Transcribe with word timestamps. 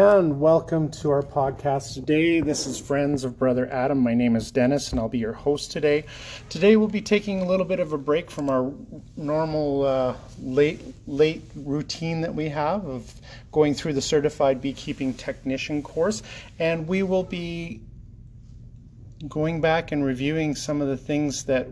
And 0.00 0.38
welcome 0.38 0.92
to 0.92 1.10
our 1.10 1.24
podcast 1.24 1.94
today. 1.94 2.40
This 2.40 2.68
is 2.68 2.78
Friends 2.78 3.24
of 3.24 3.36
Brother 3.36 3.68
Adam. 3.68 3.98
My 3.98 4.14
name 4.14 4.36
is 4.36 4.52
Dennis, 4.52 4.92
and 4.92 5.00
I'll 5.00 5.08
be 5.08 5.18
your 5.18 5.32
host 5.32 5.72
today. 5.72 6.04
Today, 6.48 6.76
we'll 6.76 6.86
be 6.86 7.00
taking 7.00 7.40
a 7.40 7.44
little 7.44 7.66
bit 7.66 7.80
of 7.80 7.92
a 7.92 7.98
break 7.98 8.30
from 8.30 8.48
our 8.48 8.72
normal 9.16 9.84
uh, 9.84 10.16
late 10.40 10.80
late 11.08 11.42
routine 11.56 12.20
that 12.20 12.32
we 12.32 12.48
have 12.48 12.86
of 12.86 13.12
going 13.50 13.74
through 13.74 13.94
the 13.94 14.00
Certified 14.00 14.62
Beekeeping 14.62 15.14
Technician 15.14 15.82
course, 15.82 16.22
and 16.60 16.86
we 16.86 17.02
will 17.02 17.24
be 17.24 17.80
going 19.26 19.60
back 19.60 19.90
and 19.90 20.04
reviewing 20.04 20.54
some 20.54 20.80
of 20.80 20.86
the 20.86 20.96
things 20.96 21.46
that 21.46 21.66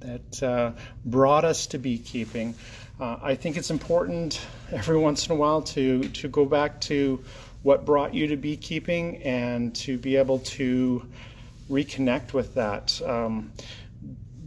that 0.00 0.42
uh, 0.42 0.72
brought 1.06 1.46
us 1.46 1.68
to 1.68 1.78
beekeeping. 1.78 2.54
Uh, 3.00 3.16
I 3.22 3.34
think 3.34 3.56
it's 3.56 3.70
important 3.70 4.40
every 4.70 4.96
once 5.08 5.26
in 5.26 5.32
a 5.32 5.36
while 5.36 5.62
to 5.62 6.02
to 6.02 6.28
go 6.28 6.44
back 6.44 6.82
to 6.82 7.24
what 7.66 7.84
brought 7.84 8.14
you 8.14 8.28
to 8.28 8.36
beekeeping 8.36 9.20
and 9.24 9.74
to 9.74 9.98
be 9.98 10.14
able 10.14 10.38
to 10.38 11.04
reconnect 11.68 12.32
with 12.32 12.54
that. 12.54 13.02
Um, 13.04 13.50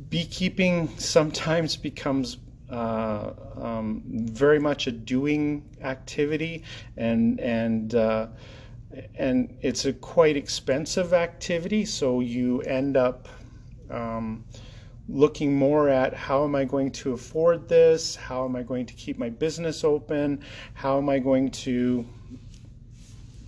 beekeeping 0.09 0.87
sometimes 0.97 1.75
becomes 1.75 2.37
uh, 2.71 3.31
um, 3.57 4.03
very 4.05 4.57
much 4.57 4.87
a 4.87 4.91
doing 4.93 5.65
activity, 5.81 6.63
and 6.95 7.41
and 7.41 7.93
uh, 7.93 8.27
and 9.15 9.53
it's 9.61 9.83
a 9.83 9.91
quite 9.91 10.37
expensive 10.37 11.11
activity. 11.11 11.83
So 11.83 12.21
you 12.21 12.61
end 12.61 12.95
up 12.95 13.27
um, 13.89 14.45
looking 15.09 15.57
more 15.57 15.89
at 15.89 16.13
how 16.13 16.45
am 16.45 16.55
I 16.55 16.63
going 16.63 16.91
to 16.91 17.11
afford 17.11 17.67
this? 17.67 18.15
How 18.15 18.45
am 18.45 18.55
I 18.55 18.63
going 18.63 18.85
to 18.85 18.93
keep 18.93 19.17
my 19.17 19.29
business 19.29 19.83
open? 19.83 20.41
How 20.73 20.97
am 20.97 21.09
I 21.09 21.19
going 21.19 21.51
to 21.51 22.05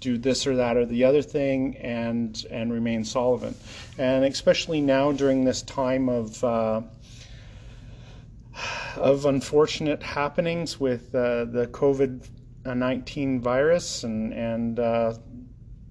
do 0.02 0.18
this 0.18 0.46
or 0.46 0.58
that 0.58 0.76
or 0.76 0.86
the 0.86 1.06
other 1.06 1.22
thing 1.22 1.78
and 1.78 2.46
and 2.52 2.74
remain 2.74 3.06
solvent? 3.06 3.56
And 3.98 4.26
especially 4.26 4.82
now 4.82 5.14
during 5.14 5.46
this 5.46 5.62
time 5.62 6.10
of 6.10 6.44
uh, 6.44 6.82
of 8.98 9.26
unfortunate 9.26 10.04
happenings 10.04 10.80
with 10.80 11.16
uh, 11.16 11.46
the 11.46 11.70
COVID 11.72 12.28
19 12.66 13.42
virus 13.42 14.04
and 14.04 14.34
and 14.34 14.80
uh, 14.80 15.14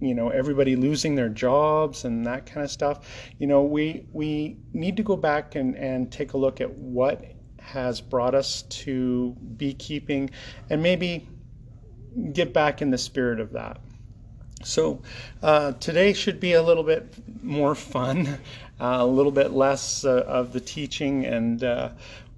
you 0.01 0.15
know 0.15 0.29
everybody 0.31 0.77
losing 0.77 1.15
their 1.15 1.29
jobs 1.29 2.05
and 2.05 2.27
that 2.27 2.47
kind 2.47 2.65
of 2.65 2.71
stuff 2.71 3.07
you 3.39 3.47
know 3.47 3.63
we 3.63 4.07
we 4.13 4.57
need 4.73 4.97
to 4.97 5.03
go 5.03 5.17
back 5.17 5.55
and 5.55 5.77
and 5.77 6.11
take 6.11 6.33
a 6.33 6.37
look 6.37 6.61
at 6.61 6.71
what 6.71 7.25
has 7.61 8.01
brought 8.01 8.35
us 8.35 8.63
to 8.63 9.37
beekeeping 9.57 10.31
and 10.71 10.83
maybe 10.83 11.29
get 12.33 12.53
back 12.53 12.83
in 12.83 12.91
the 12.91 12.99
spirit 12.99 13.41
of 13.41 13.53
that 13.53 13.81
so 14.63 15.01
uh, 15.43 15.73
today 15.73 16.13
should 16.13 16.41
be 16.41 16.53
a 16.53 16.63
little 16.63 16.85
bit 16.85 17.15
more 17.43 17.75
fun 17.75 18.27
uh, 18.81 18.97
a 19.01 19.07
little 19.07 19.33
bit 19.33 19.53
less 19.53 20.05
uh, 20.05 20.25
of 20.27 20.53
the 20.53 20.61
teaching 20.61 21.25
and 21.25 21.65
uh, 21.65 21.91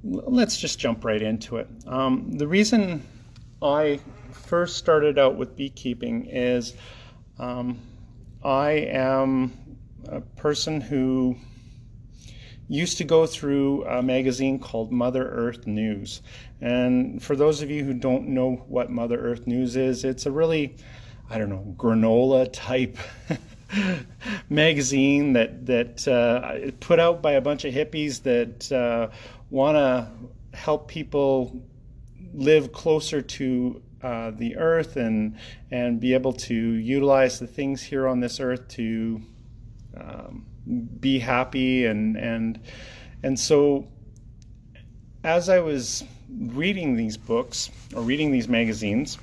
let's 0.04 0.56
just 0.56 0.78
jump 0.78 1.04
right 1.04 1.22
into 1.22 1.56
it 1.56 1.68
um, 1.86 2.32
the 2.32 2.46
reason 2.46 3.02
i 3.62 3.98
first 4.32 4.76
started 4.76 5.18
out 5.18 5.36
with 5.36 5.56
beekeeping 5.56 6.26
is 6.26 6.74
um, 7.38 7.78
I 8.44 8.70
am 8.90 9.52
a 10.08 10.20
person 10.20 10.80
who 10.80 11.36
used 12.68 12.98
to 12.98 13.04
go 13.04 13.26
through 13.26 13.84
a 13.86 14.02
magazine 14.02 14.58
called 14.58 14.90
Mother 14.90 15.28
Earth 15.28 15.66
News. 15.66 16.22
And 16.60 17.22
for 17.22 17.36
those 17.36 17.62
of 17.62 17.70
you 17.70 17.84
who 17.84 17.94
don't 17.94 18.28
know 18.28 18.64
what 18.68 18.90
Mother 18.90 19.18
Earth 19.18 19.46
News 19.46 19.76
is, 19.76 20.04
it's 20.04 20.26
a 20.26 20.30
really, 20.30 20.76
I 21.32 21.38
don't 21.38 21.48
know, 21.48 21.74
granola 21.78 22.46
type 22.52 22.98
magazine 24.50 25.32
that 25.32 25.64
that 25.64 26.06
uh, 26.06 26.70
put 26.80 27.00
out 27.00 27.22
by 27.22 27.32
a 27.32 27.40
bunch 27.40 27.64
of 27.64 27.72
hippies 27.72 28.22
that 28.24 28.70
uh, 28.70 29.08
want 29.48 29.76
to 29.76 30.10
help 30.54 30.88
people 30.88 31.64
live 32.34 32.72
closer 32.72 33.22
to 33.22 33.82
uh, 34.02 34.32
the 34.32 34.56
earth 34.56 34.96
and 34.96 35.38
and 35.70 36.00
be 36.00 36.12
able 36.12 36.34
to 36.34 36.54
utilize 36.54 37.38
the 37.38 37.46
things 37.46 37.82
here 37.82 38.06
on 38.06 38.20
this 38.20 38.38
earth 38.38 38.68
to 38.68 39.22
um, 39.96 40.44
be 41.00 41.18
happy 41.18 41.86
and 41.86 42.18
and 42.18 42.60
and 43.22 43.40
so 43.40 43.88
as 45.24 45.48
I 45.48 45.60
was 45.60 46.04
reading 46.28 46.94
these 46.94 47.16
books 47.16 47.70
or 47.94 48.02
reading 48.02 48.32
these 48.32 48.48
magazines 48.48 49.16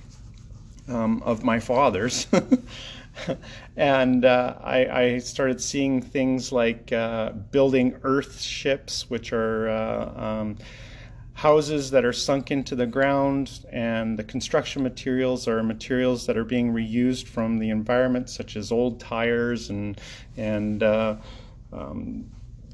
um, 0.90 1.22
of 1.24 1.44
my 1.44 1.60
father's. 1.60 2.28
and 3.78 4.26
uh, 4.26 4.56
I, 4.62 4.86
I, 4.86 5.18
started 5.20 5.62
seeing 5.62 6.02
things 6.02 6.52
like 6.52 6.92
uh, 6.92 7.32
building 7.32 7.98
earth 8.04 8.42
ships, 8.42 9.10
which 9.10 9.34
are 9.34 9.70
uh, 9.70 10.24
um, 10.24 10.58
houses 11.34 11.92
that 11.92 12.04
are 12.04 12.14
sunk 12.14 12.52
into 12.52 12.76
the 12.76 12.86
ground, 12.86 13.66
and 13.72 14.18
the 14.18 14.24
construction 14.24 14.84
materials 14.84 15.48
are 15.48 15.64
materials 15.64 16.26
that 16.26 16.38
are 16.38 16.44
being 16.44 16.74
reused 16.74 17.28
from 17.28 17.58
the 17.60 17.70
environment, 17.70 18.30
such 18.30 18.56
as 18.56 18.72
old 18.72 19.00
tires 19.00 19.70
and 19.70 20.00
and 20.38 20.84
uh, 20.84 21.16
um, 21.72 22.30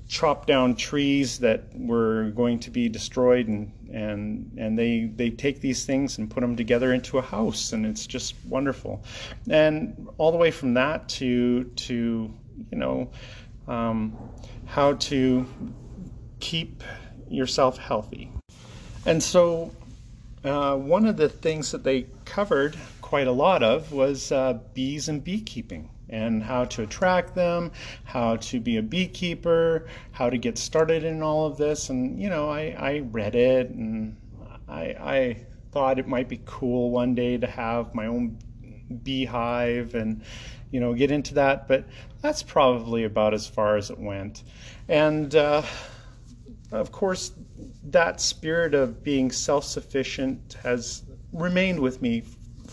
chopped 0.08 0.48
down 0.48 0.76
trees 0.76 1.40
that 1.40 1.68
were 1.74 2.32
going 2.36 2.60
to 2.60 2.72
be 2.72 2.90
destroyed, 2.90 3.48
and 3.48 3.72
and 3.92 4.52
and 4.58 4.78
they 4.78 5.12
they 5.16 5.30
take 5.30 5.62
these 5.62 5.86
things 5.86 6.18
and 6.18 6.30
put 6.30 6.42
them 6.42 6.56
together 6.56 6.94
into 6.94 7.18
a 7.18 7.22
house, 7.22 7.74
and 7.74 7.86
it's 7.86 8.06
just 8.06 8.36
wonderful, 8.46 9.04
and 9.50 10.08
all 10.18 10.32
the 10.32 10.38
way 10.38 10.52
from 10.52 10.74
that 10.76 11.10
to 11.10 11.64
to 11.76 12.34
you 12.72 12.78
know 12.78 13.12
um, 13.68 14.18
how 14.66 14.94
to 14.94 15.48
keep 16.40 16.84
yourself 17.30 17.78
healthy. 17.78 18.32
And 19.06 19.22
so, 19.22 19.72
uh, 20.44 20.76
one 20.76 21.06
of 21.06 21.18
the 21.18 21.30
things 21.30 21.72
that 21.72 21.84
they 21.84 22.08
covered 22.26 22.76
quite 23.06 23.28
a 23.28 23.32
lot 23.32 23.62
of 23.62 23.92
was 23.92 24.32
uh, 24.32 24.58
bees 24.74 25.10
and 25.10 25.24
beekeeping 25.24 25.88
and 26.10 26.42
how 26.42 26.66
to 26.66 26.82
attract 26.82 27.36
them, 27.36 27.72
how 28.04 28.36
to 28.38 28.60
be 28.60 28.78
a 28.78 28.82
beekeeper, 28.82 29.86
how 30.12 30.28
to 30.28 30.40
get 30.40 30.58
started 30.58 31.04
in 31.04 31.22
all 31.22 31.46
of 31.46 31.56
this. 31.56 31.92
And, 31.92 32.20
you 32.20 32.32
know, 32.32 32.50
I, 32.50 32.76
I 32.76 33.00
read 33.12 33.36
it 33.36 33.70
and 33.70 34.18
I, 34.68 34.82
I 34.82 35.46
thought 35.72 36.00
it 36.00 36.08
might 36.08 36.28
be 36.28 36.42
cool 36.46 36.90
one 36.90 37.14
day 37.14 37.38
to 37.38 37.46
have 37.46 37.94
my 37.94 38.08
own 38.08 38.40
beehive 39.04 39.94
and, 39.94 40.24
you 40.72 40.80
know, 40.80 40.96
get 40.96 41.12
into 41.12 41.36
that. 41.36 41.68
But 41.68 41.86
that's 42.24 42.42
probably 42.42 43.04
about 43.04 43.36
as 43.36 43.48
far 43.48 43.78
as 43.78 43.92
it 43.92 44.00
went. 44.00 44.42
And, 44.90 45.36
uh, 45.36 45.62
of 46.72 46.92
course, 46.92 47.34
that 47.84 48.20
spirit 48.20 48.74
of 48.74 49.04
being 49.04 49.32
self 49.32 49.64
sufficient 49.64 50.58
has 50.64 51.04
remained 51.32 51.80
with 51.80 52.02
me 52.02 52.24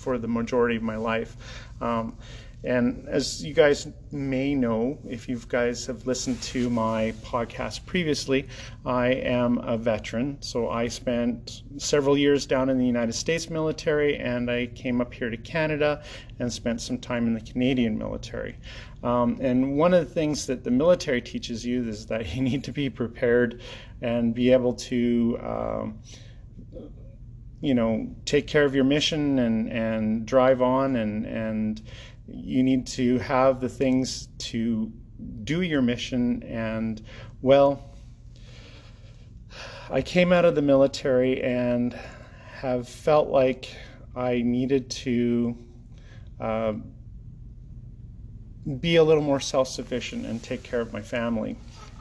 for 0.02 0.18
the 0.18 0.28
majority 0.28 0.76
of 0.76 0.82
my 0.82 0.96
life. 0.96 1.36
Um, 1.80 2.16
and 2.64 3.08
as 3.08 3.44
you 3.44 3.54
guys 3.54 3.88
may 4.12 4.54
know, 4.54 4.96
if 5.08 5.28
you 5.28 5.40
guys 5.48 5.84
have 5.86 6.06
listened 6.06 6.40
to 6.42 6.70
my 6.70 7.12
podcast 7.24 7.84
previously, 7.86 8.46
I 8.86 9.08
am 9.08 9.58
a 9.58 9.76
veteran. 9.76 10.36
So 10.40 10.70
I 10.70 10.86
spent 10.86 11.62
several 11.78 12.16
years 12.16 12.46
down 12.46 12.68
in 12.68 12.78
the 12.78 12.86
United 12.86 13.14
States 13.14 13.50
military 13.50 14.16
and 14.16 14.48
I 14.48 14.66
came 14.66 15.00
up 15.00 15.12
here 15.12 15.28
to 15.28 15.36
Canada 15.36 16.04
and 16.38 16.52
spent 16.52 16.80
some 16.80 16.98
time 16.98 17.26
in 17.26 17.34
the 17.34 17.40
Canadian 17.40 17.98
military. 17.98 18.56
Um, 19.02 19.38
and 19.40 19.76
one 19.76 19.92
of 19.92 20.06
the 20.06 20.14
things 20.14 20.46
that 20.46 20.62
the 20.62 20.70
military 20.70 21.20
teaches 21.20 21.66
you 21.66 21.88
is 21.88 22.06
that 22.06 22.32
you 22.36 22.42
need 22.42 22.62
to 22.64 22.72
be 22.72 22.88
prepared 22.88 23.60
and 24.02 24.34
be 24.34 24.52
able 24.52 24.74
to. 24.74 25.38
Um, 25.42 25.98
you 27.62 27.74
know, 27.74 28.08
take 28.24 28.48
care 28.48 28.64
of 28.64 28.74
your 28.74 28.84
mission 28.84 29.38
and, 29.38 29.72
and 29.72 30.26
drive 30.26 30.60
on 30.60 30.96
and, 30.96 31.24
and 31.24 31.80
you 32.26 32.62
need 32.62 32.86
to 32.88 33.18
have 33.20 33.60
the 33.60 33.68
things 33.68 34.28
to 34.38 34.92
do 35.44 35.62
your 35.62 35.80
mission. 35.80 36.42
And, 36.42 37.00
well, 37.40 37.96
I 39.88 40.02
came 40.02 40.32
out 40.32 40.44
of 40.44 40.56
the 40.56 40.62
military 40.62 41.40
and 41.40 41.96
have 42.54 42.88
felt 42.88 43.28
like 43.28 43.72
I 44.16 44.42
needed 44.42 44.90
to 44.90 45.56
uh, 46.40 46.74
be 48.80 48.96
a 48.96 49.04
little 49.04 49.22
more 49.22 49.40
self 49.40 49.68
sufficient 49.68 50.26
and 50.26 50.42
take 50.42 50.64
care 50.64 50.80
of 50.80 50.92
my 50.92 51.00
family. 51.00 51.56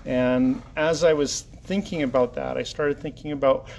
And 0.05 0.63
as 0.75 1.03
I 1.03 1.13
was 1.13 1.41
thinking 1.41 2.01
about 2.01 2.33
that, 2.33 2.57
I 2.57 2.63
started 2.63 2.99
thinking 2.99 3.31
about 3.31 3.69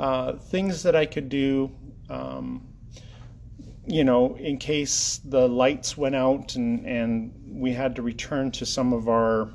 uh, 0.00 0.32
things 0.32 0.82
that 0.82 0.96
I 0.96 1.06
could 1.06 1.28
do 1.28 1.70
um, 2.08 2.66
you 3.86 4.04
know, 4.04 4.36
in 4.36 4.58
case 4.58 5.20
the 5.24 5.48
lights 5.48 5.96
went 5.96 6.14
out 6.14 6.54
and, 6.54 6.86
and 6.86 7.32
we 7.46 7.72
had 7.72 7.96
to 7.96 8.02
return 8.02 8.50
to 8.52 8.66
some 8.66 8.92
of 8.92 9.08
our 9.08 9.50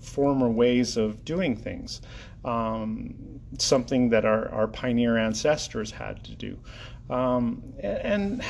former 0.00 0.48
ways 0.48 0.96
of 0.96 1.24
doing 1.24 1.56
things, 1.56 2.00
um, 2.44 3.14
something 3.58 4.10
that 4.10 4.24
our, 4.24 4.48
our 4.50 4.68
pioneer 4.68 5.18
ancestors 5.18 5.90
had 5.90 6.22
to 6.24 6.34
do. 6.34 6.58
Um, 7.10 7.62
and 7.80 8.42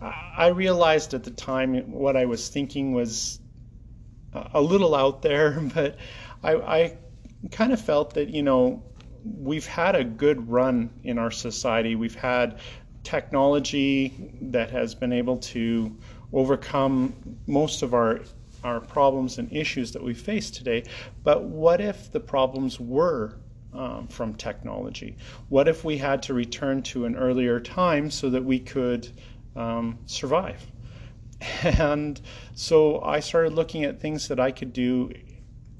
I 0.00 0.48
realized 0.48 1.14
at 1.14 1.22
the 1.22 1.30
time 1.30 1.74
what 1.90 2.16
I 2.16 2.24
was 2.24 2.48
thinking 2.48 2.92
was 2.92 3.40
a 4.52 4.60
little 4.60 4.94
out 4.94 5.22
there, 5.22 5.60
but 5.74 5.96
I, 6.42 6.54
I 6.54 6.96
kind 7.52 7.72
of 7.72 7.80
felt 7.80 8.14
that, 8.14 8.30
you 8.30 8.42
know, 8.42 8.82
we've 9.24 9.66
had 9.66 9.96
a 9.96 10.04
good 10.04 10.48
run 10.48 10.90
in 11.02 11.18
our 11.18 11.30
society. 11.30 11.96
We've 11.96 12.14
had 12.14 12.58
technology 13.02 14.32
that 14.40 14.70
has 14.70 14.94
been 14.94 15.12
able 15.12 15.38
to 15.38 15.96
overcome 16.32 17.14
most 17.46 17.82
of 17.82 17.94
our 17.94 18.20
our 18.64 18.80
problems 18.80 19.36
and 19.36 19.52
issues 19.52 19.92
that 19.92 20.02
we 20.02 20.14
face 20.14 20.50
today. 20.50 20.84
But 21.22 21.44
what 21.44 21.82
if 21.82 22.10
the 22.10 22.20
problems 22.20 22.80
were 22.80 23.36
um, 23.74 24.08
from 24.08 24.34
technology? 24.34 25.18
What 25.50 25.68
if 25.68 25.84
we 25.84 25.98
had 25.98 26.22
to 26.24 26.34
return 26.34 26.82
to 26.84 27.04
an 27.04 27.14
earlier 27.14 27.60
time 27.60 28.10
so 28.10 28.30
that 28.30 28.42
we 28.42 28.58
could 28.58 29.10
um, 29.54 29.98
survive? 30.06 30.66
And 31.62 32.18
so 32.54 33.02
I 33.02 33.20
started 33.20 33.52
looking 33.52 33.84
at 33.84 34.00
things 34.00 34.28
that 34.28 34.40
I 34.40 34.50
could 34.50 34.72
do 34.72 35.12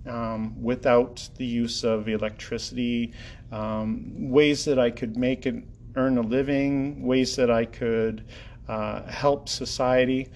um, 0.06 0.62
without 0.62 1.28
the 1.36 1.46
use 1.46 1.84
of 1.84 2.08
electricity, 2.08 3.12
um, 3.52 4.30
ways 4.30 4.64
that 4.64 4.78
I 4.78 4.90
could 4.90 5.16
make 5.16 5.46
it 5.46 5.62
earn 5.96 6.18
a 6.18 6.22
living, 6.22 7.04
ways 7.06 7.36
that 7.36 7.50
I 7.50 7.64
could 7.64 8.24
uh, 8.68 9.02
help 9.04 9.48
society. 9.48 10.28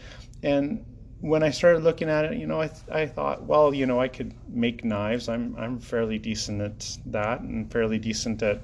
And 0.42 0.84
when 1.20 1.42
I 1.42 1.50
started 1.50 1.82
looking 1.82 2.08
at 2.08 2.24
it, 2.26 2.38
you 2.38 2.46
know, 2.46 2.60
I, 2.60 2.68
th- 2.68 2.88
I 2.90 3.06
thought, 3.06 3.44
well, 3.44 3.74
you 3.74 3.86
know, 3.86 4.00
I 4.00 4.08
could 4.08 4.34
make 4.48 4.84
knives. 4.84 5.28
I'm, 5.28 5.56
I'm 5.56 5.80
fairly 5.80 6.18
decent 6.18 6.60
at 6.62 6.96
that 7.06 7.40
and 7.40 7.70
fairly 7.70 7.98
decent 7.98 8.42
at 8.42 8.62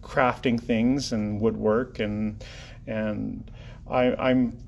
crafting 0.00 0.60
things 0.60 1.12
and 1.12 1.40
woodwork 1.40 1.98
and, 1.98 2.44
and 2.86 3.50
I, 3.88 4.14
I'm 4.14 4.61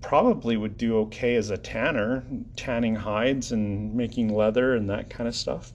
probably 0.00 0.56
would 0.56 0.76
do 0.76 0.98
okay 0.98 1.36
as 1.36 1.50
a 1.50 1.56
tanner, 1.56 2.24
tanning 2.56 2.94
hides 2.94 3.52
and 3.52 3.94
making 3.94 4.34
leather 4.34 4.74
and 4.74 4.88
that 4.90 5.10
kind 5.10 5.28
of 5.28 5.34
stuff. 5.34 5.72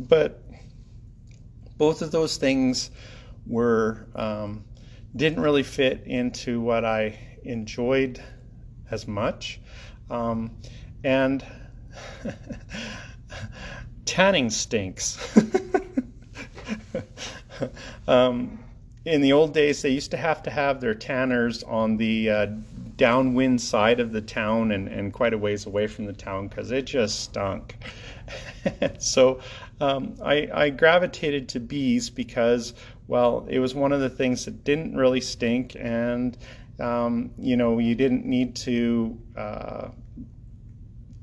But 0.00 0.42
both 1.78 2.02
of 2.02 2.10
those 2.10 2.36
things 2.36 2.90
were 3.46 4.06
um, 4.14 4.64
didn't 5.14 5.42
really 5.42 5.62
fit 5.62 6.02
into 6.06 6.60
what 6.60 6.84
I 6.84 7.18
enjoyed 7.44 8.20
as 8.90 9.06
much. 9.06 9.60
Um, 10.10 10.50
and 11.04 11.44
tanning 14.04 14.50
stinks. 14.50 15.38
um, 18.08 18.58
in 19.04 19.20
the 19.20 19.32
old 19.32 19.54
days, 19.54 19.82
they 19.82 19.90
used 19.90 20.10
to 20.10 20.16
have 20.16 20.42
to 20.42 20.50
have 20.50 20.80
their 20.80 20.94
tanners 20.94 21.62
on 21.62 21.96
the 21.96 22.30
uh, 22.30 22.46
downwind 22.96 23.60
side 23.60 24.00
of 24.00 24.12
the 24.12 24.20
town 24.20 24.72
and, 24.72 24.88
and 24.88 25.12
quite 25.12 25.32
a 25.32 25.38
ways 25.38 25.66
away 25.66 25.86
from 25.86 26.06
the 26.06 26.12
town 26.12 26.48
because 26.48 26.70
it 26.70 26.86
just 26.86 27.20
stunk. 27.20 27.76
so 28.98 29.40
um, 29.80 30.14
I, 30.22 30.48
I 30.52 30.70
gravitated 30.70 31.48
to 31.50 31.60
bees 31.60 32.10
because, 32.10 32.74
well, 33.06 33.46
it 33.48 33.58
was 33.58 33.74
one 33.74 33.92
of 33.92 34.00
the 34.00 34.10
things 34.10 34.44
that 34.46 34.64
didn't 34.64 34.96
really 34.96 35.20
stink 35.20 35.76
and 35.78 36.36
um, 36.78 37.30
you 37.38 37.56
know, 37.56 37.78
you 37.78 37.94
didn't 37.94 38.26
need 38.26 38.54
to 38.56 39.18
uh, 39.36 39.88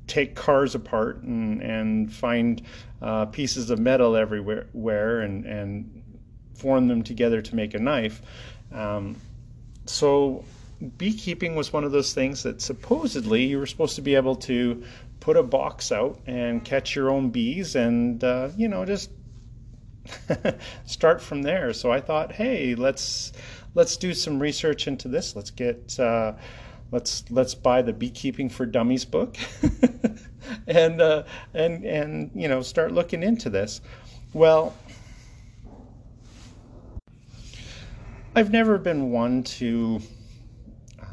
take 0.08 0.36
cars 0.36 0.76
apart 0.76 1.22
and, 1.24 1.62
and 1.62 2.12
find 2.12 2.64
uh, 3.02 3.26
pieces 3.28 3.70
of 3.70 3.80
metal 3.80 4.16
everywhere 4.16 5.22
and, 5.22 5.46
and 5.46 6.04
form 6.56 6.88
them 6.88 7.04
together 7.04 7.42
to 7.42 7.56
make 7.56 7.74
a 7.74 7.80
knife. 7.80 8.22
Um, 8.72 9.16
so 9.86 10.44
beekeeping 10.98 11.56
was 11.56 11.72
one 11.72 11.84
of 11.84 11.92
those 11.92 12.14
things 12.14 12.44
that 12.44 12.62
supposedly 12.62 13.46
you 13.46 13.58
were 13.58 13.66
supposed 13.66 13.96
to 13.96 14.02
be 14.02 14.16
able 14.16 14.36
to 14.36 14.84
put 15.20 15.38
a 15.38 15.44
box 15.44 15.92
out 15.92 16.20
and 16.26 16.64
catch 16.66 16.96
your 16.96 17.10
own 17.10 17.30
bees 17.30 17.76
and 17.76 18.24
uh, 18.24 18.50
you 18.58 18.68
know 18.68 18.86
just 18.86 19.10
start 20.86 21.22
from 21.22 21.44
there 21.44 21.72
so 21.72 21.92
i 21.92 22.02
thought 22.02 22.34
hey 22.34 22.76
let's 22.76 23.32
let's 23.76 23.98
do 23.98 24.14
some 24.14 24.40
research 24.40 24.88
into 24.88 25.08
this. 25.08 25.36
Let's 25.36 25.52
get 25.52 26.00
uh, 26.00 26.34
let's 26.92 27.24
let's 27.30 27.56
buy 27.56 27.82
the 27.82 27.94
Beekeeping 27.94 28.50
for 28.50 28.66
Dummies 28.66 29.06
book, 29.06 29.38
and 30.68 31.02
uh, 31.02 31.24
and 31.54 31.84
and 31.84 32.32
you 32.34 32.48
know 32.48 32.62
start 32.62 32.92
looking 32.92 33.24
into 33.24 33.50
this. 33.50 33.82
Well, 34.34 34.76
I've 38.36 38.52
never 38.52 38.78
been 38.78 39.12
one 39.12 39.44
to 39.44 40.02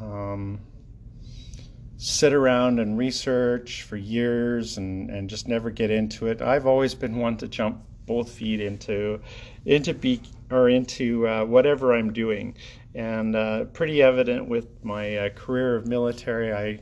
um, 0.01 0.59
sit 1.97 2.33
around 2.33 2.79
and 2.79 2.97
research 2.97 3.83
for 3.83 3.95
years 3.95 4.77
and, 4.77 5.09
and 5.11 5.29
just 5.29 5.47
never 5.47 5.69
get 5.69 5.91
into 5.91 6.27
it. 6.27 6.41
I've 6.41 6.65
always 6.65 6.95
been 6.95 7.17
one 7.17 7.37
to 7.37 7.47
jump 7.47 7.83
both 8.07 8.31
feet 8.31 8.59
into 8.59 9.21
into 9.65 9.93
bee 9.93 10.21
or 10.49 10.67
into 10.67 11.27
uh, 11.27 11.45
whatever 11.45 11.93
I'm 11.93 12.11
doing, 12.11 12.55
and 12.95 13.35
uh, 13.35 13.65
pretty 13.65 14.01
evident 14.01 14.49
with 14.49 14.83
my 14.83 15.15
uh, 15.17 15.29
career 15.29 15.75
of 15.75 15.87
military. 15.87 16.51
I 16.51 16.81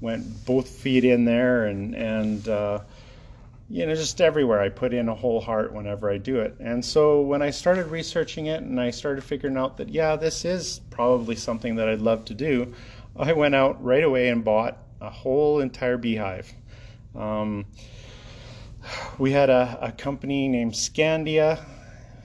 went 0.00 0.44
both 0.44 0.68
feet 0.68 1.04
in 1.04 1.24
there, 1.24 1.64
and 1.66 1.94
and 1.94 2.46
uh, 2.48 2.80
you 3.68 3.86
know 3.86 3.94
just 3.94 4.20
everywhere. 4.20 4.60
I 4.60 4.70
put 4.70 4.94
in 4.94 5.08
a 5.08 5.14
whole 5.14 5.40
heart 5.40 5.72
whenever 5.72 6.10
I 6.10 6.18
do 6.18 6.40
it. 6.40 6.56
And 6.58 6.84
so 6.84 7.20
when 7.20 7.42
I 7.42 7.50
started 7.50 7.88
researching 7.88 8.46
it, 8.46 8.62
and 8.62 8.80
I 8.80 8.90
started 8.90 9.22
figuring 9.22 9.56
out 9.56 9.76
that 9.76 9.88
yeah, 9.90 10.16
this 10.16 10.44
is 10.44 10.80
probably 10.90 11.36
something 11.36 11.76
that 11.76 11.88
I'd 11.88 12.00
love 12.00 12.24
to 12.26 12.34
do, 12.34 12.72
I 13.16 13.32
went 13.32 13.54
out 13.54 13.82
right 13.82 14.04
away 14.04 14.28
and 14.28 14.44
bought 14.44 14.78
a 15.00 15.10
whole 15.10 15.60
entire 15.60 15.98
beehive. 15.98 16.52
Um, 17.14 17.66
we 19.18 19.32
had 19.32 19.50
a, 19.50 19.78
a 19.82 19.92
company 19.92 20.48
named 20.48 20.72
Scandia 20.72 21.64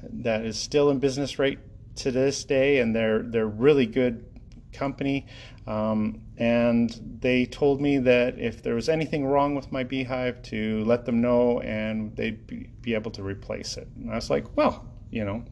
that 0.04 0.46
is 0.46 0.58
still 0.58 0.90
in 0.90 1.00
business 1.00 1.40
right 1.40 1.60
to 1.96 2.12
this 2.12 2.44
day, 2.46 2.80
and 2.80 2.96
they're 2.96 3.22
they're 3.22 3.48
really 3.48 3.86
good 3.86 4.26
company. 4.72 5.26
Um, 5.66 6.22
and 6.38 7.18
they 7.22 7.46
told 7.46 7.80
me 7.80 7.98
that 8.00 8.38
if 8.38 8.62
there 8.62 8.76
was 8.76 8.90
anything 8.90 9.26
wrong 9.26 9.56
with 9.56 9.72
my 9.72 9.84
beehive, 9.84 10.42
to 10.44 10.84
let 10.84 11.06
them 11.06 11.22
know, 11.22 11.62
and 11.62 12.16
they'd 12.16 12.46
be, 12.48 12.70
be 12.82 12.94
able 12.94 13.12
to 13.12 13.24
replace 13.24 13.78
it. 13.78 13.88
And 13.96 14.12
I 14.12 14.16
was 14.16 14.30
like, 14.30 14.58
well, 14.58 14.86
you 15.10 15.24
know, 15.24 15.46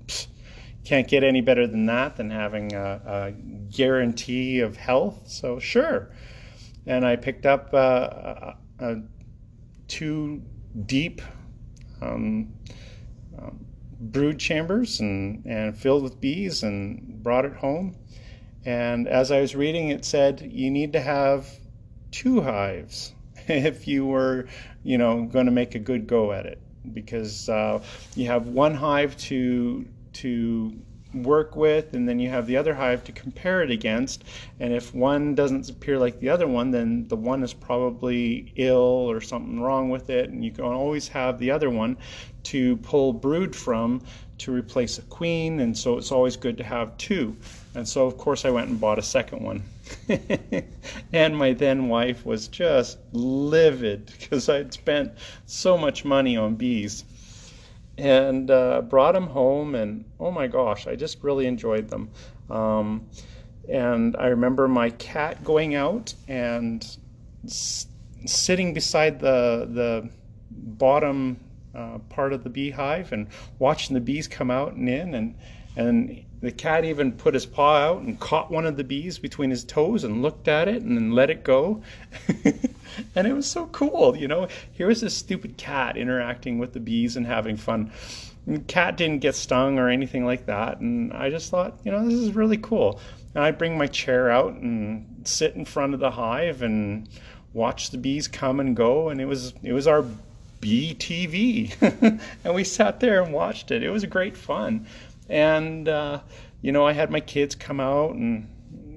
can't 0.83 1.07
get 1.07 1.23
any 1.23 1.41
better 1.41 1.67
than 1.67 1.85
that 1.85 2.17
than 2.17 2.29
having 2.29 2.73
a, 2.73 3.01
a 3.05 3.31
guarantee 3.71 4.59
of 4.59 4.75
health. 4.75 5.27
So 5.27 5.59
sure. 5.59 6.11
And 6.85 7.05
I 7.05 7.15
picked 7.15 7.45
up 7.45 7.69
uh, 7.73 7.77
a, 7.77 8.55
a 8.79 8.95
two 9.87 10.41
deep 10.85 11.21
um, 12.01 12.53
um, 13.37 13.65
brood 13.99 14.39
chambers 14.39 14.99
and, 14.99 15.45
and 15.45 15.77
filled 15.77 16.03
with 16.03 16.19
bees 16.19 16.63
and 16.63 17.21
brought 17.21 17.45
it 17.45 17.53
home. 17.53 17.95
And 18.65 19.07
as 19.07 19.31
I 19.31 19.41
was 19.41 19.55
reading, 19.55 19.89
it 19.89 20.05
said 20.05 20.49
you 20.51 20.69
need 20.69 20.93
to 20.93 21.01
have 21.01 21.49
two 22.11 22.41
hives 22.41 23.13
if 23.47 23.87
you 23.87 24.05
were, 24.05 24.47
you 24.83 24.97
know, 24.97 25.23
going 25.23 25.45
to 25.45 25.51
make 25.51 25.75
a 25.75 25.79
good 25.79 26.07
go 26.07 26.31
at 26.31 26.45
it, 26.45 26.61
because 26.93 27.49
uh, 27.49 27.81
you 28.15 28.27
have 28.27 28.47
one 28.47 28.75
hive 28.75 29.17
to 29.17 29.87
to 30.13 30.73
work 31.13 31.55
with, 31.55 31.93
and 31.93 32.07
then 32.07 32.19
you 32.19 32.29
have 32.29 32.47
the 32.47 32.55
other 32.55 32.73
hive 32.73 33.03
to 33.03 33.11
compare 33.11 33.61
it 33.61 33.71
against. 33.71 34.23
And 34.59 34.73
if 34.73 34.93
one 34.93 35.35
doesn't 35.35 35.69
appear 35.69 35.97
like 35.97 36.19
the 36.19 36.29
other 36.29 36.47
one, 36.47 36.71
then 36.71 37.07
the 37.07 37.15
one 37.15 37.43
is 37.43 37.53
probably 37.53 38.53
ill 38.55 38.77
or 38.77 39.19
something 39.21 39.59
wrong 39.59 39.89
with 39.89 40.09
it, 40.09 40.29
and 40.29 40.43
you 40.43 40.51
can 40.51 40.65
always 40.65 41.07
have 41.09 41.39
the 41.39 41.51
other 41.51 41.69
one 41.69 41.97
to 42.43 42.77
pull 42.77 43.13
brood 43.13 43.55
from 43.55 44.01
to 44.39 44.51
replace 44.51 44.97
a 44.97 45.03
queen. 45.03 45.59
And 45.59 45.77
so 45.77 45.97
it's 45.97 46.11
always 46.11 46.35
good 46.35 46.57
to 46.57 46.63
have 46.63 46.97
two. 46.97 47.35
And 47.73 47.87
so, 47.87 48.05
of 48.05 48.17
course, 48.17 48.43
I 48.43 48.49
went 48.49 48.69
and 48.69 48.79
bought 48.79 48.99
a 48.99 49.03
second 49.03 49.43
one. 49.43 49.63
and 51.13 51.37
my 51.37 51.53
then 51.53 51.87
wife 51.87 52.25
was 52.25 52.47
just 52.47 52.97
livid 53.13 54.11
because 54.19 54.49
I'd 54.49 54.73
spent 54.73 55.13
so 55.45 55.77
much 55.77 56.03
money 56.03 56.35
on 56.35 56.55
bees 56.55 57.05
and 57.97 58.51
uh, 58.51 58.81
brought 58.81 59.13
them 59.13 59.27
home. 59.27 59.75
And 59.75 60.05
oh 60.19 60.31
my 60.31 60.47
gosh, 60.47 60.85
I 60.85 60.95
just 60.95 61.23
really 61.23 61.45
enjoyed 61.45 61.89
them. 61.89 62.09
Um, 62.49 63.07
and 63.69 64.15
I 64.17 64.27
remember 64.27 64.67
my 64.67 64.89
cat 64.89 65.43
going 65.43 65.75
out 65.75 66.13
and 66.27 66.85
s- 67.45 67.87
sitting 68.25 68.73
beside 68.73 69.19
the 69.19 69.67
the 69.69 70.09
bottom 70.51 71.37
uh, 71.73 71.99
part 72.09 72.33
of 72.33 72.43
the 72.43 72.49
beehive 72.49 73.13
and 73.13 73.27
watching 73.59 73.93
the 73.93 74.01
bees 74.01 74.27
come 74.27 74.51
out 74.51 74.73
and 74.73 74.89
in 74.89 75.13
and 75.13 75.35
and 75.77 76.25
the 76.41 76.51
cat 76.51 76.83
even 76.85 77.11
put 77.11 77.35
his 77.35 77.45
paw 77.45 77.77
out 77.77 78.01
and 78.01 78.19
caught 78.19 78.49
one 78.49 78.65
of 78.65 78.75
the 78.75 78.83
bees 78.83 79.19
between 79.19 79.51
his 79.51 79.63
toes 79.63 80.03
and 80.03 80.23
looked 80.23 80.47
at 80.47 80.67
it 80.67 80.81
and 80.81 80.97
then 80.97 81.11
let 81.11 81.29
it 81.29 81.43
go. 81.43 81.81
and 83.15 83.27
it 83.27 83.33
was 83.33 83.49
so 83.49 83.67
cool, 83.67 84.17
you 84.17 84.27
know. 84.27 84.47
Here 84.73 84.87
was 84.87 85.01
this 85.01 85.15
stupid 85.15 85.57
cat 85.57 85.97
interacting 85.97 86.57
with 86.57 86.73
the 86.73 86.79
bees 86.79 87.15
and 87.15 87.27
having 87.27 87.57
fun. 87.57 87.91
And 88.47 88.57
the 88.57 88.61
cat 88.61 88.97
didn't 88.97 89.19
get 89.19 89.35
stung 89.35 89.77
or 89.77 89.89
anything 89.89 90.25
like 90.25 90.47
that, 90.47 90.79
and 90.79 91.13
I 91.13 91.29
just 91.29 91.51
thought, 91.51 91.77
you 91.83 91.91
know, 91.91 92.03
this 92.03 92.15
is 92.15 92.33
really 92.33 92.57
cool. 92.57 92.99
and 93.35 93.43
I'd 93.43 93.59
bring 93.59 93.77
my 93.77 93.87
chair 93.87 94.31
out 94.31 94.53
and 94.53 95.21
sit 95.23 95.55
in 95.55 95.63
front 95.63 95.93
of 95.93 95.99
the 95.99 96.11
hive 96.11 96.63
and 96.63 97.07
watch 97.53 97.91
the 97.91 97.97
bees 97.97 98.27
come 98.27 98.59
and 98.59 98.75
go. 98.75 99.09
And 99.09 99.21
it 99.21 99.25
was 99.25 99.53
it 99.61 99.73
was 99.73 99.85
our 99.85 100.03
bee 100.59 100.95
TV, 100.95 102.19
and 102.43 102.55
we 102.55 102.63
sat 102.63 102.99
there 102.99 103.21
and 103.21 103.31
watched 103.31 103.69
it. 103.69 103.83
It 103.83 103.89
was 103.89 104.03
great 104.05 104.35
fun, 104.35 104.87
and 105.31 105.87
uh, 105.87 106.19
you 106.61 106.71
know 106.71 106.85
I 106.85 106.91
had 106.91 107.09
my 107.09 107.21
kids 107.21 107.55
come 107.55 107.79
out 107.79 108.11
and 108.11 108.47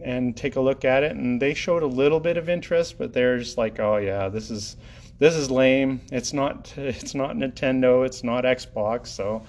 and 0.03 0.37
take 0.37 0.57
a 0.57 0.61
look 0.61 0.85
at 0.85 1.03
it, 1.03 1.13
and 1.13 1.41
they 1.41 1.55
showed 1.55 1.83
a 1.83 1.87
little 1.87 2.21
bit 2.21 2.37
of 2.37 2.51
interest, 2.51 2.99
but 2.99 3.15
they're 3.15 3.39
just 3.39 3.57
like, 3.57 3.81
oh 3.81 3.97
yeah, 3.97 4.29
this 4.29 4.51
is 4.51 4.77
this 5.19 5.35
is 5.35 5.51
lame. 5.51 6.01
It's 6.13 6.33
not 6.33 6.75
it's 6.77 7.15
not 7.15 7.37
Nintendo. 7.37 8.05
It's 8.05 8.23
not 8.23 8.45
Xbox. 8.45 9.07
So, 9.07 9.43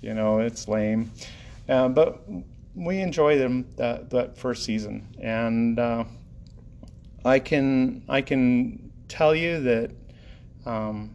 you 0.00 0.14
know, 0.14 0.38
it's 0.38 0.68
lame. 0.68 1.12
Uh, 1.68 1.88
but 1.88 2.22
we 2.74 3.00
enjoy 3.00 3.36
them 3.36 3.66
that 3.76 4.08
that 4.10 4.38
first 4.38 4.64
season, 4.64 5.06
and 5.20 5.78
uh, 5.78 6.04
I 7.24 7.40
can 7.40 8.04
I 8.08 8.22
can 8.22 8.92
tell 9.08 9.34
you 9.34 9.60
that 9.60 9.90
um, 10.64 11.10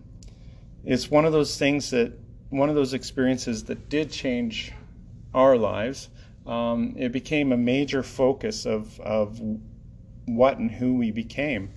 it's 0.84 1.10
one 1.10 1.26
of 1.26 1.32
those 1.32 1.58
things 1.58 1.90
that 1.92 2.12
one 2.50 2.70
of 2.70 2.76
those 2.76 2.94
experiences 2.94 3.64
that 3.64 3.90
did 3.90 4.12
change 4.12 4.74
our 5.34 5.58
lives. 5.58 6.10
Um, 6.46 6.96
it 6.98 7.12
became 7.12 7.52
a 7.52 7.58
major 7.58 8.04
focus 8.04 8.66
of 8.66 9.00
of 9.00 9.40
what 10.26 10.58
and 10.58 10.72
who 10.72 10.96
we 10.96 11.12
became. 11.12 11.70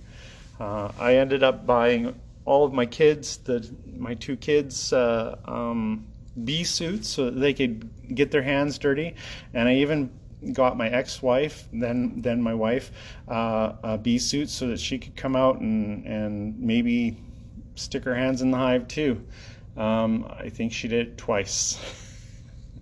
Uh, 0.59 0.91
I 0.99 1.15
ended 1.15 1.43
up 1.43 1.65
buying 1.65 2.19
all 2.45 2.65
of 2.65 2.73
my 2.73 2.85
kids, 2.85 3.37
the 3.37 3.69
my 3.97 4.13
two 4.15 4.37
kids, 4.37 4.93
uh, 4.93 5.37
um, 5.45 6.07
bee 6.43 6.63
suits 6.63 7.07
so 7.07 7.29
they 7.29 7.53
could 7.53 7.89
get 8.15 8.31
their 8.31 8.41
hands 8.41 8.77
dirty, 8.77 9.15
and 9.53 9.67
I 9.67 9.75
even 9.75 10.11
got 10.53 10.77
my 10.77 10.89
ex-wife, 10.89 11.67
then 11.73 12.21
then 12.21 12.41
my 12.41 12.53
wife, 12.53 12.91
uh, 13.27 13.73
a 13.83 13.97
bee 13.97 14.19
suit 14.19 14.49
so 14.49 14.67
that 14.67 14.79
she 14.79 14.97
could 14.97 15.15
come 15.15 15.35
out 15.35 15.59
and 15.59 16.05
and 16.05 16.59
maybe 16.59 17.17
stick 17.75 18.03
her 18.03 18.15
hands 18.15 18.41
in 18.41 18.51
the 18.51 18.57
hive 18.57 18.87
too. 18.87 19.21
Um, 19.75 20.31
I 20.39 20.49
think 20.49 20.73
she 20.73 20.87
did 20.87 21.07
it 21.07 21.17
twice. 21.17 21.79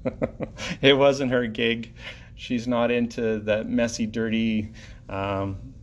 it 0.81 0.97
wasn't 0.97 1.31
her 1.31 1.47
gig. 1.47 1.93
She's 2.35 2.67
not 2.67 2.91
into 2.91 3.39
that 3.39 3.67
messy, 3.67 4.05
dirty. 4.05 4.71
Um, 5.09 5.73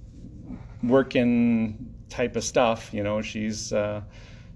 working 0.82 1.94
type 2.08 2.36
of 2.36 2.44
stuff. 2.44 2.90
You 2.92 3.02
know, 3.02 3.22
she's 3.22 3.72
uh, 3.72 4.02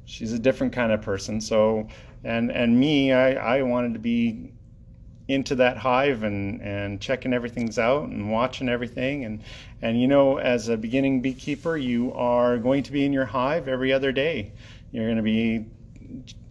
she's 0.05 0.33
a 0.33 0.39
different 0.39 0.73
kind 0.73 0.93
of 0.93 1.03
person. 1.03 1.41
So, 1.41 1.89
and 2.25 2.51
and 2.51 2.79
me, 2.79 3.13
I 3.13 3.59
I 3.59 3.63
wanted 3.63 3.95
to 3.95 3.99
be 3.99 4.53
into 5.29 5.57
that 5.57 5.77
hive 5.77 6.23
and 6.23 6.61
and 6.63 7.01
checking 7.01 7.33
everything's 7.33 7.79
out 7.79 8.09
and 8.09 8.31
watching 8.31 8.69
everything 8.69 9.25
and 9.25 9.43
and 9.83 10.01
you 10.01 10.07
know 10.07 10.39
as 10.39 10.69
a 10.69 10.77
beginning 10.77 11.21
beekeeper 11.21 11.77
you 11.77 12.13
are 12.13 12.59
going 12.59 12.81
to 12.81 12.93
be 12.93 13.05
in 13.05 13.13
your 13.13 13.25
hive 13.25 13.67
every 13.67 13.93
other 13.93 14.13
day 14.13 14.53
you're 14.93 15.05
going 15.05 15.17
to 15.17 15.25
be 15.25 15.67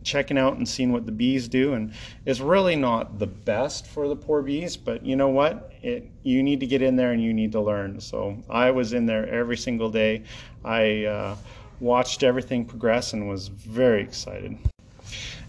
checking 0.06 0.38
out 0.38 0.56
and 0.56 0.70
seeing 0.70 0.92
what 0.92 1.06
the 1.06 1.12
bees 1.12 1.48
do 1.48 1.74
and 1.74 1.92
it's 2.26 2.40
really 2.40 2.76
not 2.76 3.20
the 3.20 3.28
best 3.28 3.86
for 3.88 4.08
the 4.08 4.16
poor 4.16 4.42
bees 4.42 4.78
but 4.78 5.06
you 5.06 5.16
know 5.16 5.30
what? 5.30 5.74
It 5.82 6.10
you 6.24 6.42
need 6.44 6.60
to 6.62 6.68
get 6.68 6.82
in 6.82 6.96
there 6.96 7.12
and 7.12 7.22
you 7.22 7.34
need 7.34 7.52
to 7.54 7.62
learn. 7.62 8.00
So 8.00 8.38
i 8.50 8.72
was 8.72 8.94
in 8.94 9.06
there 9.06 9.28
every 9.28 9.58
single 9.58 9.90
day. 9.90 10.24
I 10.64 11.06
uh, 11.06 11.36
watched 11.80 12.24
everything 12.24 12.66
progress 12.66 13.14
and 13.14 13.28
was 13.28 13.48
very 13.48 14.02
excited. 14.02 14.58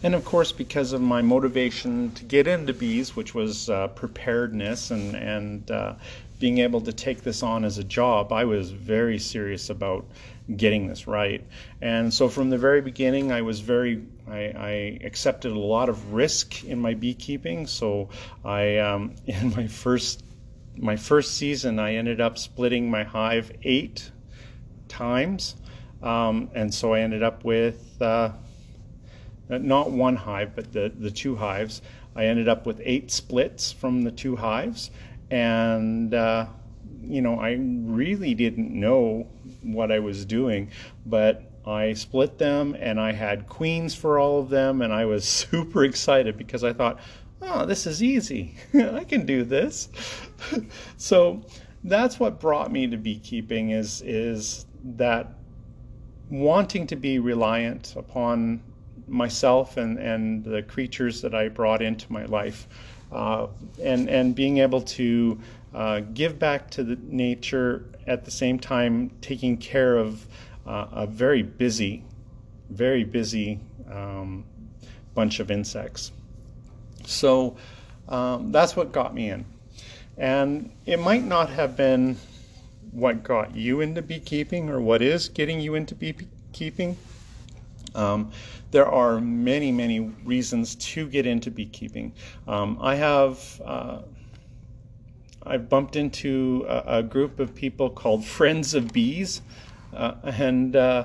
And 0.02 0.14
of 0.14 0.24
course 0.24 0.52
because 0.52 0.92
of 0.92 1.00
my 1.00 1.22
motivation 1.22 2.10
to 2.12 2.24
get 2.24 2.46
into 2.46 2.72
bees 2.72 3.14
which 3.14 3.34
was 3.34 3.70
uh, 3.70 3.88
preparedness 3.88 4.90
and 4.90 5.14
and 5.14 5.70
uh, 5.70 5.94
being 6.38 6.58
able 6.58 6.80
to 6.82 6.92
take 6.92 7.22
this 7.22 7.42
on 7.42 7.64
as 7.64 7.78
a 7.78 7.84
job 7.84 8.30
i 8.30 8.44
was 8.44 8.70
very 8.70 9.18
serious 9.18 9.70
about 9.70 10.04
getting 10.54 10.86
this 10.86 11.06
right. 11.06 11.44
And 11.80 12.12
so 12.12 12.28
from 12.28 12.50
the 12.50 12.58
very 12.58 12.80
beginning, 12.80 13.32
I 13.32 13.42
was 13.42 13.60
very, 13.60 14.04
I, 14.28 14.36
I 14.36 14.98
accepted 15.04 15.52
a 15.52 15.58
lot 15.58 15.88
of 15.88 16.12
risk 16.12 16.64
in 16.64 16.78
my 16.78 16.94
beekeeping. 16.94 17.66
So 17.66 18.08
I, 18.44 18.78
um, 18.78 19.14
in 19.26 19.50
my 19.54 19.66
first, 19.66 20.24
my 20.76 20.96
first 20.96 21.34
season, 21.34 21.78
I 21.78 21.94
ended 21.94 22.20
up 22.20 22.38
splitting 22.38 22.90
my 22.90 23.04
hive 23.04 23.52
eight 23.62 24.10
times. 24.88 25.56
Um, 26.02 26.50
and 26.54 26.72
so 26.72 26.92
I 26.92 27.00
ended 27.00 27.22
up 27.22 27.44
with 27.44 28.00
uh, 28.02 28.32
not 29.48 29.90
one 29.90 30.16
hive, 30.16 30.54
but 30.54 30.72
the, 30.72 30.92
the 30.96 31.10
two 31.10 31.36
hives. 31.36 31.82
I 32.14 32.26
ended 32.26 32.48
up 32.48 32.66
with 32.66 32.80
eight 32.84 33.10
splits 33.10 33.72
from 33.72 34.02
the 34.02 34.10
two 34.10 34.36
hives. 34.36 34.90
And 35.30 36.14
uh, 36.14 36.46
you 37.02 37.22
know, 37.22 37.38
I 37.38 37.52
really 37.60 38.34
didn't 38.34 38.70
know 38.72 39.28
what 39.62 39.92
I 39.92 40.00
was 40.00 40.24
doing, 40.24 40.70
but 41.04 41.42
I 41.66 41.94
split 41.94 42.38
them 42.38 42.76
and 42.78 43.00
I 43.00 43.12
had 43.12 43.48
queens 43.48 43.94
for 43.94 44.18
all 44.18 44.38
of 44.38 44.50
them, 44.50 44.82
and 44.82 44.92
I 44.92 45.04
was 45.04 45.24
super 45.28 45.84
excited 45.84 46.36
because 46.36 46.62
I 46.62 46.72
thought, 46.72 47.00
oh, 47.42 47.66
this 47.66 47.86
is 47.86 48.02
easy. 48.02 48.54
I 48.74 49.04
can 49.04 49.26
do 49.26 49.44
this. 49.44 49.88
so 50.96 51.42
that's 51.84 52.18
what 52.18 52.40
brought 52.40 52.72
me 52.72 52.86
to 52.88 52.96
beekeeping 52.96 53.70
is 53.70 54.02
is 54.02 54.66
that 54.82 55.32
wanting 56.30 56.86
to 56.88 56.96
be 56.96 57.18
reliant 57.18 57.94
upon 57.96 58.60
myself 59.06 59.76
and, 59.76 59.98
and 59.98 60.44
the 60.44 60.62
creatures 60.62 61.20
that 61.22 61.34
I 61.34 61.48
brought 61.48 61.80
into 61.82 62.12
my 62.12 62.24
life, 62.24 62.66
uh, 63.12 63.46
and 63.82 64.08
and 64.08 64.34
being 64.34 64.58
able 64.58 64.82
to 64.82 65.38
uh, 65.74 66.00
give 66.14 66.38
back 66.38 66.70
to 66.70 66.84
the 66.84 66.96
nature 67.02 67.84
at 68.06 68.24
the 68.24 68.30
same 68.30 68.58
time 68.58 69.10
taking 69.20 69.56
care 69.56 69.96
of 69.96 70.26
uh, 70.66 70.88
a 70.92 71.06
very 71.06 71.42
busy, 71.42 72.04
very 72.70 73.04
busy 73.04 73.60
um, 73.90 74.44
bunch 75.14 75.40
of 75.40 75.50
insects. 75.50 76.12
So 77.04 77.56
um, 78.08 78.52
that's 78.52 78.76
what 78.76 78.92
got 78.92 79.14
me 79.14 79.30
in. 79.30 79.44
And 80.18 80.70
it 80.86 80.98
might 80.98 81.24
not 81.24 81.50
have 81.50 81.76
been 81.76 82.16
what 82.90 83.22
got 83.22 83.54
you 83.54 83.80
into 83.80 84.02
beekeeping 84.02 84.70
or 84.70 84.80
what 84.80 85.02
is 85.02 85.28
getting 85.28 85.60
you 85.60 85.74
into 85.74 85.94
beekeeping. 85.94 86.96
Um, 87.94 88.30
there 88.70 88.86
are 88.86 89.20
many, 89.20 89.72
many 89.72 90.00
reasons 90.24 90.74
to 90.76 91.06
get 91.08 91.26
into 91.26 91.50
beekeeping. 91.50 92.12
Um, 92.46 92.78
I 92.80 92.94
have 92.96 93.60
uh, 93.64 93.98
I've 95.48 95.68
bumped 95.68 95.94
into 95.94 96.66
a, 96.68 97.04
group 97.04 97.38
of 97.38 97.54
people 97.54 97.88
called 97.88 98.24
Friends 98.38 98.74
of 98.74 98.92
Bees, 98.92 99.42
and 100.24 100.76
uh, 100.76 101.04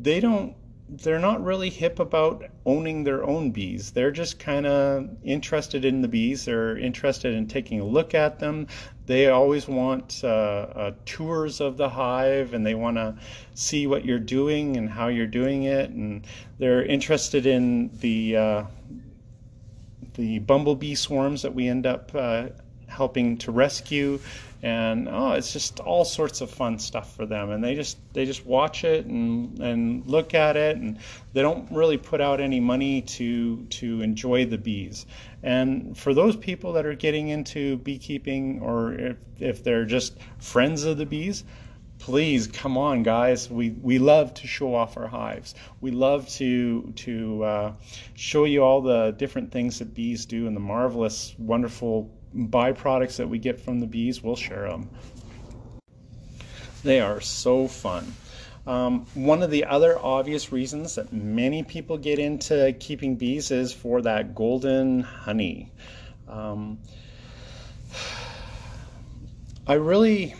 they 0.00 0.20
don't. 0.20 0.54
They're 0.88 1.18
not 1.18 1.42
really 1.42 1.68
hip 1.68 1.98
about 1.98 2.44
owning 2.64 3.02
their 3.02 3.24
own 3.24 3.50
bees. 3.50 3.90
They're 3.90 4.12
just 4.12 4.38
kind 4.38 4.66
of 4.66 5.08
interested 5.24 5.84
in 5.84 6.00
the 6.00 6.06
bees. 6.06 6.44
They're 6.44 6.78
interested 6.78 7.34
in 7.34 7.48
taking 7.48 7.80
a 7.80 7.84
look 7.84 8.14
at 8.14 8.38
them. 8.38 8.68
They 9.06 9.26
always 9.28 9.66
want 9.66 10.20
uh, 10.22 10.26
uh 10.26 10.92
tours 11.04 11.60
of 11.60 11.76
the 11.76 11.88
hive 11.88 12.54
and 12.54 12.64
they 12.64 12.76
want 12.76 12.98
to 12.98 13.16
see 13.54 13.88
what 13.88 14.04
you're 14.04 14.20
doing 14.20 14.76
and 14.76 14.88
how 14.88 15.08
you're 15.08 15.26
doing 15.26 15.64
it. 15.64 15.90
And 15.90 16.24
they're 16.58 16.84
interested 16.84 17.46
in 17.46 17.90
the 17.98 18.36
uh, 18.36 18.64
the 20.14 20.38
bumblebee 20.38 20.94
swarms 20.94 21.42
that 21.42 21.54
we 21.54 21.68
end 21.68 21.86
up 21.86 22.12
uh, 22.14 22.46
helping 22.88 23.36
to 23.38 23.52
rescue 23.52 24.18
and 24.62 25.08
oh 25.08 25.32
it's 25.32 25.52
just 25.52 25.80
all 25.80 26.04
sorts 26.04 26.40
of 26.40 26.50
fun 26.50 26.78
stuff 26.78 27.14
for 27.14 27.26
them. 27.26 27.50
And 27.50 27.62
they 27.62 27.74
just 27.74 27.98
they 28.12 28.24
just 28.24 28.46
watch 28.46 28.84
it 28.84 29.06
and 29.06 29.58
and 29.60 30.06
look 30.06 30.34
at 30.34 30.56
it. 30.56 30.76
And 30.76 30.98
they 31.32 31.42
don't 31.42 31.70
really 31.70 31.96
put 31.96 32.20
out 32.20 32.40
any 32.40 32.60
money 32.60 33.02
to 33.02 33.64
to 33.64 34.00
enjoy 34.02 34.46
the 34.46 34.58
bees. 34.58 35.06
And 35.42 35.96
for 35.96 36.14
those 36.14 36.36
people 36.36 36.72
that 36.74 36.86
are 36.86 36.94
getting 36.94 37.28
into 37.28 37.76
beekeeping 37.78 38.60
or 38.60 38.94
if, 38.94 39.16
if 39.38 39.64
they're 39.64 39.84
just 39.84 40.16
friends 40.38 40.84
of 40.84 40.98
the 40.98 41.06
bees 41.06 41.44
please 41.98 42.46
come 42.46 42.76
on 42.76 43.02
guys. 43.02 43.50
We 43.50 43.70
we 43.70 43.98
love 43.98 44.34
to 44.34 44.46
show 44.46 44.74
off 44.74 44.96
our 44.96 45.06
hives. 45.06 45.54
We 45.80 45.90
love 45.90 46.28
to 46.30 46.92
to 46.94 47.44
uh, 47.44 47.72
show 48.14 48.44
you 48.44 48.62
all 48.62 48.80
the 48.80 49.12
different 49.12 49.50
things 49.50 49.78
that 49.78 49.94
bees 49.94 50.26
do 50.26 50.46
and 50.46 50.54
the 50.54 50.60
marvelous 50.60 51.34
wonderful 51.38 52.10
byproducts 52.34 53.16
that 53.16 53.28
we 53.28 53.38
get 53.38 53.60
from 53.60 53.80
the 53.80 53.86
bees, 53.86 54.22
we'll 54.22 54.36
share 54.36 54.68
them. 54.68 54.90
They 56.82 57.00
are 57.00 57.20
so 57.20 57.66
fun. 57.68 58.14
Um, 58.66 59.06
one 59.14 59.42
of 59.42 59.50
the 59.50 59.64
other 59.64 59.98
obvious 59.98 60.50
reasons 60.50 60.96
that 60.96 61.12
many 61.12 61.62
people 61.62 61.98
get 61.98 62.18
into 62.18 62.74
keeping 62.80 63.14
bees 63.14 63.50
is 63.50 63.72
for 63.72 64.02
that 64.02 64.34
golden 64.34 65.02
honey. 65.02 65.70
Um, 66.28 66.78
I 69.68 69.74
really 69.74 70.34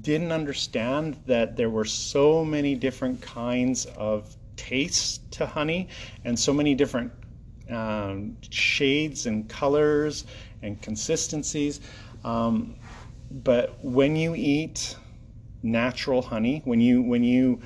didn't 0.00 0.32
understand 0.32 1.20
that 1.26 1.56
there 1.56 1.70
were 1.70 1.84
so 1.84 2.44
many 2.44 2.74
different 2.74 3.20
kinds 3.20 3.86
of 3.96 4.36
tastes 4.56 5.18
to 5.32 5.46
honey 5.46 5.88
and 6.24 6.38
so 6.38 6.52
many 6.52 6.74
different 6.74 7.12
um, 7.70 8.36
shades 8.50 9.26
and 9.26 9.48
colors 9.48 10.24
and 10.62 10.80
consistencies. 10.80 11.80
Um, 12.24 12.76
but 13.30 13.78
when 13.82 14.16
you 14.16 14.34
eat 14.34 14.96
natural 15.62 16.22
honey, 16.22 16.62
when 16.64 16.80
you 16.80 17.02
when 17.02 17.24
you 17.24 17.60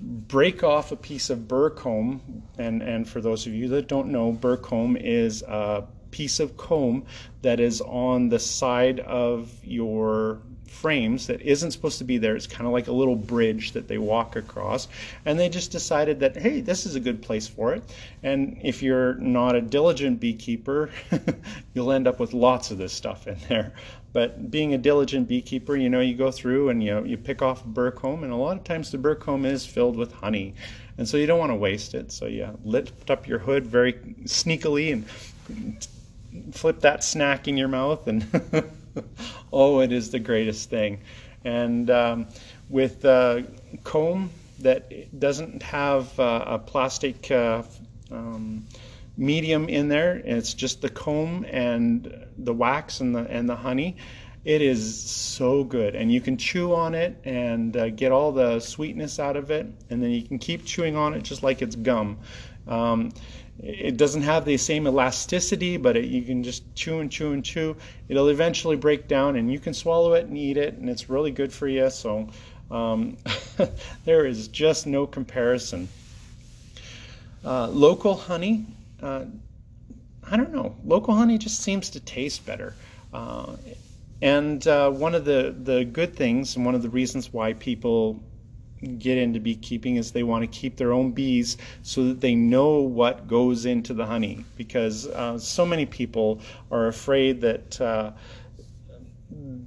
break 0.00 0.62
off 0.62 0.92
a 0.92 0.96
piece 0.96 1.30
of 1.30 1.48
burr 1.48 1.70
comb, 1.70 2.42
and 2.58 2.82
and 2.82 3.08
for 3.08 3.20
those 3.20 3.46
of 3.46 3.54
you 3.54 3.68
that 3.68 3.88
don't 3.88 4.08
know, 4.08 4.32
burr 4.32 4.56
comb 4.56 4.96
is 4.96 5.42
a 5.42 5.84
piece 6.10 6.40
of 6.40 6.56
comb 6.56 7.04
that 7.42 7.60
is 7.60 7.80
on 7.82 8.28
the 8.28 8.38
side 8.38 9.00
of 9.00 9.52
your 9.62 10.40
frames 10.68 11.26
that 11.26 11.42
isn't 11.42 11.72
supposed 11.72 11.98
to 11.98 12.04
be 12.04 12.18
there. 12.18 12.36
It's 12.36 12.46
kind 12.46 12.66
of 12.66 12.72
like 12.72 12.88
a 12.88 12.92
little 12.92 13.16
bridge 13.16 13.72
that 13.72 13.88
they 13.88 13.98
walk 13.98 14.36
across. 14.36 14.88
And 15.24 15.38
they 15.38 15.48
just 15.48 15.72
decided 15.72 16.20
that, 16.20 16.36
hey, 16.36 16.60
this 16.60 16.86
is 16.86 16.94
a 16.94 17.00
good 17.00 17.22
place 17.22 17.48
for 17.48 17.74
it. 17.74 17.82
And 18.22 18.58
if 18.62 18.82
you're 18.82 19.14
not 19.14 19.56
a 19.56 19.60
diligent 19.60 20.20
beekeeper, 20.20 20.90
you'll 21.74 21.92
end 21.92 22.06
up 22.06 22.20
with 22.20 22.32
lots 22.32 22.70
of 22.70 22.78
this 22.78 22.92
stuff 22.92 23.26
in 23.26 23.36
there. 23.48 23.72
But 24.12 24.50
being 24.50 24.74
a 24.74 24.78
diligent 24.78 25.28
beekeeper, 25.28 25.76
you 25.76 25.88
know, 25.88 26.00
you 26.00 26.14
go 26.14 26.30
through 26.30 26.70
and 26.70 26.82
you 26.82 27.04
you 27.04 27.16
pick 27.16 27.42
off 27.42 27.64
a 27.64 27.68
burr 27.68 27.90
comb, 27.90 28.24
and 28.24 28.32
a 28.32 28.36
lot 28.36 28.56
of 28.56 28.64
times 28.64 28.90
the 28.90 28.98
burr 28.98 29.14
comb 29.14 29.44
is 29.44 29.66
filled 29.66 29.96
with 29.96 30.12
honey. 30.12 30.54
And 30.96 31.06
so 31.08 31.16
you 31.16 31.26
don't 31.26 31.38
want 31.38 31.50
to 31.50 31.56
waste 31.56 31.94
it. 31.94 32.10
So 32.10 32.26
you 32.26 32.58
lift 32.64 33.10
up 33.10 33.28
your 33.28 33.38
hood 33.38 33.66
very 33.66 33.92
sneakily 34.24 34.92
and 34.92 36.54
flip 36.54 36.80
that 36.80 37.04
snack 37.04 37.48
in 37.48 37.56
your 37.56 37.68
mouth 37.68 38.06
and 38.06 38.26
oh, 39.52 39.80
it 39.80 39.92
is 39.92 40.10
the 40.10 40.18
greatest 40.18 40.70
thing. 40.70 41.00
And 41.44 41.90
um, 41.90 42.26
with 42.68 43.04
uh, 43.04 43.42
comb 43.84 44.30
that 44.60 45.18
doesn't 45.18 45.62
have 45.62 46.18
uh, 46.18 46.44
a 46.46 46.58
plastic 46.58 47.30
uh, 47.30 47.62
um, 48.10 48.66
medium 49.16 49.68
in 49.68 49.88
there, 49.88 50.16
it's 50.16 50.54
just 50.54 50.82
the 50.82 50.88
comb 50.88 51.46
and 51.48 52.26
the 52.36 52.52
wax 52.52 53.00
and 53.00 53.14
the 53.14 53.20
and 53.20 53.48
the 53.48 53.56
honey. 53.56 53.96
It 54.44 54.62
is 54.62 55.10
so 55.10 55.64
good, 55.64 55.94
and 55.94 56.10
you 56.10 56.20
can 56.20 56.36
chew 56.38 56.74
on 56.74 56.94
it 56.94 57.20
and 57.24 57.76
uh, 57.76 57.90
get 57.90 58.12
all 58.12 58.32
the 58.32 58.60
sweetness 58.60 59.18
out 59.18 59.36
of 59.36 59.50
it, 59.50 59.66
and 59.90 60.02
then 60.02 60.10
you 60.10 60.22
can 60.22 60.38
keep 60.38 60.64
chewing 60.64 60.96
on 60.96 61.14
it 61.14 61.22
just 61.22 61.42
like 61.42 61.60
it's 61.60 61.76
gum. 61.76 62.18
Um, 62.66 63.12
it 63.60 63.96
doesn't 63.96 64.22
have 64.22 64.44
the 64.44 64.56
same 64.56 64.86
elasticity, 64.86 65.76
but 65.76 65.96
it, 65.96 66.04
you 66.04 66.22
can 66.22 66.42
just 66.44 66.74
chew 66.74 67.00
and 67.00 67.10
chew 67.10 67.32
and 67.32 67.44
chew. 67.44 67.76
It'll 68.08 68.28
eventually 68.28 68.76
break 68.76 69.08
down, 69.08 69.36
and 69.36 69.50
you 69.50 69.58
can 69.58 69.74
swallow 69.74 70.14
it 70.14 70.26
and 70.26 70.38
eat 70.38 70.56
it, 70.56 70.74
and 70.74 70.88
it's 70.88 71.10
really 71.10 71.30
good 71.30 71.52
for 71.52 71.66
you. 71.66 71.90
So 71.90 72.28
um, 72.70 73.16
there 74.04 74.26
is 74.26 74.48
just 74.48 74.86
no 74.86 75.06
comparison. 75.06 75.88
Uh, 77.44 77.68
local 77.68 78.14
honey, 78.14 78.66
uh, 79.02 79.24
I 80.30 80.36
don't 80.36 80.52
know. 80.52 80.76
Local 80.84 81.14
honey 81.14 81.38
just 81.38 81.60
seems 81.60 81.90
to 81.90 82.00
taste 82.00 82.46
better. 82.46 82.74
Uh, 83.12 83.56
and 84.20 84.66
uh, 84.66 84.90
one 84.90 85.14
of 85.14 85.24
the, 85.24 85.54
the 85.56 85.84
good 85.84 86.14
things, 86.14 86.56
and 86.56 86.64
one 86.64 86.74
of 86.74 86.82
the 86.82 86.90
reasons 86.90 87.32
why 87.32 87.54
people 87.54 88.22
get 88.98 89.18
into 89.18 89.40
beekeeping 89.40 89.96
is 89.96 90.12
they 90.12 90.22
want 90.22 90.42
to 90.42 90.58
keep 90.58 90.76
their 90.76 90.92
own 90.92 91.12
bees 91.12 91.56
so 91.82 92.04
that 92.04 92.20
they 92.20 92.34
know 92.34 92.80
what 92.80 93.26
goes 93.26 93.66
into 93.66 93.94
the 93.94 94.06
honey. 94.06 94.44
Because 94.56 95.06
uh, 95.06 95.38
so 95.38 95.66
many 95.66 95.86
people 95.86 96.40
are 96.70 96.86
afraid 96.86 97.40
that 97.40 97.80
uh, 97.80 98.12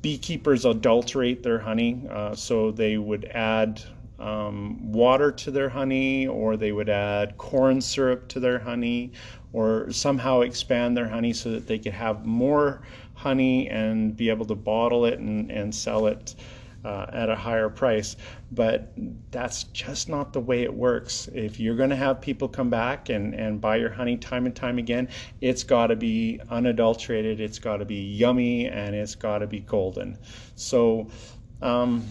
beekeepers 0.02 0.66
adulterate 0.66 1.44
their 1.44 1.60
honey 1.60 2.04
uh, 2.10 2.34
so 2.36 2.72
they 2.72 2.98
would 2.98 3.26
add 3.26 3.82
um, 4.20 4.92
water 4.92 5.32
to 5.32 5.52
their 5.52 5.70
honey 5.70 6.28
or 6.28 6.58
they 6.58 6.72
would 6.72 6.90
add 6.90 7.38
corn 7.38 7.82
syrup 7.82 8.28
to 8.28 8.40
their 8.40 8.60
honey 8.60 9.12
or 9.54 9.92
somehow 9.92 10.42
expand 10.42 10.96
their 10.96 11.08
honey 11.08 11.34
so 11.34 11.52
that 11.52 11.68
they 11.68 11.78
could 11.78 11.94
have 11.94 12.26
more 12.26 12.82
honey 13.14 13.70
and 13.70 14.16
be 14.16 14.30
able 14.30 14.46
to 14.46 14.56
bottle 14.56 15.06
it 15.06 15.20
and, 15.20 15.52
and 15.52 15.74
sell 15.74 16.08
it 16.08 16.36
uh, 16.84 17.06
at 17.12 17.30
a 17.30 17.36
higher 17.36 17.70
price. 17.70 18.16
But 18.52 18.94
that's 19.32 19.64
just 19.66 20.10
not 20.10 20.34
the 20.34 20.40
way 20.40 20.64
it 20.64 20.74
works. 20.74 21.30
If 21.34 21.60
you're 21.60 21.76
going 21.76 21.90
to 21.90 21.96
have 21.96 22.22
people 22.22 22.48
come 22.48 22.70
back 22.70 23.10
and, 23.10 23.34
and 23.34 23.62
buy 23.62 23.78
your 23.78 23.92
honey 23.92 24.18
time 24.18 24.46
and 24.46 24.56
time 24.56 24.78
again, 24.78 25.10
it's 25.40 25.64
got 25.64 25.88
to 25.88 25.96
be 25.96 26.40
unadulterated, 26.50 27.40
it's 27.40 27.60
got 27.60 27.78
to 27.78 27.86
be 27.86 28.02
yummy, 28.02 28.68
and 28.68 28.96
it's 28.96 29.16
got 29.16 29.40
to 29.40 29.48
be 29.48 29.60
golden. 29.60 30.18
So, 30.56 31.10
um, 31.62 32.06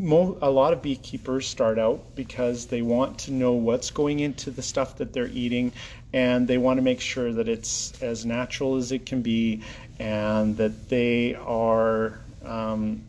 a 0.00 0.50
lot 0.50 0.72
of 0.72 0.80
beekeepers 0.80 1.48
start 1.48 1.76
out 1.76 2.14
because 2.14 2.66
they 2.66 2.82
want 2.82 3.18
to 3.18 3.32
know 3.32 3.52
what's 3.52 3.90
going 3.90 4.20
into 4.20 4.50
the 4.50 4.62
stuff 4.62 4.96
that 4.98 5.12
they're 5.12 5.26
eating 5.28 5.72
and 6.12 6.46
they 6.46 6.56
want 6.56 6.78
to 6.78 6.82
make 6.82 7.00
sure 7.00 7.32
that 7.32 7.48
it's 7.48 8.00
as 8.00 8.24
natural 8.24 8.76
as 8.76 8.92
it 8.92 9.06
can 9.06 9.22
be 9.22 9.62
and 9.98 10.56
that 10.56 10.88
they 10.88 11.34
are 11.34 12.20
um, 12.48 13.04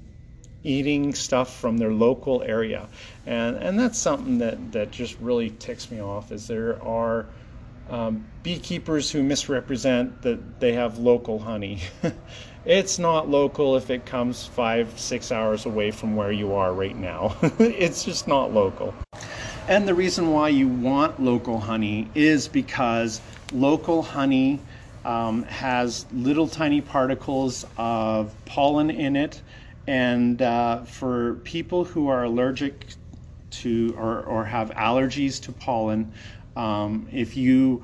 eating 0.63 1.13
stuff 1.13 1.55
from 1.55 1.77
their 1.77 1.91
local 1.91 2.43
area, 2.43 2.87
and 3.25 3.55
and 3.57 3.79
that's 3.79 3.97
something 3.97 4.39
that 4.39 4.71
that 4.73 4.91
just 4.91 5.17
really 5.19 5.49
ticks 5.51 5.89
me 5.89 6.01
off. 6.01 6.31
Is 6.31 6.47
there 6.47 6.81
are 6.83 7.25
um, 7.89 8.25
beekeepers 8.43 9.11
who 9.11 9.23
misrepresent 9.23 10.21
that 10.21 10.59
they 10.59 10.73
have 10.73 10.99
local 10.99 11.39
honey. 11.39 11.81
it's 12.65 12.99
not 12.99 13.29
local 13.29 13.75
if 13.75 13.89
it 13.89 14.05
comes 14.05 14.45
five 14.45 14.99
six 14.99 15.31
hours 15.31 15.65
away 15.65 15.91
from 15.91 16.15
where 16.15 16.31
you 16.31 16.53
are 16.53 16.73
right 16.73 16.95
now. 16.95 17.35
it's 17.59 18.03
just 18.03 18.27
not 18.27 18.53
local. 18.53 18.93
And 19.67 19.87
the 19.87 19.93
reason 19.93 20.31
why 20.31 20.49
you 20.49 20.67
want 20.67 21.21
local 21.21 21.59
honey 21.59 22.09
is 22.15 22.47
because 22.47 23.21
local 23.51 24.01
honey 24.01 24.59
um, 25.05 25.43
has 25.43 26.05
little 26.11 26.47
tiny 26.47 26.81
particles 26.81 27.65
of 27.77 28.33
pollen 28.45 28.89
in 28.89 29.15
it. 29.15 29.41
And 29.87 30.41
uh, 30.41 30.83
for 30.83 31.35
people 31.43 31.83
who 31.83 32.07
are 32.07 32.23
allergic 32.23 32.93
to 33.51 33.95
or, 33.97 34.21
or 34.21 34.45
have 34.45 34.69
allergies 34.71 35.41
to 35.43 35.51
pollen, 35.51 36.13
um, 36.55 37.07
if 37.11 37.35
you 37.35 37.83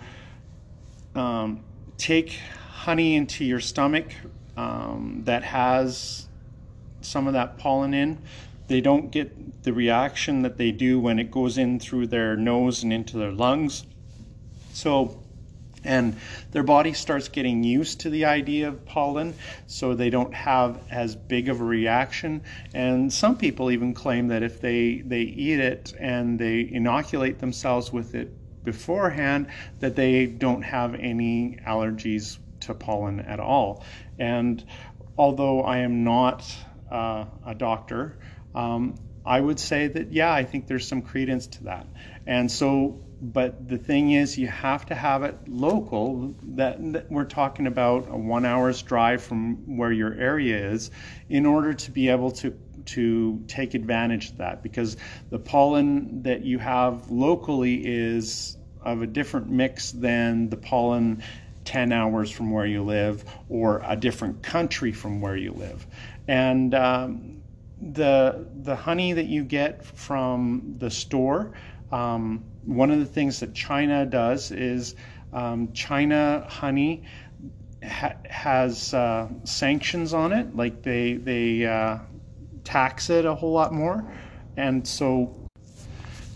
um, 1.15 1.63
take 1.97 2.39
honey 2.69 3.15
into 3.15 3.43
your 3.43 3.59
stomach 3.59 4.13
um, 4.57 5.21
that 5.25 5.43
has 5.43 6.27
some 7.01 7.27
of 7.27 7.33
that 7.33 7.57
pollen 7.57 7.93
in, 7.93 8.21
they 8.67 8.81
don't 8.81 9.11
get 9.11 9.63
the 9.63 9.73
reaction 9.73 10.41
that 10.41 10.57
they 10.57 10.71
do 10.71 10.99
when 10.99 11.19
it 11.19 11.31
goes 11.31 11.57
in 11.57 11.79
through 11.79 12.07
their 12.07 12.35
nose 12.35 12.83
and 12.83 12.91
into 12.91 13.17
their 13.17 13.31
lungs. 13.31 13.85
So 14.73 15.19
and 15.85 16.17
their 16.51 16.63
body 16.63 16.93
starts 16.93 17.29
getting 17.29 17.63
used 17.63 18.01
to 18.01 18.09
the 18.09 18.25
idea 18.25 18.67
of 18.67 18.85
pollen 18.85 19.33
so 19.67 19.93
they 19.93 20.09
don't 20.09 20.33
have 20.33 20.79
as 20.89 21.15
big 21.15 21.49
of 21.49 21.61
a 21.61 21.63
reaction. 21.63 22.41
And 22.73 23.11
some 23.11 23.37
people 23.37 23.71
even 23.71 23.93
claim 23.93 24.27
that 24.29 24.43
if 24.43 24.59
they 24.61 25.01
they 25.05 25.21
eat 25.21 25.59
it 25.59 25.93
and 25.99 26.39
they 26.39 26.67
inoculate 26.71 27.39
themselves 27.39 27.93
with 27.93 28.15
it 28.15 28.31
beforehand 28.63 29.47
that 29.79 29.95
they 29.95 30.25
don't 30.25 30.63
have 30.63 30.95
any 30.95 31.59
allergies 31.67 32.39
to 32.61 32.73
pollen 32.73 33.19
at 33.19 33.39
all. 33.39 33.83
And 34.17 34.63
although 35.17 35.61
i 35.61 35.77
am 35.77 36.03
not 36.03 36.57
uh, 36.91 37.25
a 37.45 37.55
doctor 37.55 38.17
um, 38.53 38.95
i 39.25 39.39
would 39.39 39.59
say 39.59 39.87
that 39.87 40.11
yeah 40.11 40.31
i 40.33 40.43
think 40.43 40.67
there's 40.67 40.87
some 40.87 41.01
credence 41.01 41.47
to 41.47 41.63
that. 41.65 41.87
And 42.27 42.51
so 42.51 43.04
but 43.21 43.67
the 43.67 43.77
thing 43.77 44.11
is 44.11 44.37
you 44.37 44.47
have 44.47 44.85
to 44.87 44.95
have 44.95 45.23
it 45.23 45.37
local. 45.47 46.35
That, 46.43 46.77
that, 46.93 47.11
we're 47.11 47.25
talking 47.25 47.67
about 47.67 48.07
a 48.09 48.17
one 48.17 48.45
hour's 48.45 48.81
drive 48.81 49.23
from 49.23 49.77
where 49.77 49.91
your 49.91 50.13
area 50.13 50.71
is 50.71 50.91
in 51.29 51.45
order 51.45 51.73
to 51.73 51.91
be 51.91 52.09
able 52.09 52.31
to 52.31 52.57
to 52.85 53.43
take 53.47 53.73
advantage 53.73 54.29
of 54.29 54.37
that 54.37 54.61
because 54.61 54.95
the 55.31 55.39
pollen 55.39 56.21
that 56.21 56.45
you 56.45 56.59
have 56.59 57.09
locally 57.09 57.81
is 57.83 58.57
of 58.81 59.01
a 59.01 59.07
different 59.07 59.49
mix 59.49 59.91
than 59.91 60.49
the 60.49 60.57
pollen 60.57 61.23
10 61.63 61.91
hours 61.91 62.29
from 62.29 62.51
where 62.51 62.67
you 62.67 62.83
live 62.83 63.25
or 63.49 63.81
a 63.85 63.95
different 63.95 64.43
country 64.43 64.91
from 64.91 65.19
where 65.19 65.35
you 65.35 65.51
live. 65.51 65.87
And 66.27 66.75
um, 66.75 67.41
the 67.81 68.47
the 68.61 68.75
honey 68.75 69.13
that 69.13 69.25
you 69.25 69.43
get 69.43 69.83
from 69.83 70.75
the 70.77 70.89
store 70.89 71.51
um, 71.91 72.43
one 72.65 72.91
of 72.91 72.99
the 72.99 73.05
things 73.05 73.39
that 73.39 73.53
China 73.53 74.05
does 74.05 74.51
is 74.51 74.95
um, 75.33 75.71
China 75.73 76.45
honey 76.49 77.03
ha- 77.83 78.15
has 78.29 78.93
uh, 78.93 79.27
sanctions 79.43 80.13
on 80.13 80.33
it, 80.33 80.55
like 80.55 80.83
they 80.83 81.13
they 81.13 81.65
uh, 81.65 81.99
tax 82.63 83.09
it 83.09 83.25
a 83.25 83.35
whole 83.35 83.53
lot 83.53 83.73
more, 83.73 84.03
and 84.57 84.87
so 84.87 85.35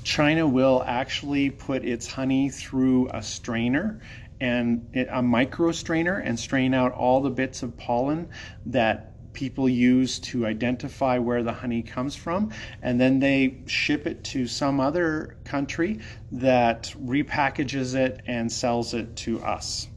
China 0.03 0.47
will 0.47 0.83
actually 0.85 1.49
put 1.49 1.85
its 1.85 2.11
honey 2.11 2.49
through 2.49 3.09
a 3.13 3.21
strainer 3.21 4.01
and 4.41 4.87
a 5.11 5.21
micro 5.21 5.71
strainer 5.71 6.17
and 6.17 6.39
strain 6.39 6.73
out 6.73 6.93
all 6.93 7.21
the 7.21 7.29
bits 7.29 7.61
of 7.61 7.77
pollen 7.77 8.29
that 8.65 9.18
people 9.39 9.69
use 9.69 10.19
to 10.19 10.45
identify 10.45 11.17
where 11.17 11.43
the 11.43 11.53
honey 11.53 11.81
comes 11.81 12.13
from, 12.15 12.51
and 12.81 12.99
then 12.99 13.19
they 13.19 13.61
ship 13.67 14.05
it 14.05 14.23
to 14.25 14.45
some 14.47 14.81
other 14.81 15.37
country 15.45 15.99
that 16.31 16.93
repackages 17.01 17.95
it 17.95 18.21
and 18.27 18.51
sells 18.51 18.93
it 18.93 19.15
to 19.15 19.41
us. 19.41 19.87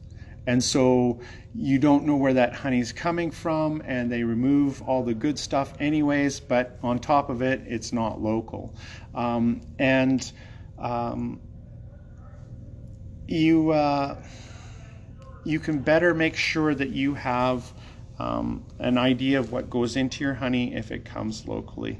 and 0.47 0.63
so 0.63 1.19
you 1.53 1.77
don't 1.79 2.05
know 2.05 2.15
where 2.15 2.33
that 2.33 2.53
honey's 2.55 2.91
coming 2.91 3.31
from, 3.31 3.81
and 3.85 4.11
they 4.11 4.23
remove 4.23 4.81
all 4.81 5.03
the 5.03 5.13
good 5.13 5.37
stuff 5.37 5.73
anyways. 5.79 6.39
But 6.39 6.79
on 6.81 6.99
top 6.99 7.29
of 7.29 7.41
it, 7.41 7.63
it's 7.67 7.93
not 7.93 8.21
local, 8.21 8.75
um, 9.13 9.61
and 9.77 10.31
um, 10.79 11.41
you 13.27 13.71
uh, 13.71 14.15
you 15.45 15.59
can 15.59 15.79
better 15.79 16.13
make 16.13 16.35
sure 16.35 16.73
that 16.73 16.89
you 16.89 17.13
have 17.15 17.73
um, 18.23 18.63
an 18.79 18.97
idea 18.97 19.39
of 19.39 19.51
what 19.51 19.69
goes 19.69 19.95
into 19.95 20.23
your 20.23 20.35
honey 20.35 20.73
if 20.73 20.91
it 20.91 21.03
comes 21.03 21.47
locally. 21.47 21.99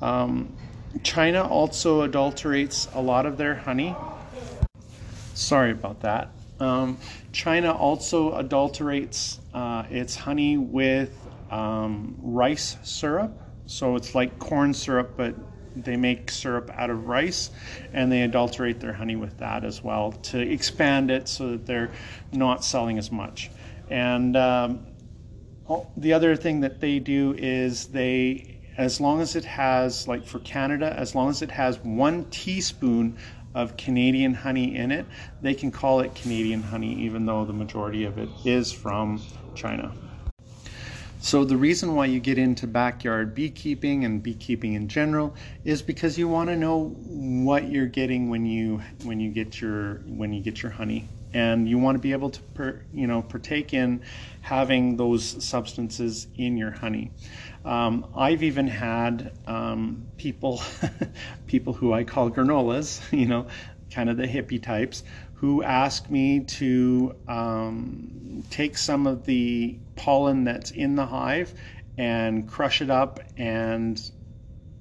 Um, 0.00 0.56
China 1.02 1.46
also 1.46 2.02
adulterates 2.02 2.88
a 2.94 3.00
lot 3.00 3.26
of 3.26 3.36
their 3.36 3.54
honey. 3.54 3.94
Sorry 5.34 5.70
about 5.70 6.00
that. 6.00 6.32
Um, 6.58 6.98
China 7.32 7.72
also 7.72 8.36
adulterates 8.36 9.38
uh, 9.54 9.84
its 9.90 10.16
honey 10.16 10.56
with 10.56 11.16
um, 11.50 12.16
rice 12.20 12.76
syrup. 12.82 13.38
So 13.66 13.96
it's 13.96 14.14
like 14.14 14.38
corn 14.38 14.74
syrup, 14.74 15.14
but 15.16 15.34
they 15.76 15.96
make 15.96 16.30
syrup 16.30 16.70
out 16.74 16.90
of 16.90 17.06
rice 17.06 17.50
and 17.92 18.10
they 18.10 18.22
adulterate 18.22 18.80
their 18.80 18.92
honey 18.92 19.16
with 19.16 19.38
that 19.38 19.64
as 19.64 19.84
well 19.84 20.12
to 20.12 20.40
expand 20.40 21.10
it 21.10 21.28
so 21.28 21.52
that 21.52 21.66
they're 21.66 21.90
not 22.32 22.64
selling 22.64 22.98
as 22.98 23.12
much. 23.12 23.50
And 23.88 24.36
um, 24.36 24.86
the 25.96 26.12
other 26.12 26.36
thing 26.36 26.60
that 26.60 26.80
they 26.80 26.98
do 26.98 27.34
is 27.36 27.86
they, 27.86 28.58
as 28.76 29.00
long 29.00 29.20
as 29.20 29.36
it 29.36 29.44
has, 29.44 30.08
like 30.08 30.24
for 30.24 30.38
Canada, 30.40 30.94
as 30.96 31.14
long 31.14 31.30
as 31.30 31.42
it 31.42 31.50
has 31.52 31.78
one 31.84 32.24
teaspoon 32.30 33.18
of 33.54 33.76
Canadian 33.76 34.34
honey 34.34 34.76
in 34.76 34.90
it, 34.90 35.06
they 35.42 35.54
can 35.54 35.70
call 35.70 36.00
it 36.00 36.14
Canadian 36.14 36.62
honey, 36.62 36.94
even 36.94 37.26
though 37.26 37.44
the 37.44 37.52
majority 37.52 38.04
of 38.04 38.18
it 38.18 38.28
is 38.44 38.72
from 38.72 39.22
China. 39.54 39.92
So 41.22 41.44
the 41.44 41.56
reason 41.56 41.94
why 41.94 42.06
you 42.06 42.18
get 42.18 42.38
into 42.38 42.66
backyard 42.66 43.34
beekeeping 43.34 44.04
and 44.04 44.22
beekeeping 44.22 44.72
in 44.72 44.88
general 44.88 45.34
is 45.64 45.82
because 45.82 46.18
you 46.18 46.28
want 46.28 46.48
to 46.48 46.56
know 46.56 46.96
what 46.96 47.70
you're 47.70 47.86
getting 47.86 48.30
when 48.30 48.46
you 48.46 48.80
when 49.04 49.20
you 49.20 49.30
get 49.30 49.60
your 49.60 49.96
when 50.06 50.32
you 50.32 50.42
get 50.42 50.62
your 50.62 50.72
honey 50.72 51.08
and 51.34 51.68
you 51.68 51.78
want 51.78 51.96
to 51.96 52.00
be 52.00 52.12
able 52.12 52.30
to 52.30 52.40
per, 52.54 52.82
you 52.92 53.06
know 53.06 53.20
partake 53.20 53.74
in 53.74 54.00
having 54.40 54.96
those 54.96 55.44
substances 55.44 56.26
in 56.36 56.56
your 56.56 56.70
honey. 56.70 57.10
Um, 57.64 58.06
I've 58.16 58.42
even 58.42 58.66
had 58.66 59.32
um, 59.46 60.06
people 60.16 60.62
people 61.46 61.72
who 61.74 61.92
I 61.92 62.04
call 62.04 62.30
granolas, 62.30 63.00
you 63.18 63.26
know, 63.26 63.46
kind 63.90 64.08
of 64.08 64.16
the 64.16 64.26
hippie 64.26 64.62
types, 64.62 65.04
who 65.34 65.62
ask 65.62 66.10
me 66.10 66.40
to 66.40 67.14
um, 67.28 68.44
take 68.50 68.76
some 68.76 69.06
of 69.06 69.24
the 69.24 69.78
pollen 69.96 70.44
that's 70.44 70.70
in 70.70 70.96
the 70.96 71.06
hive 71.06 71.54
and 71.98 72.48
crush 72.48 72.80
it 72.80 72.90
up 72.90 73.20
and 73.36 74.10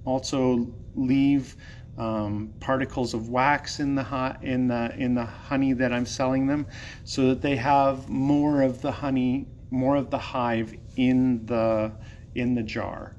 also 0.06 0.68
leave 0.96 1.56
um, 2.00 2.54
particles 2.62 3.14
of 3.14 3.30
wax 3.30 3.80
in 3.80 3.96
the 3.96 4.38
in 4.42 4.70
the 4.70 4.96
in 4.98 5.16
the 5.16 5.26
honey 5.26 5.74
that 5.74 5.92
I'm 5.92 6.06
selling 6.06 6.48
them, 6.48 6.66
so 7.04 7.28
that 7.28 7.42
they 7.42 7.58
have 7.58 8.10
more 8.10 8.62
of 8.62 8.82
the 8.82 8.92
honey, 8.92 9.48
more 9.70 9.98
of 9.98 10.10
the 10.10 10.18
hive 10.18 10.74
in 10.96 11.46
the 11.46 11.92
in 12.36 12.56
the 12.56 12.64
jar, 12.64 13.16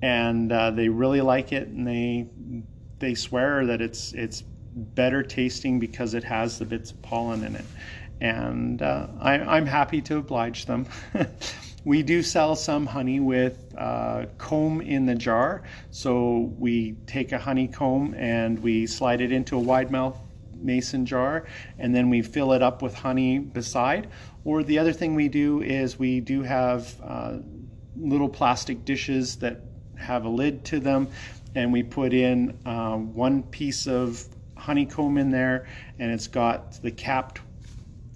and 0.00 0.52
uh, 0.52 0.70
they 0.70 0.88
really 0.88 1.20
like 1.20 1.52
it, 1.52 1.68
and 1.68 1.86
they 1.86 2.28
they 3.00 3.14
swear 3.14 3.66
that 3.66 3.82
it's 3.82 4.12
it's 4.12 4.44
better 4.76 5.22
tasting 5.22 5.78
because 5.78 6.14
it 6.14 6.24
has 6.24 6.58
the 6.58 6.64
bits 6.64 6.92
of 6.92 7.02
pollen 7.02 7.44
in 7.44 7.56
it. 7.56 7.64
And 8.20 8.80
uh, 8.80 9.08
I, 9.20 9.56
am 9.56 9.66
happy 9.66 10.00
to 10.02 10.18
oblige 10.18 10.66
them. 10.66 10.86
we 11.84 12.02
do 12.02 12.22
sell 12.22 12.56
some 12.56 12.86
honey 12.86 13.20
with 13.20 13.74
uh, 13.76 14.26
comb 14.38 14.80
in 14.80 15.06
the 15.06 15.14
jar. 15.14 15.62
So 15.90 16.52
we 16.58 16.92
take 17.06 17.32
a 17.32 17.38
honeycomb 17.38 18.14
and 18.14 18.58
we 18.60 18.86
slide 18.86 19.20
it 19.20 19.32
into 19.32 19.56
a 19.56 19.60
wide 19.60 19.90
mouth 19.90 20.18
mason 20.56 21.04
jar 21.04 21.44
and 21.78 21.94
then 21.94 22.08
we 22.08 22.22
fill 22.22 22.52
it 22.52 22.62
up 22.62 22.80
with 22.82 22.94
honey 22.94 23.38
beside. 23.38 24.08
Or 24.44 24.62
the 24.62 24.78
other 24.78 24.92
thing 24.92 25.14
we 25.14 25.28
do 25.28 25.62
is 25.62 25.98
we 25.98 26.20
do 26.20 26.42
have 26.42 26.94
uh, 27.02 27.38
little 27.96 28.28
plastic 28.28 28.84
dishes 28.84 29.36
that 29.36 29.60
have 29.96 30.24
a 30.24 30.28
lid 30.28 30.64
to 30.66 30.80
them 30.80 31.08
and 31.54 31.72
we 31.72 31.82
put 31.82 32.12
in 32.12 32.58
uh, 32.66 32.96
one 32.96 33.42
piece 33.42 33.86
of 33.86 34.24
honeycomb 34.56 35.18
in 35.18 35.30
there 35.30 35.66
and 35.98 36.10
it's 36.10 36.26
got 36.26 36.80
the 36.82 36.90
capped 36.90 37.40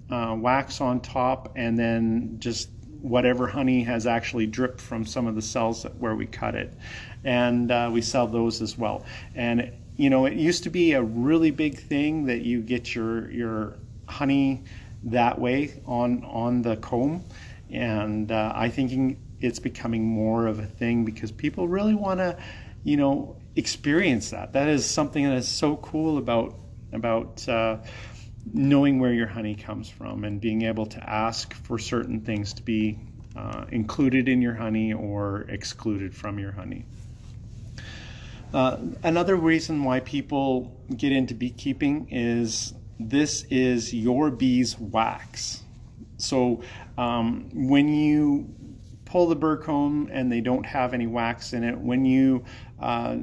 uh, 0.09 0.35
wax 0.37 0.81
on 0.81 0.99
top 0.99 1.51
and 1.55 1.77
then 1.77 2.35
just 2.39 2.69
whatever 3.01 3.47
honey 3.47 3.83
has 3.83 4.05
actually 4.05 4.45
dripped 4.45 4.81
from 4.81 5.05
some 5.05 5.27
of 5.27 5.35
the 5.35 5.41
cells 5.41 5.85
where 5.99 6.15
we 6.15 6.25
cut 6.25 6.55
it. 6.55 6.77
And 7.23 7.71
uh, 7.71 7.89
we 7.91 8.01
sell 8.01 8.27
those 8.27 8.61
as 8.61 8.77
well. 8.77 9.05
And 9.35 9.71
you 9.99 10.09
know, 10.09 10.25
it 10.25 10.33
used 10.33 10.63
to 10.63 10.69
be 10.69 10.93
a 10.93 11.03
really 11.03 11.51
big 11.51 11.77
thing 11.77 12.25
that 12.27 12.39
you 12.41 12.61
get 12.61 12.95
your 12.95 13.29
your 13.31 13.79
honey 14.07 14.63
that 15.03 15.37
way 15.37 15.81
on 15.85 16.23
on 16.23 16.61
the 16.61 16.77
comb, 16.77 17.25
and 17.69 18.31
uh, 18.31 18.53
I 18.55 18.69
think 18.69 19.19
it's 19.41 19.59
becoming 19.59 20.05
more 20.05 20.47
of 20.47 20.59
a 20.59 20.65
thing 20.65 21.03
because 21.03 21.33
people 21.33 21.67
really 21.67 21.95
want 21.95 22.21
to, 22.21 22.37
you 22.83 22.95
know, 22.95 23.35
experience 23.57 24.29
that. 24.29 24.53
That 24.53 24.69
is 24.69 24.89
something 24.89 25.25
that 25.25 25.35
is 25.35 25.49
so 25.49 25.75
cool 25.75 26.17
about 26.17 26.57
about 26.93 27.47
uh, 27.49 27.79
knowing 28.53 28.99
where 28.99 29.13
your 29.13 29.27
honey 29.27 29.55
comes 29.55 29.89
from 29.89 30.23
and 30.23 30.41
being 30.41 30.63
able 30.63 30.85
to 30.85 31.09
ask 31.09 31.53
for 31.53 31.77
certain 31.77 32.21
things 32.21 32.53
to 32.53 32.63
be 32.63 32.99
uh, 33.35 33.65
included 33.71 34.27
in 34.27 34.41
your 34.41 34.55
honey 34.55 34.93
or 34.93 35.41
excluded 35.49 36.13
from 36.13 36.39
your 36.39 36.51
honey. 36.51 36.85
Uh, 38.53 38.77
another 39.03 39.35
reason 39.35 39.83
why 39.83 39.99
people 39.99 40.75
get 40.95 41.11
into 41.11 41.35
beekeeping 41.35 42.07
is 42.09 42.73
this 42.99 43.43
is 43.43 43.93
your 43.93 44.31
bee's 44.31 44.79
wax. 44.79 45.61
So 46.17 46.63
um, 46.97 47.49
when 47.53 47.93
you 47.93 48.53
pull 49.05 49.27
the 49.27 49.35
burr 49.35 49.57
comb 49.57 50.09
and 50.11 50.31
they 50.31 50.41
don't 50.41 50.65
have 50.65 50.93
any 50.93 51.07
wax 51.07 51.53
in 51.53 51.63
it, 51.63 51.79
when 51.79 52.05
you 52.05 52.43
uh, 52.79 53.17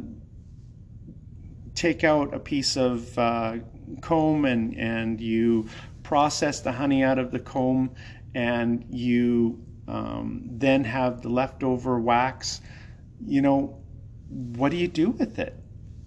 take 1.74 2.04
out 2.04 2.32
a 2.32 2.38
piece 2.38 2.76
of 2.76 3.18
uh, 3.18 3.58
comb 4.00 4.44
and, 4.44 4.76
and 4.76 5.20
you 5.20 5.68
process 6.02 6.60
the 6.60 6.72
honey 6.72 7.02
out 7.02 7.18
of 7.18 7.30
the 7.30 7.40
comb 7.40 7.90
and 8.34 8.84
you 8.90 9.64
um, 9.88 10.42
then 10.50 10.84
have 10.84 11.22
the 11.22 11.28
leftover 11.28 11.98
wax, 11.98 12.60
you 13.24 13.40
know, 13.40 13.78
what 14.28 14.70
do 14.70 14.76
you 14.76 14.88
do 14.88 15.10
with 15.10 15.38
it? 15.38 15.58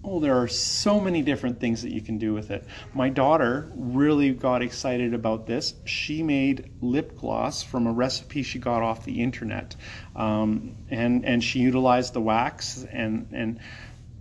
Oh, 0.02 0.18
there 0.18 0.40
are 0.40 0.48
so 0.48 0.98
many 0.98 1.20
different 1.20 1.60
things 1.60 1.82
that 1.82 1.92
you 1.92 2.00
can 2.00 2.16
do 2.16 2.32
with 2.32 2.50
it. 2.50 2.66
My 2.94 3.10
daughter 3.10 3.70
really 3.74 4.32
got 4.32 4.62
excited 4.62 5.12
about 5.12 5.46
this. 5.46 5.74
She 5.84 6.22
made 6.22 6.70
lip 6.80 7.18
gloss 7.18 7.62
from 7.62 7.86
a 7.86 7.92
recipe 7.92 8.42
she 8.42 8.58
got 8.58 8.82
off 8.82 9.04
the 9.04 9.22
internet, 9.22 9.76
um, 10.16 10.76
and 10.88 11.26
and 11.26 11.44
she 11.44 11.58
utilized 11.58 12.14
the 12.14 12.20
wax. 12.20 12.82
and 12.90 13.26
And 13.32 13.60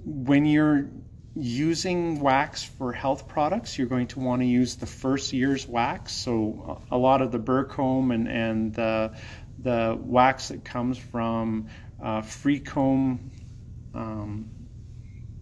when 0.03 0.45
you're 0.45 0.89
using 1.39 2.19
wax 2.19 2.63
for 2.63 2.91
health 2.91 3.27
products, 3.27 3.77
you're 3.77 3.87
going 3.87 4.07
to 4.07 4.19
want 4.19 4.41
to 4.41 4.45
use 4.45 4.75
the 4.75 4.85
first 4.85 5.33
year's 5.33 5.67
wax. 5.67 6.11
So 6.11 6.81
a 6.91 6.97
lot 6.97 7.21
of 7.21 7.31
the 7.31 7.39
burr 7.39 7.63
comb 7.63 8.11
and, 8.11 8.27
and 8.27 8.73
the, 8.73 9.13
the 9.59 9.97
wax 9.99 10.49
that 10.49 10.63
comes 10.63 10.97
from 10.97 11.67
uh, 12.01 12.21
free 12.21 12.59
comb 12.59 13.31
um, 13.93 14.49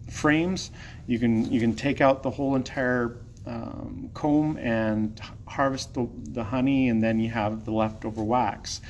frames, 0.08 0.70
you 1.06 1.18
can, 1.18 1.50
you 1.52 1.60
can 1.60 1.74
take 1.74 2.00
out 2.00 2.22
the 2.22 2.30
whole 2.30 2.54
entire 2.54 3.18
um, 3.46 4.10
comb 4.14 4.56
and 4.58 5.20
harvest 5.46 5.94
the, 5.94 6.08
the 6.32 6.44
honey 6.44 6.88
and 6.88 7.02
then 7.02 7.18
you 7.18 7.30
have 7.30 7.64
the 7.64 7.72
leftover 7.72 8.22
wax. 8.22 8.80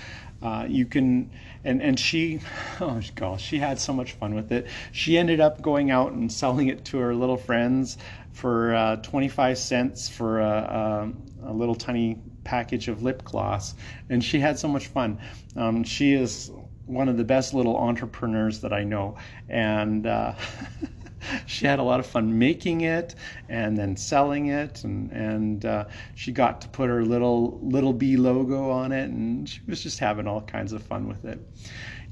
Uh, 0.42 0.66
you 0.68 0.86
can 0.86 1.30
and 1.64 1.82
and 1.82 1.98
she 1.98 2.40
oh 2.80 3.00
gosh 3.14 3.42
she 3.42 3.58
had 3.58 3.78
so 3.78 3.92
much 3.92 4.12
fun 4.12 4.34
with 4.34 4.52
it. 4.52 4.66
She 4.92 5.18
ended 5.18 5.40
up 5.40 5.62
going 5.62 5.90
out 5.90 6.12
and 6.12 6.30
selling 6.32 6.68
it 6.68 6.84
to 6.86 6.98
her 6.98 7.14
little 7.14 7.36
friends 7.36 7.98
for 8.32 8.74
uh, 8.74 8.96
25 8.96 9.58
cents 9.58 10.08
for 10.08 10.40
a, 10.40 11.12
a, 11.44 11.50
a, 11.50 11.52
little 11.52 11.74
tiny 11.74 12.20
package 12.44 12.86
of 12.86 13.02
lip 13.02 13.24
gloss. 13.24 13.74
And 14.08 14.22
she 14.22 14.38
had 14.38 14.58
so 14.58 14.68
much 14.68 14.86
fun. 14.86 15.18
Um, 15.56 15.82
she 15.82 16.12
is 16.12 16.48
one 16.86 17.08
of 17.08 17.16
the 17.16 17.24
best 17.24 17.52
little 17.52 17.76
entrepreneurs 17.76 18.60
that 18.60 18.72
i 18.72 18.84
know. 18.84 19.16
And 19.48 20.06
uh, 20.06 20.34
she 21.46 21.66
had 21.66 21.78
a 21.78 21.82
lot 21.82 22.00
of 22.00 22.06
fun 22.06 22.38
making 22.38 22.82
it 22.82 23.14
and 23.48 23.76
then 23.76 23.96
selling 23.96 24.46
it 24.46 24.84
and 24.84 25.10
and 25.12 25.64
uh, 25.64 25.84
she 26.14 26.32
got 26.32 26.60
to 26.60 26.68
put 26.68 26.88
her 26.88 27.04
little 27.04 27.58
little 27.62 27.92
bee 27.92 28.16
logo 28.16 28.70
on 28.70 28.92
it 28.92 29.10
and 29.10 29.48
she 29.48 29.60
was 29.66 29.82
just 29.82 29.98
having 29.98 30.26
all 30.26 30.42
kinds 30.42 30.72
of 30.72 30.82
fun 30.82 31.08
with 31.08 31.24
it. 31.24 31.40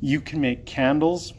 You 0.01 0.21
can 0.21 0.41
make 0.41 0.67
candles 0.67 1.33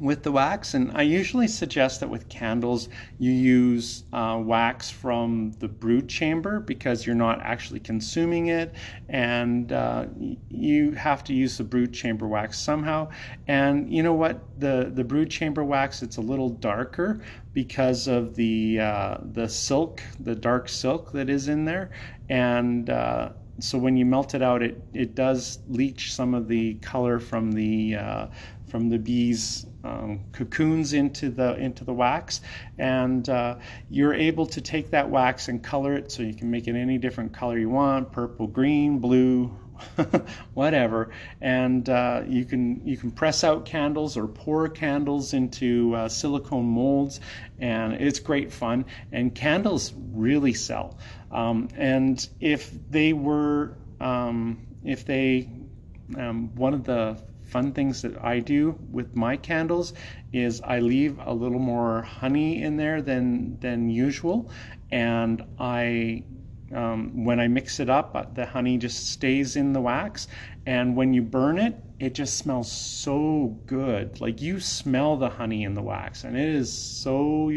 with 0.00 0.22
the 0.22 0.32
wax. 0.32 0.72
And 0.74 0.90
I 0.96 1.02
usually 1.02 1.46
suggest 1.46 2.00
that 2.00 2.08
with 2.08 2.28
candles, 2.28 2.88
you 3.18 3.30
use 3.30 4.04
uh, 4.12 4.40
wax 4.42 4.90
from 4.90 5.52
the 5.60 5.68
brood 5.68 6.08
chamber 6.08 6.58
because 6.58 7.06
you're 7.06 7.14
not 7.14 7.40
actually 7.42 7.80
consuming 7.80 8.46
it, 8.46 8.74
and 9.08 9.70
uh, 9.72 10.06
you 10.48 10.92
have 10.92 11.22
to 11.24 11.34
use 11.34 11.58
the 11.58 11.64
brood 11.64 11.92
chamber 11.92 12.26
wax 12.26 12.58
somehow. 12.58 13.08
And 13.46 13.92
you 13.92 14.02
know 14.02 14.14
what? 14.14 14.40
The 14.58 14.90
the 14.92 15.04
brood 15.04 15.30
chamber 15.30 15.64
wax 15.64 16.02
it's 16.02 16.16
a 16.16 16.22
little 16.22 16.48
darker 16.48 17.20
because 17.52 18.08
of 18.08 18.34
the 18.34 18.80
uh, 18.80 19.18
the 19.32 19.48
silk, 19.48 20.02
the 20.18 20.34
dark 20.34 20.68
silk 20.68 21.12
that 21.12 21.28
is 21.28 21.48
in 21.48 21.64
there, 21.66 21.90
and 22.30 22.88
uh, 22.88 23.30
so 23.58 23.76
when 23.76 23.96
you 23.96 24.06
melt 24.06 24.34
it 24.34 24.42
out, 24.42 24.62
it, 24.62 24.82
it 24.94 25.14
does 25.14 25.58
leach 25.68 26.14
some 26.14 26.32
of 26.34 26.48
the 26.48 26.74
color 26.76 27.18
from 27.18 27.52
the 27.52 27.96
uh, 27.96 28.26
from 28.66 28.88
the 28.88 28.98
bees 28.98 29.66
um, 29.84 30.20
cocoons 30.32 30.92
into 30.92 31.30
the 31.30 31.56
into 31.56 31.84
the 31.84 31.92
wax, 31.92 32.40
and 32.78 33.28
uh, 33.28 33.56
you're 33.88 34.14
able 34.14 34.46
to 34.46 34.60
take 34.60 34.90
that 34.90 35.08
wax 35.08 35.48
and 35.48 35.62
color 35.62 35.94
it 35.94 36.12
so 36.12 36.22
you 36.22 36.34
can 36.34 36.50
make 36.50 36.68
it 36.68 36.74
any 36.76 36.98
different 36.98 37.32
color 37.32 37.58
you 37.58 37.70
want: 37.70 38.12
purple, 38.12 38.46
green, 38.46 38.98
blue, 38.98 39.56
whatever. 40.54 41.10
And 41.40 41.88
uh, 41.88 42.22
you 42.26 42.44
can 42.44 42.86
you 42.86 42.96
can 42.96 43.10
press 43.10 43.44
out 43.44 43.64
candles 43.64 44.16
or 44.16 44.26
pour 44.26 44.68
candles 44.68 45.32
into 45.32 45.94
uh, 45.94 46.08
silicone 46.08 46.66
molds, 46.66 47.20
and 47.58 47.94
it's 47.94 48.18
great 48.18 48.52
fun. 48.52 48.84
And 49.12 49.34
candles 49.34 49.92
really 50.12 50.52
sell. 50.52 50.98
Um, 51.30 51.68
and 51.76 52.26
if 52.40 52.70
they 52.90 53.12
were 53.12 53.76
um, 54.00 54.66
if 54.84 55.04
they 55.04 55.48
um, 56.16 56.54
one 56.54 56.74
of 56.74 56.84
the 56.84 57.16
fun 57.50 57.72
things 57.72 58.02
that 58.02 58.22
I 58.24 58.38
do 58.40 58.78
with 58.90 59.16
my 59.16 59.36
candles 59.36 59.92
is 60.32 60.60
I 60.62 60.78
leave 60.78 61.18
a 61.24 61.34
little 61.34 61.58
more 61.58 62.02
honey 62.02 62.62
in 62.62 62.76
there 62.76 63.02
than 63.02 63.58
than 63.60 63.90
usual, 63.90 64.50
and 64.90 65.44
I 65.58 66.24
um, 66.72 67.24
when 67.24 67.40
I 67.40 67.48
mix 67.48 67.80
it 67.80 67.90
up, 67.90 68.14
uh, 68.14 68.24
the 68.32 68.46
honey 68.46 68.78
just 68.78 69.10
stays 69.10 69.56
in 69.56 69.72
the 69.72 69.80
wax, 69.80 70.28
and 70.66 70.96
when 70.96 71.12
you 71.12 71.22
burn 71.22 71.58
it, 71.58 71.76
it 71.98 72.14
just 72.14 72.38
smells 72.38 72.70
so 72.70 73.58
good. 73.66 74.20
Like 74.20 74.40
you 74.40 74.60
smell 74.60 75.16
the 75.16 75.30
honey 75.30 75.64
in 75.64 75.74
the 75.74 75.82
wax, 75.82 76.24
and 76.24 76.36
it 76.36 76.48
is 76.48 76.72
so 76.72 77.52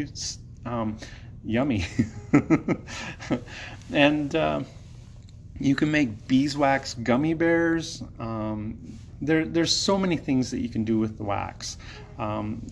um, 0.66 0.98
yummy. 1.44 1.86
and 3.92 4.34
uh, 4.34 4.62
you 5.58 5.74
can 5.74 5.90
make 5.90 6.26
beeswax 6.26 6.94
gummy 6.94 7.34
bears. 7.34 8.02
Um, 8.18 8.98
there, 9.26 9.44
there's 9.44 9.74
so 9.74 9.98
many 9.98 10.16
things 10.16 10.50
that 10.50 10.60
you 10.60 10.68
can 10.68 10.84
do 10.84 10.98
with 10.98 11.16
the 11.16 11.24
wax. 11.24 11.78
Um, 12.18 12.62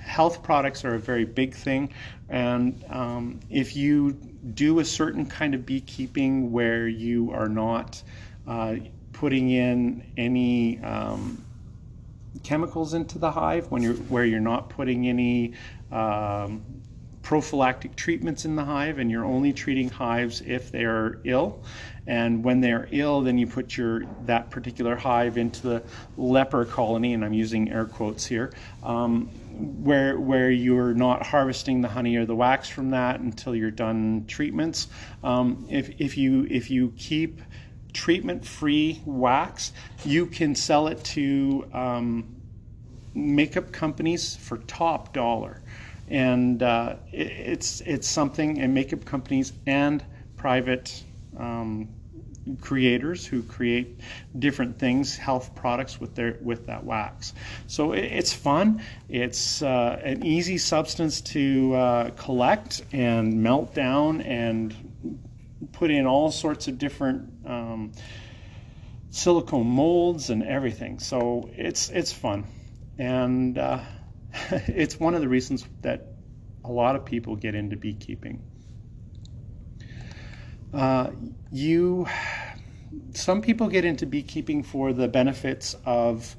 health 0.00 0.42
products 0.42 0.84
are 0.84 0.94
a 0.94 0.98
very 0.98 1.24
big 1.24 1.54
thing, 1.54 1.90
and 2.28 2.84
um, 2.88 3.40
if 3.48 3.76
you 3.76 4.12
do 4.54 4.80
a 4.80 4.84
certain 4.84 5.26
kind 5.26 5.54
of 5.54 5.64
beekeeping 5.64 6.50
where 6.50 6.88
you 6.88 7.30
are 7.30 7.48
not 7.48 8.02
uh, 8.46 8.76
putting 9.12 9.50
in 9.50 10.04
any 10.16 10.80
um, 10.80 11.44
chemicals 12.42 12.94
into 12.94 13.18
the 13.18 13.30
hive, 13.30 13.70
when 13.70 13.82
you're 13.82 13.94
where 13.94 14.24
you're 14.24 14.40
not 14.40 14.68
putting 14.68 15.06
any 15.08 15.54
um, 15.92 16.64
prophylactic 17.28 17.94
treatments 17.94 18.46
in 18.46 18.56
the 18.56 18.64
hive 18.64 18.98
and 18.98 19.10
you're 19.10 19.24
only 19.24 19.52
treating 19.52 19.90
hives 19.90 20.40
if 20.46 20.72
they 20.72 20.84
are 20.84 21.20
ill 21.24 21.62
and 22.08 22.42
when 22.42 22.60
they're 22.60 22.88
ill 22.90 23.20
then 23.20 23.38
you 23.38 23.46
put 23.46 23.76
your 23.76 24.04
that 24.24 24.50
particular 24.50 24.96
hive 24.96 25.38
into 25.38 25.62
the 25.62 25.82
leper 26.16 26.64
colony 26.64 27.14
and 27.14 27.24
i'm 27.24 27.32
using 27.32 27.70
air 27.70 27.84
quotes 27.84 28.26
here 28.26 28.52
um, 28.82 29.30
where 29.58 30.18
where 30.18 30.50
you're 30.50 30.94
not 30.94 31.26
harvesting 31.26 31.80
the 31.80 31.88
honey 31.88 32.16
or 32.16 32.24
the 32.24 32.34
wax 32.34 32.68
from 32.68 32.90
that 32.90 33.20
until 33.20 33.54
you're 33.56 33.70
done 33.70 34.24
treatments. 34.28 34.88
Um, 35.24 35.66
if, 35.68 36.00
if 36.00 36.16
you 36.16 36.46
if 36.48 36.70
you 36.70 36.92
keep 36.96 37.40
treatment 37.92 38.44
free 38.44 39.02
wax 39.04 39.72
you 40.04 40.26
can 40.26 40.54
sell 40.54 40.86
it 40.88 41.02
to 41.02 41.66
um, 41.72 42.36
makeup 43.14 43.72
companies 43.72 44.36
for 44.36 44.58
top 44.58 45.12
dollar. 45.12 45.60
And 46.06 46.62
uh, 46.62 46.96
it, 47.10 47.26
it's 47.26 47.80
it's 47.82 48.08
something 48.08 48.60
and 48.60 48.72
makeup 48.72 49.04
companies 49.04 49.52
and 49.66 50.04
private 50.36 51.02
um, 51.36 51.88
creators 52.56 53.26
who 53.26 53.42
create 53.42 54.00
different 54.38 54.78
things, 54.78 55.16
health 55.16 55.54
products 55.54 56.00
with 56.00 56.14
their 56.14 56.38
with 56.40 56.66
that 56.66 56.84
wax. 56.84 57.34
So 57.66 57.92
it, 57.92 58.04
it's 58.04 58.32
fun. 58.32 58.82
It's 59.08 59.62
uh, 59.62 60.00
an 60.02 60.24
easy 60.24 60.58
substance 60.58 61.20
to 61.22 61.74
uh, 61.74 62.10
collect 62.10 62.82
and 62.92 63.42
melt 63.42 63.74
down 63.74 64.20
and 64.22 64.74
put 65.72 65.90
in 65.90 66.06
all 66.06 66.30
sorts 66.30 66.68
of 66.68 66.78
different 66.78 67.30
um, 67.46 67.92
silicone 69.10 69.66
molds 69.66 70.30
and 70.30 70.42
everything. 70.42 70.98
So 70.98 71.50
it's 71.52 71.90
it's 71.90 72.12
fun 72.12 72.44
and 72.98 73.56
uh, 73.56 73.80
it's 74.50 74.98
one 74.98 75.14
of 75.14 75.20
the 75.20 75.28
reasons 75.28 75.66
that 75.82 76.14
a 76.64 76.70
lot 76.70 76.96
of 76.96 77.04
people 77.04 77.36
get 77.36 77.54
into 77.54 77.76
beekeeping. 77.76 78.42
Uh, 80.74 81.10
you, 81.50 82.06
some 83.14 83.42
people 83.42 83.68
get 83.68 83.84
into 83.84 84.06
beekeeping 84.06 84.62
for 84.62 84.92
the 84.92 85.08
benefits 85.08 85.76
of 85.84 86.36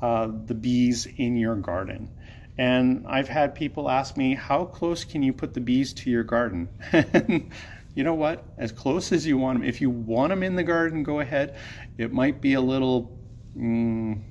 uh, 0.00 0.28
the 0.46 0.54
bees 0.54 1.06
in 1.06 1.36
your 1.36 1.56
garden. 1.56 2.10
And 2.58 3.06
I've 3.08 3.28
had 3.28 3.54
people 3.54 3.88
ask 3.88 4.16
me, 4.16 4.34
how 4.34 4.64
close 4.64 5.04
can 5.04 5.22
you 5.22 5.32
put 5.32 5.54
the 5.54 5.60
bees 5.60 5.92
to 5.94 6.10
your 6.10 6.22
garden? 6.22 6.68
you 7.94 8.04
know 8.04 8.14
what? 8.14 8.44
As 8.58 8.72
close 8.72 9.12
as 9.12 9.26
you 9.26 9.38
want 9.38 9.60
them. 9.60 9.68
If 9.68 9.80
you 9.80 9.90
want 9.90 10.30
them 10.30 10.42
in 10.42 10.56
the 10.56 10.62
garden, 10.62 11.02
go 11.02 11.20
ahead. 11.20 11.56
It 11.98 12.12
might 12.12 12.40
be 12.40 12.54
a 12.54 12.60
little. 12.60 13.18
Mm, 13.56 14.22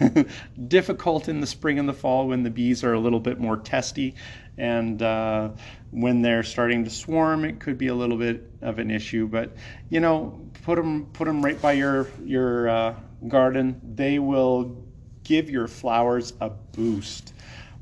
difficult 0.68 1.28
in 1.28 1.40
the 1.40 1.46
spring 1.46 1.78
and 1.78 1.88
the 1.88 1.92
fall 1.92 2.28
when 2.28 2.42
the 2.42 2.50
bees 2.50 2.82
are 2.82 2.94
a 2.94 2.98
little 2.98 3.20
bit 3.20 3.38
more 3.38 3.56
testy 3.58 4.14
and 4.56 5.02
uh, 5.02 5.50
when 5.90 6.22
they're 6.22 6.42
starting 6.42 6.84
to 6.84 6.90
swarm 6.90 7.44
it 7.44 7.60
could 7.60 7.76
be 7.76 7.88
a 7.88 7.94
little 7.94 8.16
bit 8.16 8.50
of 8.62 8.78
an 8.78 8.90
issue 8.90 9.26
but 9.28 9.54
you 9.90 10.00
know 10.00 10.49
put 10.62 10.76
them 10.76 11.06
put 11.12 11.26
them 11.26 11.42
right 11.42 11.60
by 11.60 11.72
your 11.72 12.08
your 12.24 12.68
uh, 12.68 12.94
garden. 13.28 13.80
They 13.94 14.18
will 14.18 14.84
give 15.24 15.50
your 15.50 15.68
flowers 15.68 16.32
a 16.40 16.50
boost. 16.50 17.34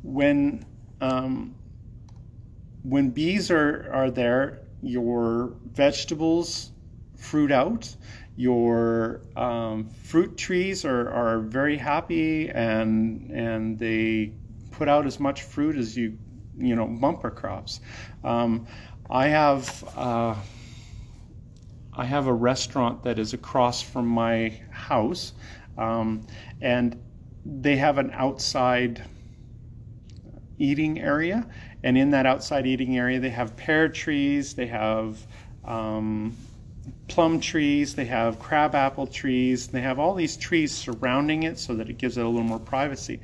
When 0.02 0.64
um, 1.00 1.54
when 2.82 3.10
bees 3.10 3.50
are 3.50 3.90
are 3.92 4.10
there 4.10 4.60
your 4.82 5.54
vegetables 5.72 6.70
fruit 7.16 7.50
out. 7.50 7.94
Your 8.36 9.20
um, 9.36 9.88
fruit 9.88 10.36
trees 10.36 10.84
are, 10.84 11.10
are 11.10 11.40
very 11.40 11.76
happy 11.76 12.48
and 12.50 13.30
and 13.30 13.78
they 13.78 14.32
put 14.70 14.88
out 14.88 15.06
as 15.06 15.18
much 15.18 15.42
fruit 15.42 15.76
as 15.76 15.96
you 15.96 16.16
you 16.56 16.76
know 16.76 16.86
bumper 16.86 17.30
crops. 17.30 17.80
Um, 18.22 18.66
I 19.10 19.28
have 19.28 19.84
uh, 19.96 20.36
I 21.98 22.04
have 22.04 22.28
a 22.28 22.32
restaurant 22.32 23.02
that 23.02 23.18
is 23.18 23.34
across 23.34 23.82
from 23.82 24.06
my 24.06 24.60
house, 24.70 25.32
um, 25.76 26.24
and 26.60 26.96
they 27.44 27.76
have 27.76 27.98
an 27.98 28.12
outside 28.14 29.02
eating 30.58 31.00
area, 31.00 31.44
and 31.82 31.98
in 31.98 32.10
that 32.10 32.24
outside 32.24 32.66
eating 32.68 32.96
area, 32.96 33.18
they 33.18 33.30
have 33.30 33.56
pear 33.56 33.88
trees, 33.88 34.54
they 34.54 34.68
have 34.68 35.26
um, 35.64 36.36
plum 37.08 37.40
trees, 37.40 37.96
they 37.96 38.04
have 38.04 38.38
crabapple 38.38 39.08
trees, 39.08 39.66
and 39.66 39.74
they 39.74 39.82
have 39.82 39.98
all 39.98 40.14
these 40.14 40.36
trees 40.36 40.72
surrounding 40.72 41.42
it 41.42 41.58
so 41.58 41.74
that 41.74 41.90
it 41.90 41.98
gives 41.98 42.16
it 42.16 42.24
a 42.24 42.28
little 42.28 42.44
more 42.44 42.60
privacy. 42.60 43.20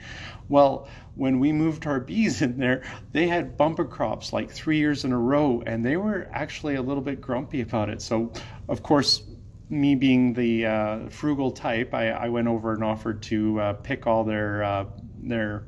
Well, 0.48 0.88
when 1.16 1.38
we 1.38 1.53
moved 1.53 1.87
our 1.87 2.00
bees 2.00 2.42
in 2.42 2.59
there, 2.59 2.83
they 3.12 3.27
had 3.27 3.57
bumper 3.57 3.85
crops 3.85 4.33
like 4.33 4.50
three 4.50 4.79
years 4.79 5.05
in 5.05 5.12
a 5.12 5.18
row, 5.18 5.62
and 5.66 5.85
they 5.85 5.96
were 5.96 6.29
actually 6.33 6.74
a 6.74 6.83
little 6.83 7.03
bit 7.03 7.20
grumpy 7.20 7.61
about 7.61 7.88
it. 7.88 8.03
So, 8.03 8.33
of 8.68 8.83
course, 8.83 9.22
me 9.70 9.94
being 9.94 10.33
the 10.33 10.66
uh, 10.66 11.09
frugal 11.09 11.50
type, 11.50 11.94
I, 11.94 12.11
I, 12.11 12.29
went 12.29 12.48
over 12.48 12.74
and 12.74 12.85
offered 12.85 13.22
to 13.24 13.61
uh, 13.61 13.72
pick 13.74 14.07
all 14.07 14.24
their 14.24 14.62
uh, 14.62 14.87
their 15.22 15.64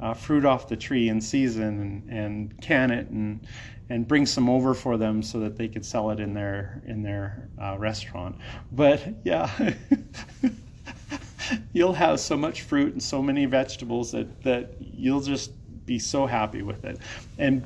uh, 0.00 0.14
fruit 0.14 0.44
off 0.44 0.68
the 0.68 0.76
tree 0.76 1.08
in 1.08 1.20
season 1.20 1.80
and, 1.80 2.10
and 2.10 2.60
can 2.60 2.90
it 2.90 3.08
and 3.08 3.46
and 3.90 4.06
bring 4.06 4.26
some 4.26 4.50
over 4.50 4.74
for 4.74 4.98
them 4.98 5.22
so 5.22 5.40
that 5.40 5.56
they 5.56 5.68
could 5.68 5.84
sell 5.84 6.10
it 6.10 6.20
in 6.20 6.34
their 6.34 6.82
in 6.86 7.02
their 7.02 7.48
uh, 7.60 7.76
restaurant. 7.78 8.36
But 8.72 9.02
yeah, 9.24 9.50
you'll 11.72 11.94
have 11.94 12.20
so 12.20 12.36
much 12.36 12.62
fruit 12.62 12.92
and 12.92 13.02
so 13.02 13.22
many 13.22 13.46
vegetables 13.46 14.12
that 14.12 14.42
that 14.42 14.74
you'll 14.80 15.20
just 15.20 15.52
be 15.86 15.98
so 15.98 16.26
happy 16.26 16.62
with 16.62 16.84
it. 16.84 16.98
And 17.38 17.64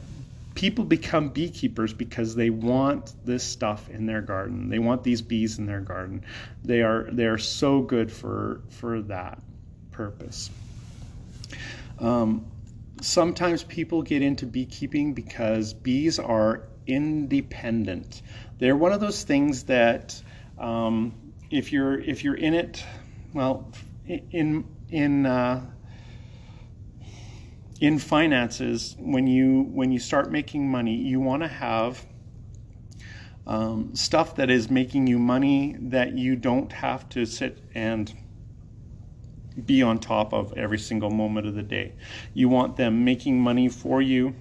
people 0.55 0.85
become 0.85 1.29
beekeepers 1.31 1.93
because 1.93 2.35
they 2.35 2.51
want 2.51 3.15
this 3.25 3.43
stuff 3.43 3.89
in 3.89 4.07
their 4.07 4.21
garden. 4.21 4.69
They 4.69 4.79
want 4.79 5.03
these 5.03 5.23
bees 5.23 5.59
in 5.59 5.67
their 5.67 5.81
garden. 5.81 6.25
They 6.65 6.83
are 6.83 7.09
they 7.11 7.27
are 7.27 7.39
so 7.39 7.81
good 7.81 8.11
for 8.11 8.61
for 8.71 9.03
that 9.03 9.41
purpose. 9.91 10.51
Um, 11.99 12.47
sometimes 13.01 13.63
people 13.63 14.03
get 14.03 14.23
into 14.23 14.47
beekeeping 14.47 15.15
because 15.15 15.75
bees 15.75 16.19
are 16.19 16.63
independent. 16.87 18.23
They're 18.59 18.77
one 18.77 18.93
of 18.93 19.01
those 19.01 19.23
things 19.25 19.65
that 19.65 20.21
um, 20.59 21.15
if 21.51 21.73
you're 21.73 21.99
if 21.99 22.25
you're 22.25 22.35
in 22.35 22.55
it, 22.55 22.85
well, 23.35 23.71
in 24.07 24.65
in 24.89 25.27
uh, 25.27 25.71
in 27.81 27.99
finances, 27.99 28.97
when 28.99 29.27
you 29.27 29.63
when 29.73 29.93
you 29.93 29.99
start 29.99 30.31
making 30.31 30.71
money, 30.71 30.95
you 30.95 31.21
want 31.21 31.43
to 31.43 31.49
have 31.49 32.05
um, 33.47 33.95
stuff 33.95 34.37
that 34.37 34.51
is 34.51 34.71
making 34.71 35.07
you 35.07 35.19
money 35.19 35.77
that 35.81 36.17
you 36.17 36.37
don't 36.37 36.73
have 36.73 37.09
to 37.11 37.25
sit 37.25 37.65
and 37.75 38.15
be 39.65 39.83
on 39.83 39.99
top 39.99 40.33
of 40.33 40.53
every 40.57 40.79
single 40.79 41.11
moment 41.11 41.47
of 41.47 41.55
the 41.55 41.63
day. 41.63 41.95
You 42.35 42.49
want 42.49 42.77
them 42.77 43.05
making 43.05 43.41
money 43.41 43.69
for 43.69 44.01
you, 44.01 44.35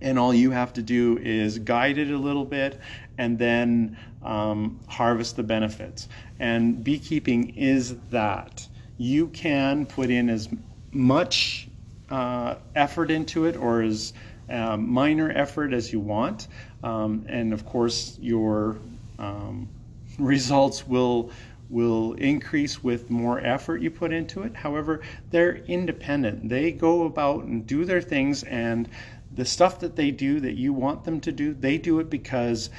and 0.00 0.18
all 0.18 0.34
you 0.34 0.50
have 0.50 0.72
to 0.74 0.82
do 0.82 1.18
is 1.18 1.58
guide 1.58 1.98
it 1.98 2.10
a 2.10 2.18
little 2.18 2.44
bit 2.44 2.80
and 3.18 3.38
then 3.38 3.96
um, 4.24 4.80
harvest 4.88 5.36
the 5.36 5.42
benefits. 5.42 6.08
And 6.38 6.82
beekeeping 6.82 7.50
is 7.56 7.96
that. 8.10 8.68
You 8.96 9.28
can 9.28 9.86
put 9.86 10.10
in 10.10 10.28
as 10.28 10.48
much 10.92 11.68
uh, 12.10 12.56
effort 12.74 13.10
into 13.10 13.46
it 13.46 13.56
or 13.56 13.82
as 13.82 14.12
uh, 14.48 14.76
minor 14.76 15.30
effort 15.30 15.72
as 15.72 15.92
you 15.92 16.00
want. 16.00 16.48
Um, 16.82 17.24
and 17.28 17.52
of 17.52 17.64
course, 17.66 18.18
your 18.20 18.78
um, 19.18 19.68
results 20.18 20.86
will 20.86 21.30
will 21.70 22.12
increase 22.14 22.84
with 22.84 23.10
more 23.10 23.40
effort 23.40 23.80
you 23.80 23.90
put 23.90 24.12
into 24.12 24.42
it. 24.42 24.54
However, 24.54 25.00
they're 25.30 25.56
independent. 25.66 26.48
They 26.48 26.70
go 26.70 27.04
about 27.04 27.44
and 27.44 27.66
do 27.66 27.86
their 27.86 28.02
things, 28.02 28.42
and 28.44 28.88
the 29.34 29.44
stuff 29.44 29.80
that 29.80 29.96
they 29.96 30.10
do 30.10 30.40
that 30.40 30.54
you 30.54 30.72
want 30.72 31.04
them 31.04 31.20
to 31.22 31.32
do, 31.32 31.54
they 31.54 31.78
do 31.78 31.98
it 31.98 32.10
because 32.10 32.70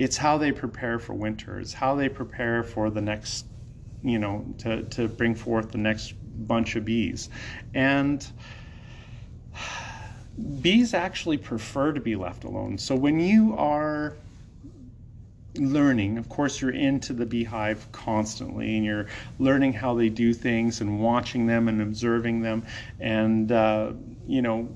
it's 0.00 0.16
how 0.16 0.38
they 0.38 0.50
prepare 0.50 0.98
for 0.98 1.12
winter. 1.12 1.60
It's 1.60 1.74
how 1.74 1.94
they 1.94 2.08
prepare 2.08 2.62
for 2.62 2.88
the 2.88 3.02
next, 3.02 3.44
you 4.02 4.18
know, 4.18 4.46
to, 4.58 4.82
to 4.84 5.08
bring 5.08 5.34
forth 5.34 5.72
the 5.72 5.78
next 5.78 6.14
bunch 6.46 6.74
of 6.74 6.86
bees. 6.86 7.28
And 7.74 8.26
bees 10.62 10.94
actually 10.94 11.36
prefer 11.36 11.92
to 11.92 12.00
be 12.00 12.16
left 12.16 12.44
alone. 12.44 12.78
So 12.78 12.94
when 12.96 13.20
you 13.20 13.54
are 13.58 14.14
learning, 15.56 16.16
of 16.16 16.30
course, 16.30 16.62
you're 16.62 16.70
into 16.70 17.12
the 17.12 17.26
beehive 17.26 17.86
constantly 17.92 18.76
and 18.76 18.86
you're 18.86 19.06
learning 19.38 19.74
how 19.74 19.92
they 19.92 20.08
do 20.08 20.32
things 20.32 20.80
and 20.80 20.98
watching 20.98 21.46
them 21.46 21.68
and 21.68 21.82
observing 21.82 22.40
them 22.40 22.64
and, 23.00 23.52
uh, 23.52 23.92
you 24.26 24.40
know, 24.40 24.66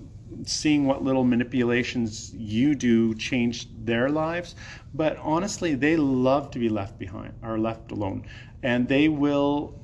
seeing 0.44 0.86
what 0.86 1.02
little 1.02 1.24
manipulations 1.24 2.32
you 2.34 2.74
do 2.74 3.14
change 3.14 3.68
their 3.84 4.08
lives. 4.08 4.54
But 4.92 5.16
honestly, 5.18 5.74
they 5.74 5.96
love 5.96 6.50
to 6.52 6.58
be 6.58 6.68
left 6.68 6.98
behind 6.98 7.34
or 7.42 7.58
left 7.58 7.92
alone 7.92 8.24
and 8.64 8.88
they 8.88 9.08
will 9.08 9.74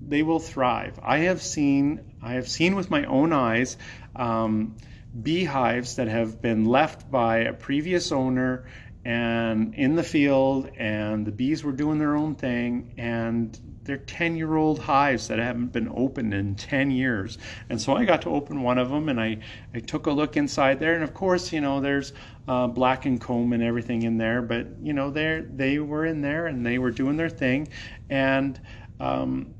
they 0.00 0.22
will 0.22 0.40
thrive. 0.40 0.98
I 1.02 1.18
have 1.18 1.40
seen 1.40 2.00
I 2.20 2.34
have 2.34 2.48
seen 2.48 2.74
with 2.74 2.90
my 2.90 3.04
own 3.04 3.32
eyes 3.32 3.78
um, 4.14 4.76
beehives 5.22 5.96
that 5.96 6.08
have 6.08 6.42
been 6.42 6.66
left 6.66 7.10
by 7.10 7.38
a 7.38 7.52
previous 7.52 8.12
owner 8.12 8.66
and 9.04 9.74
in 9.74 9.94
the 9.94 10.02
field 10.02 10.70
and 10.76 11.24
the 11.24 11.30
bees 11.30 11.62
were 11.64 11.72
doing 11.72 11.98
their 11.98 12.16
own 12.16 12.34
thing 12.34 12.92
and 12.98 13.58
they're 13.86 13.96
10 13.96 14.36
year 14.36 14.56
old 14.56 14.80
hives 14.80 15.28
that 15.28 15.38
haven't 15.38 15.72
been 15.72 15.88
opened 15.94 16.34
in 16.34 16.54
10 16.54 16.90
years 16.90 17.38
and 17.70 17.80
so 17.80 17.96
i 17.96 18.04
got 18.04 18.22
to 18.22 18.30
open 18.30 18.62
one 18.62 18.78
of 18.78 18.90
them 18.90 19.08
and 19.08 19.20
i, 19.20 19.38
I 19.74 19.80
took 19.80 20.06
a 20.06 20.10
look 20.10 20.36
inside 20.36 20.78
there 20.78 20.94
and 20.94 21.04
of 21.04 21.14
course 21.14 21.52
you 21.52 21.60
know 21.60 21.80
there's 21.80 22.12
uh, 22.48 22.66
black 22.66 23.06
and 23.06 23.20
comb 23.20 23.52
and 23.52 23.62
everything 23.62 24.02
in 24.02 24.18
there 24.18 24.42
but 24.42 24.66
you 24.82 24.92
know 24.92 25.10
they 25.10 25.42
they 25.54 25.78
were 25.78 26.04
in 26.06 26.20
there 26.20 26.46
and 26.46 26.64
they 26.64 26.78
were 26.78 26.90
doing 26.90 27.16
their 27.16 27.30
thing 27.30 27.68
and 28.10 28.60
um, 29.00 29.54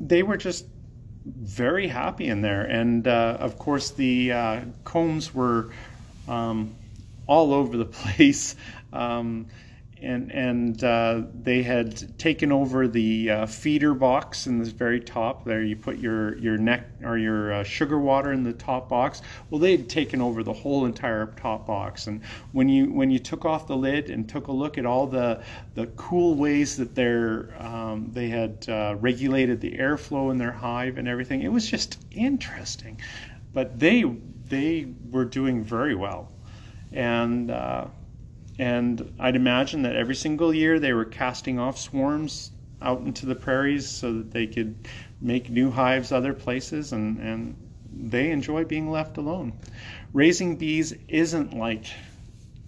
they 0.00 0.22
were 0.22 0.36
just 0.36 0.66
very 1.26 1.88
happy 1.88 2.28
in 2.28 2.40
there. 2.40 2.62
And 2.62 3.06
uh, 3.06 3.36
of 3.40 3.58
course, 3.58 3.90
the 3.90 4.32
uh, 4.32 4.60
combs 4.84 5.34
were 5.34 5.70
um, 6.28 6.74
all 7.26 7.52
over 7.52 7.76
the 7.76 7.84
place. 7.84 8.56
Um, 8.92 9.46
and 10.02 10.30
and 10.30 10.84
uh, 10.84 11.22
they 11.32 11.62
had 11.62 12.18
taken 12.18 12.52
over 12.52 12.86
the 12.86 13.30
uh, 13.30 13.46
feeder 13.46 13.94
box 13.94 14.46
in 14.46 14.58
the 14.58 14.70
very 14.70 15.00
top 15.00 15.44
there. 15.44 15.62
You 15.62 15.76
put 15.76 15.98
your 15.98 16.36
your 16.38 16.58
neck 16.58 16.86
or 17.02 17.16
your 17.16 17.52
uh, 17.52 17.64
sugar 17.64 17.98
water 17.98 18.32
in 18.32 18.42
the 18.42 18.52
top 18.52 18.88
box. 18.88 19.22
Well, 19.48 19.58
they 19.58 19.72
had 19.72 19.88
taken 19.88 20.20
over 20.20 20.42
the 20.42 20.52
whole 20.52 20.84
entire 20.84 21.26
top 21.40 21.66
box. 21.66 22.06
And 22.06 22.22
when 22.52 22.68
you 22.68 22.92
when 22.92 23.10
you 23.10 23.18
took 23.18 23.44
off 23.44 23.66
the 23.66 23.76
lid 23.76 24.10
and 24.10 24.28
took 24.28 24.48
a 24.48 24.52
look 24.52 24.76
at 24.76 24.84
all 24.84 25.06
the 25.06 25.42
the 25.74 25.86
cool 25.88 26.34
ways 26.34 26.76
that 26.76 26.94
they're 26.94 27.54
um, 27.62 28.10
they 28.12 28.28
had 28.28 28.66
uh, 28.68 28.96
regulated 29.00 29.60
the 29.60 29.72
airflow 29.78 30.30
in 30.30 30.36
their 30.36 30.52
hive 30.52 30.98
and 30.98 31.08
everything, 31.08 31.42
it 31.42 31.52
was 31.52 31.68
just 31.68 32.04
interesting. 32.10 33.00
But 33.54 33.78
they 33.78 34.04
they 34.48 34.88
were 35.10 35.24
doing 35.24 35.64
very 35.64 35.94
well, 35.94 36.30
and 36.92 37.50
uh, 37.50 37.86
and 38.58 39.14
I'd 39.18 39.36
imagine 39.36 39.82
that 39.82 39.96
every 39.96 40.14
single 40.14 40.54
year 40.54 40.78
they 40.78 40.92
were 40.92 41.04
casting 41.04 41.58
off 41.58 41.78
swarms 41.78 42.52
out 42.80 43.00
into 43.00 43.26
the 43.26 43.34
prairies 43.34 43.88
so 43.88 44.12
that 44.14 44.30
they 44.30 44.46
could 44.46 44.76
make 45.20 45.50
new 45.50 45.70
hives 45.70 46.12
other 46.12 46.32
places, 46.32 46.92
and, 46.92 47.18
and 47.18 47.56
they 47.92 48.30
enjoy 48.30 48.64
being 48.64 48.90
left 48.90 49.16
alone. 49.16 49.52
Raising 50.12 50.56
bees 50.56 50.94
isn't 51.08 51.56
like 51.56 51.86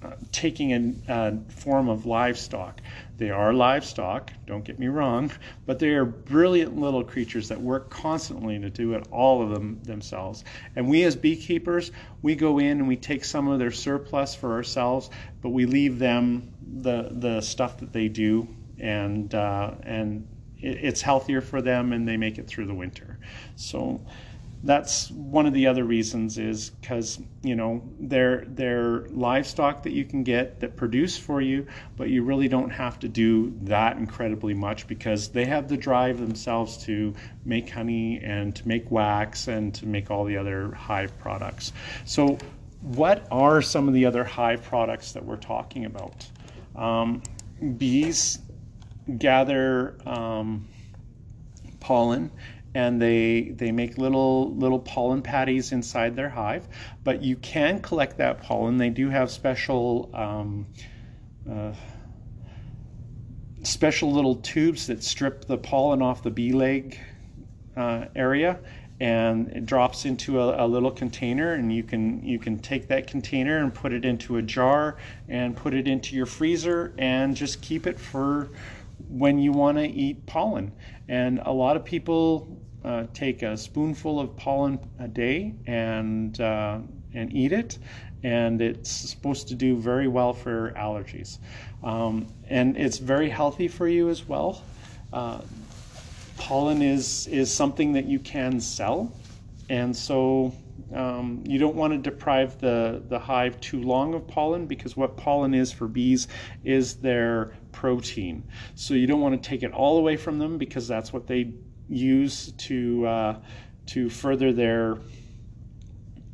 uh, 0.03 0.13
taking 0.33 0.73
a, 1.09 1.13
a, 1.13 1.39
form 1.51 1.89
of 1.89 2.07
livestock. 2.07 2.81
They 3.19 3.31
are 3.31 3.53
livestock, 3.53 4.33
don't 4.47 4.65
get 4.65 4.79
me 4.79 4.87
wrong, 4.87 5.33
but 5.67 5.81
they 5.81 5.89
are 5.91 6.05
brilliant 6.05 6.79
little 6.79 7.03
creatures 7.03 7.49
that 7.49 7.61
work 7.61 7.91
constantly 7.91 8.61
to 8.61 8.71
do 8.71 8.95
it 8.95 9.09
all 9.11 9.43
of 9.43 9.51
them 9.51 9.81
themselves. 9.83 10.45
And 10.77 10.89
we 10.89 11.03
as 11.03 11.17
beekeepers, 11.17 11.91
we 12.23 12.37
go 12.37 12.61
in 12.61 12.79
and 12.79 12.87
we 12.87 12.97
take 12.97 13.25
some 13.25 13.49
of 13.49 13.59
their 13.59 13.73
surplus 13.73 14.37
for 14.37 14.53
ourselves, 14.53 15.11
but 15.43 15.49
we 15.49 15.67
leave 15.67 15.99
them 15.99 16.53
the 16.81 17.09
the 17.11 17.41
stuff 17.41 17.79
that 17.79 17.93
they 17.93 18.07
do, 18.07 18.47
and 18.79 19.35
uh, 19.35 19.73
and 19.83 20.29
it, 20.61 20.79
it's 20.83 21.03
healthier 21.03 21.41
for 21.41 21.61
them, 21.61 21.93
and 21.93 22.07
they 22.07 22.17
make 22.17 22.39
it 22.39 22.47
through 22.47 22.67
the 22.67 22.75
winter. 22.75 23.19
So 23.57 24.01
that's 24.65 25.11
one 25.11 25.47
of 25.47 25.55
the 25.55 25.67
other 25.67 25.85
reasons 25.85 26.37
is 26.37 26.71
because 26.71 27.21
you 27.43 27.55
know 27.55 27.83
they're 28.01 28.45
they're 28.49 29.07
livestock 29.09 29.83
that 29.85 29.93
you 29.93 30.05
can 30.05 30.25
get 30.25 30.59
that 30.59 30.75
produce 30.77 31.17
for 31.17 31.41
you 31.41 31.65
but 31.97 32.11
you 32.11 32.25
really 32.25 32.49
don't 32.49 32.71
have 32.71 32.99
to 32.99 33.09
do 33.09 33.55
that 33.63 33.97
incredibly 33.97 34.55
much 34.55 34.87
because 34.89 35.29
they 35.29 35.45
have 35.45 35.69
the 35.69 35.77
drive 35.77 36.19
themselves 36.19 36.77
to 36.77 37.15
make 37.45 37.71
honey 37.71 38.21
and 38.23 38.55
to 38.55 38.67
make 38.67 38.91
wax 38.91 39.49
and 39.49 39.75
to 39.75 39.87
make 39.87 40.11
all 40.11 40.25
the 40.25 40.37
other 40.37 40.73
hive 40.73 41.17
products. 41.19 41.73
So 42.05 42.39
what 42.81 43.27
are 43.31 43.63
some 43.63 43.89
of 43.89 43.95
the 43.95 44.07
other 44.07 44.25
hive 44.25 44.63
products 44.63 45.13
that 45.13 45.25
we're 45.25 45.37
talking 45.37 45.85
about? 45.85 46.27
Um, 46.77 47.23
bees 47.77 48.39
gather 49.19 49.97
um, 50.07 50.69
pollen 51.81 52.31
and 52.79 53.03
they 53.03 53.51
they 53.57 53.73
make 53.73 53.99
little 53.99 54.55
little 54.55 54.79
pollen 54.79 55.21
patties 55.21 55.73
inside 55.73 56.15
their 56.15 56.29
hive. 56.29 56.69
But 57.03 57.25
you 57.25 57.35
can 57.35 57.81
collect 57.81 58.19
that 58.19 58.41
pollen. 58.41 58.79
They 58.79 58.91
do 58.91 59.11
have 59.11 59.33
special 59.33 60.09
um, 60.15 60.65
uh, 61.51 61.73
special 63.65 64.13
little 64.13 64.37
tubes 64.37 64.87
that 64.87 65.03
strip 65.03 65.45
the 65.47 65.59
pollen 65.59 66.01
off 66.01 66.23
the 66.23 66.31
bee 66.31 66.53
leg 66.53 66.97
uh, 67.77 68.05
area 68.15 68.61
and 69.01 69.49
it 69.49 69.67
drops 69.67 70.05
into 70.05 70.41
a, 70.41 70.65
a, 70.65 70.67
little 70.67 70.91
container 70.91 71.55
and 71.55 71.73
you 71.73 71.83
can 71.83 72.23
you 72.25 72.39
can 72.39 72.59
take 72.59 72.89
that 72.89 73.07
container 73.07 73.59
and 73.59 73.73
put 73.73 73.93
it 73.93 74.05
into 74.05 74.37
a 74.39 74.43
jar 74.43 74.97
and 75.29 75.57
put 75.57 75.75
it 75.75 75.87
into 75.87 76.17
your 76.17 76.27
freezer 76.27 76.93
and 76.99 77.37
just 77.37 77.61
keep 77.61 77.87
it 77.87 77.99
for 77.99 78.51
when 79.09 79.39
you 79.39 79.53
want 79.53 79.79
to 79.79 79.85
eat 79.85 80.27
pollen 80.27 80.73
and 81.09 81.41
a 81.45 81.53
lot 81.53 81.77
of 81.77 81.85
people 81.85 82.58
uh, 82.85 83.05
take 83.13 83.43
a 83.43 83.57
spoonful 83.57 84.21
of 84.21 84.37
pollen 84.37 84.79
a 84.99 85.09
day 85.09 85.55
and 85.67 86.41
uh, 86.41 86.79
and 87.15 87.33
eat 87.33 87.53
it, 87.53 87.79
and 88.23 88.61
it's 88.61 88.91
supposed 88.91 89.49
to 89.49 89.55
do 89.55 89.77
very 89.77 90.09
well 90.09 90.33
for 90.33 90.73
allergies, 90.73 91.39
um, 91.83 92.27
and 92.49 92.77
it's 92.77 92.99
very 92.99 93.29
healthy 93.29 93.69
for 93.69 93.89
you 93.89 94.09
as 94.09 94.29
well. 94.29 94.63
Uh, 95.13 95.41
pollen 96.37 96.83
is 96.83 97.27
is 97.29 97.53
something 97.53 97.93
that 97.93 98.05
you 98.05 98.19
can 98.19 98.61
sell, 98.61 99.13
and 99.69 99.95
so 99.95 100.55
um, 100.95 101.43
you 101.47 101.59
don't 101.59 101.75
want 101.75 101.93
to 101.93 101.99
deprive 101.99 102.59
the, 102.61 103.03
the 103.09 103.19
hive 103.19 103.61
too 103.61 103.83
long 103.83 104.15
of 104.15 104.27
pollen 104.27 104.67
because 104.67 104.97
what 104.97 105.17
pollen 105.17 105.55
is 105.55 105.71
for 105.71 105.87
bees 105.87 106.29
is 106.65 106.95
their 106.97 107.53
protein. 107.73 108.45
So 108.75 108.95
you 108.95 109.07
don't 109.07 109.21
want 109.21 109.41
to 109.41 109.49
take 109.49 109.63
it 109.63 109.73
all 109.73 109.99
away 109.99 110.17
from 110.17 110.39
them 110.39 110.57
because 110.57 110.89
that's 110.89 111.13
what 111.13 111.27
they 111.27 111.53
use 111.89 112.53
to 112.53 113.07
uh, 113.07 113.37
to 113.87 114.09
further 114.09 114.53
their 114.53 114.99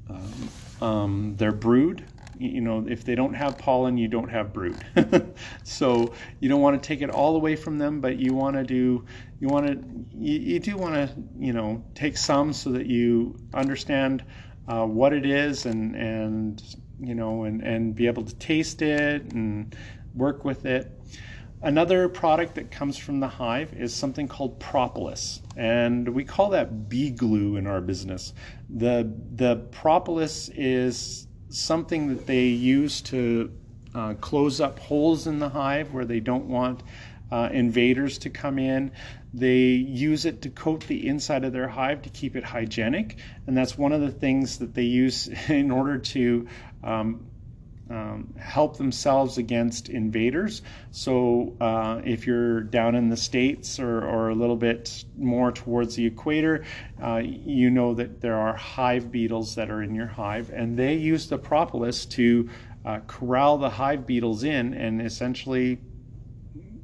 um, 0.08 0.48
um, 0.80 1.36
their 1.36 1.52
brood. 1.52 2.04
You 2.36 2.60
know, 2.60 2.84
if 2.88 3.04
they 3.04 3.14
don't 3.14 3.34
have 3.34 3.58
pollen, 3.58 3.96
you 3.96 4.08
don't 4.08 4.28
have 4.28 4.52
brood. 4.52 4.76
so 5.62 6.12
you 6.40 6.48
don't 6.48 6.60
want 6.60 6.82
to 6.82 6.86
take 6.86 7.00
it 7.00 7.08
all 7.08 7.36
away 7.36 7.54
from 7.54 7.78
them, 7.78 8.00
but 8.00 8.18
you 8.18 8.34
want 8.34 8.56
to 8.56 8.64
do, 8.64 9.04
you 9.38 9.46
want 9.46 9.66
to, 9.66 10.18
you, 10.18 10.40
you 10.40 10.58
do 10.58 10.76
want 10.76 10.94
to, 10.94 11.14
you 11.38 11.52
know, 11.52 11.84
take 11.94 12.16
some 12.16 12.52
so 12.52 12.70
that 12.72 12.86
you 12.86 13.36
understand 13.54 14.24
uh, 14.66 14.84
what 14.84 15.12
it 15.12 15.26
is 15.26 15.66
and 15.66 15.94
and 15.94 16.62
you 17.00 17.14
know 17.14 17.44
and 17.44 17.62
and 17.62 17.94
be 17.94 18.06
able 18.06 18.24
to 18.24 18.34
taste 18.36 18.82
it 18.82 19.32
and 19.32 19.76
work 20.14 20.44
with 20.44 20.64
it. 20.64 20.90
Another 21.62 22.08
product 22.08 22.56
that 22.56 22.70
comes 22.70 22.98
from 22.98 23.20
the 23.20 23.28
hive 23.28 23.72
is 23.72 23.94
something 23.94 24.28
called 24.28 24.60
propolis, 24.60 25.40
and 25.56 26.08
we 26.08 26.24
call 26.24 26.50
that 26.50 26.88
bee 26.88 27.10
glue 27.10 27.56
in 27.56 27.66
our 27.66 27.80
business. 27.80 28.32
The, 28.68 29.10
the 29.34 29.56
propolis 29.70 30.48
is 30.48 31.26
something 31.48 32.08
that 32.08 32.26
they 32.26 32.46
use 32.46 33.00
to 33.02 33.52
uh, 33.94 34.14
close 34.14 34.60
up 34.60 34.78
holes 34.78 35.26
in 35.26 35.38
the 35.38 35.50
hive 35.50 35.92
where 35.92 36.04
they 36.04 36.20
don't 36.20 36.46
want 36.46 36.82
uh, 37.30 37.48
invaders 37.52 38.18
to 38.18 38.30
come 38.30 38.58
in. 38.58 38.92
They 39.32 39.58
use 39.58 40.24
it 40.24 40.42
to 40.42 40.50
coat 40.50 40.86
the 40.86 41.06
inside 41.06 41.44
of 41.44 41.52
their 41.52 41.68
hive 41.68 42.02
to 42.02 42.08
keep 42.08 42.36
it 42.36 42.44
hygienic, 42.44 43.18
and 43.46 43.56
that's 43.56 43.76
one 43.76 43.92
of 43.92 44.00
the 44.00 44.10
things 44.10 44.58
that 44.58 44.74
they 44.74 44.82
use 44.82 45.28
in 45.48 45.70
order 45.70 45.98
to 45.98 46.46
um, 46.82 47.26
um, 47.94 48.34
help 48.38 48.76
themselves 48.76 49.38
against 49.38 49.88
invaders. 49.88 50.62
So 50.90 51.54
uh, 51.60 52.02
if 52.04 52.26
you're 52.26 52.62
down 52.62 52.96
in 52.96 53.08
the 53.08 53.16
states 53.16 53.78
or, 53.78 54.04
or, 54.04 54.30
a 54.30 54.34
little 54.34 54.56
bit 54.56 55.04
more 55.16 55.52
towards 55.52 55.94
the 55.94 56.04
equator, 56.04 56.64
uh, 57.00 57.22
you 57.24 57.70
know 57.70 57.94
that 57.94 58.20
there 58.20 58.36
are 58.36 58.56
hive 58.56 59.12
beetles 59.12 59.54
that 59.54 59.70
are 59.70 59.80
in 59.80 59.94
your 59.94 60.08
hive, 60.08 60.50
and 60.50 60.76
they 60.76 60.94
use 60.94 61.28
the 61.28 61.38
propolis 61.38 62.04
to 62.06 62.50
uh, 62.84 62.98
corral 63.06 63.58
the 63.58 63.70
hive 63.70 64.06
beetles 64.06 64.42
in 64.42 64.74
and 64.74 65.00
essentially 65.00 65.78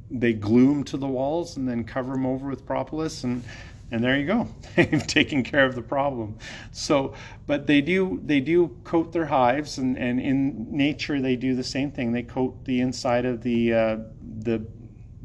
they 0.09 0.33
glue 0.33 0.67
them 0.67 0.83
to 0.83 0.97
the 0.97 1.07
walls 1.07 1.57
and 1.57 1.67
then 1.67 1.83
cover 1.83 2.13
them 2.13 2.25
over 2.25 2.49
with 2.49 2.65
propolis 2.65 3.23
and 3.23 3.43
and 3.91 4.01
there 4.03 4.17
you 4.17 4.25
go. 4.25 4.47
They've 4.75 5.05
taken 5.05 5.43
care 5.43 5.65
of 5.65 5.75
the 5.75 5.81
problem. 5.81 6.37
So 6.71 7.13
but 7.45 7.67
they 7.67 7.81
do 7.81 8.21
they 8.23 8.39
do 8.39 8.69
coat 8.83 9.11
their 9.11 9.25
hives 9.25 9.77
and, 9.77 9.97
and 9.97 10.19
in 10.19 10.67
nature 10.71 11.21
they 11.21 11.35
do 11.35 11.55
the 11.55 11.63
same 11.63 11.91
thing. 11.91 12.11
They 12.11 12.23
coat 12.23 12.63
the 12.65 12.79
inside 12.79 13.25
of 13.25 13.43
the 13.43 13.73
uh, 13.73 13.97
the 14.39 14.65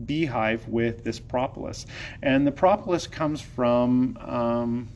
beehive 0.04 0.68
with 0.68 1.04
this 1.04 1.18
propolis. 1.18 1.86
And 2.22 2.46
the 2.46 2.52
propolis 2.52 3.06
comes 3.06 3.40
from 3.40 4.18
um, 4.20 4.88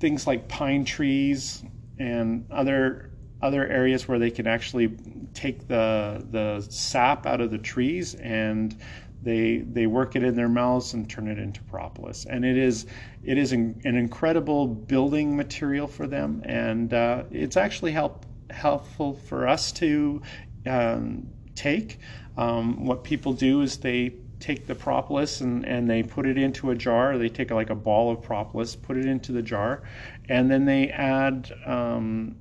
things 0.00 0.26
like 0.26 0.48
pine 0.48 0.84
trees 0.84 1.62
and 1.98 2.46
other 2.50 3.10
other 3.40 3.66
areas 3.68 4.08
where 4.08 4.18
they 4.18 4.30
can 4.30 4.46
actually 4.46 4.88
take 5.32 5.68
the 5.68 6.24
the 6.30 6.66
sap 6.68 7.26
out 7.26 7.40
of 7.40 7.50
the 7.50 7.58
trees 7.58 8.14
and 8.16 8.76
they 9.22 9.58
they 9.58 9.86
work 9.86 10.16
it 10.16 10.22
in 10.22 10.34
their 10.34 10.48
mouths 10.48 10.94
and 10.94 11.08
turn 11.08 11.28
it 11.28 11.38
into 11.38 11.62
propolis, 11.62 12.24
and 12.24 12.44
it 12.44 12.56
is 12.56 12.86
it 13.22 13.38
is 13.38 13.52
an, 13.52 13.80
an 13.84 13.96
incredible 13.96 14.66
building 14.66 15.36
material 15.36 15.86
for 15.86 16.06
them, 16.06 16.42
and 16.44 16.94
uh, 16.94 17.24
it's 17.30 17.56
actually 17.56 17.92
help 17.92 18.26
helpful 18.50 19.14
for 19.14 19.46
us 19.46 19.72
to 19.72 20.22
um, 20.66 21.26
take. 21.54 21.98
Um, 22.36 22.84
what 22.84 23.02
people 23.02 23.32
do 23.32 23.62
is 23.62 23.78
they 23.78 24.14
take 24.38 24.66
the 24.66 24.74
propolis 24.74 25.40
and, 25.40 25.64
and 25.66 25.90
they 25.90 26.02
put 26.02 26.26
it 26.26 26.38
into 26.38 26.70
a 26.70 26.74
jar. 26.74 27.18
They 27.18 27.28
take 27.28 27.50
like 27.50 27.70
a 27.70 27.74
ball 27.74 28.12
of 28.12 28.22
propolis, 28.22 28.76
put 28.76 28.96
it 28.96 29.06
into 29.06 29.32
the 29.32 29.42
jar, 29.42 29.82
and 30.28 30.50
then 30.50 30.64
they 30.64 30.90
add 30.90 31.52
um, 31.66 32.36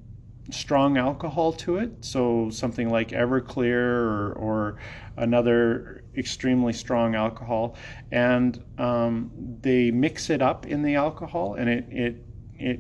strong 0.52 0.98
alcohol 0.98 1.54
to 1.54 1.78
it. 1.78 2.04
So 2.06 2.50
something 2.50 2.90
like 2.90 3.10
Everclear 3.10 3.74
or, 3.74 4.34
or 4.34 4.78
another 5.16 6.04
extremely 6.16 6.74
strong 6.74 7.16
alcohol, 7.16 7.76
and 8.12 8.64
um, 8.78 9.32
they 9.62 9.92
mix 9.92 10.30
it 10.30 10.42
up 10.42 10.66
in 10.66 10.84
the 10.84 10.96
alcohol, 10.96 11.56
and 11.56 11.70
it 11.70 11.86
it 11.90 12.26
it 12.56 12.80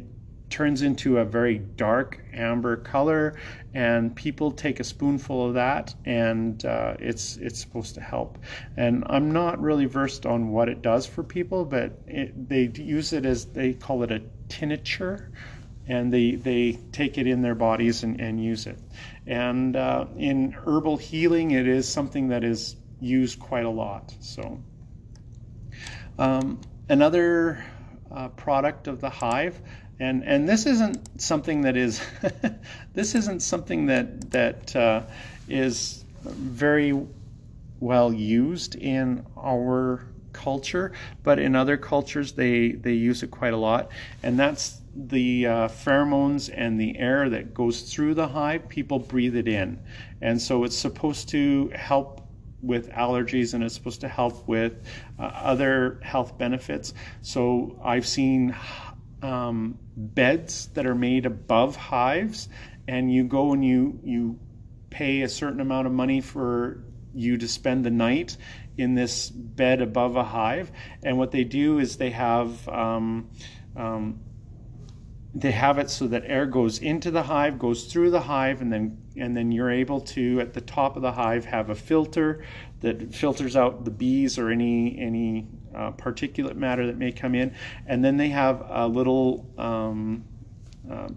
turns 0.49 0.82
into 0.82 1.18
a 1.18 1.26
very 1.26 1.57
dark 1.57 2.24
amber 2.34 2.78
color. 2.78 3.36
And 3.74 4.15
people 4.15 4.51
take 4.51 4.80
a 4.80 4.84
spoonful 4.84 5.47
of 5.47 5.53
that 5.55 5.93
and 6.05 6.63
uh, 6.65 6.95
it's 6.99 7.36
it's 7.38 7.59
supposed 7.59 7.95
to 7.95 8.01
help. 8.01 8.39
And 8.76 9.03
i'm 9.07 9.32
not 9.32 9.61
really 9.61 9.86
versed 9.86 10.26
on 10.26 10.49
what 10.49 10.70
it 10.70 10.82
does 10.82 11.05
for 11.05 11.24
people 11.24 11.65
but 11.65 12.01
it, 12.07 12.49
they 12.49 12.72
use 12.82 13.13
it 13.13 13.26
as 13.26 13.45
they 13.45 13.74
call 13.74 14.03
it 14.03 14.11
a 14.11 14.22
tincture 14.47 15.30
and 15.88 16.11
they, 16.11 16.35
they 16.35 16.79
take 16.91 17.17
it 17.17 17.27
in 17.27 17.41
their 17.41 17.55
bodies 17.55 18.03
and, 18.03 18.19
and 18.19 18.43
use 18.43 18.67
it. 18.67 18.77
And 19.25 19.75
uh, 19.75 20.05
in 20.17 20.51
herbal 20.51 20.97
healing, 20.97 21.51
it 21.51 21.67
is 21.67 21.88
something 21.88 22.29
that 22.29 22.43
is 22.43 22.75
used 22.99 23.39
quite 23.39 23.65
a 23.65 23.69
lot. 23.69 24.13
So, 24.19 24.61
um, 26.19 26.59
another 26.89 27.63
uh, 28.11 28.29
product 28.29 28.88
of 28.88 29.01
the 29.01 29.09
hive, 29.09 29.59
and 29.99 30.23
and 30.23 30.47
this 30.47 30.65
isn't 30.65 31.21
something 31.21 31.61
that 31.61 31.77
is 31.77 32.01
this 32.93 33.15
isn't 33.15 33.41
something 33.41 33.88
that 33.88 34.31
that 34.31 34.75
uh, 34.75 35.01
is 35.47 36.03
very 36.23 36.99
well 37.79 38.11
used 38.11 38.75
in 38.75 39.25
our 39.38 40.03
culture, 40.33 40.91
but 41.23 41.39
in 41.39 41.55
other 41.55 41.77
cultures 41.77 42.33
they 42.33 42.71
they 42.71 42.93
use 42.93 43.23
it 43.23 43.31
quite 43.31 43.53
a 43.53 43.57
lot, 43.57 43.89
and 44.23 44.39
that's 44.39 44.81
the 45.06 45.45
uh, 45.45 45.68
pheromones 45.68 46.52
and 46.54 46.80
the 46.80 46.98
air 46.98 47.30
that 47.30 47.54
goes 47.54 47.82
through 47.82 48.16
the 48.16 48.28
hive, 48.28 48.68
people 48.68 48.98
breathe 48.98 49.36
it 49.36 49.48
in. 49.48 49.80
And 50.22 50.41
so 50.41 50.64
it's 50.64 50.78
supposed 50.78 51.30
to 51.30 51.72
help 51.76 52.28
with 52.62 52.89
allergies 52.89 53.54
and 53.54 53.64
it's 53.64 53.76
supposed 53.76 54.02
to 54.02 54.08
help 54.08 54.48
with 54.48 54.74
uh, 55.20 55.24
other 55.24 56.00
health 56.02 56.38
benefits. 56.38 56.93
So 57.22 57.80
I've 57.84 58.08
seen 58.08 58.56
um, 59.22 59.78
beds 59.95 60.68
that 60.74 60.88
are 60.88 60.95
made 60.95 61.26
above 61.26 61.76
hives, 61.76 62.50
and 62.88 63.14
you 63.14 63.24
go 63.24 63.54
and 63.54 63.64
you, 63.64 64.00
you 64.04 64.39
pay 64.89 65.22
a 65.22 65.30
certain 65.30 65.60
amount 65.60 65.86
of 65.86 65.93
money 65.93 66.22
for 66.22 66.84
you 67.14 67.38
to 67.38 67.48
spend 67.48 67.86
the 67.86 67.91
night 67.91 68.38
in 68.78 68.95
this 68.95 69.30
bed 69.30 69.82
above 69.82 70.16
a 70.16 70.24
hive. 70.24 70.72
And 71.04 71.18
what 71.18 71.32
they 71.32 71.43
do 71.43 71.80
is 71.80 71.98
they 71.98 72.12
have 72.12 72.68
um, 72.70 73.30
um, 73.76 74.20
they 75.39 75.51
have 75.51 75.77
it 75.77 75.88
so 75.88 76.07
that 76.07 76.23
air 76.25 76.47
goes 76.47 76.79
into 76.79 77.11
the 77.11 77.21
hive, 77.21 77.59
goes 77.59 77.85
through 77.85 78.09
the 78.09 78.21
hive, 78.21 78.59
and 78.59 78.73
then 78.73 78.97
and 79.15 79.38
then 79.38 79.51
you're 79.51 79.69
able 79.69 80.01
to 80.01 80.39
at 80.39 80.53
the 80.53 80.61
top 80.61 80.95
of 80.95 81.03
the 81.03 81.11
hive 81.11 81.45
have 81.45 81.69
a 81.69 81.75
filter 81.75 82.43
that 82.79 83.13
filters 83.13 83.55
out 83.55 83.85
the 83.85 83.91
bees 83.91 84.39
or 84.39 84.49
any 84.49 84.97
any 84.99 85.47
uh, 85.75 85.91
particulate 85.91 86.55
matter 86.55 86.88
that 86.88 86.97
may 86.97 87.11
come 87.11 87.35
in, 87.35 87.53
and 87.85 88.03
then 88.03 88.17
they 88.17 88.29
have 88.29 88.65
a 88.67 88.88
little 88.88 89.47
um, 89.59 90.25
uh, 90.91 91.09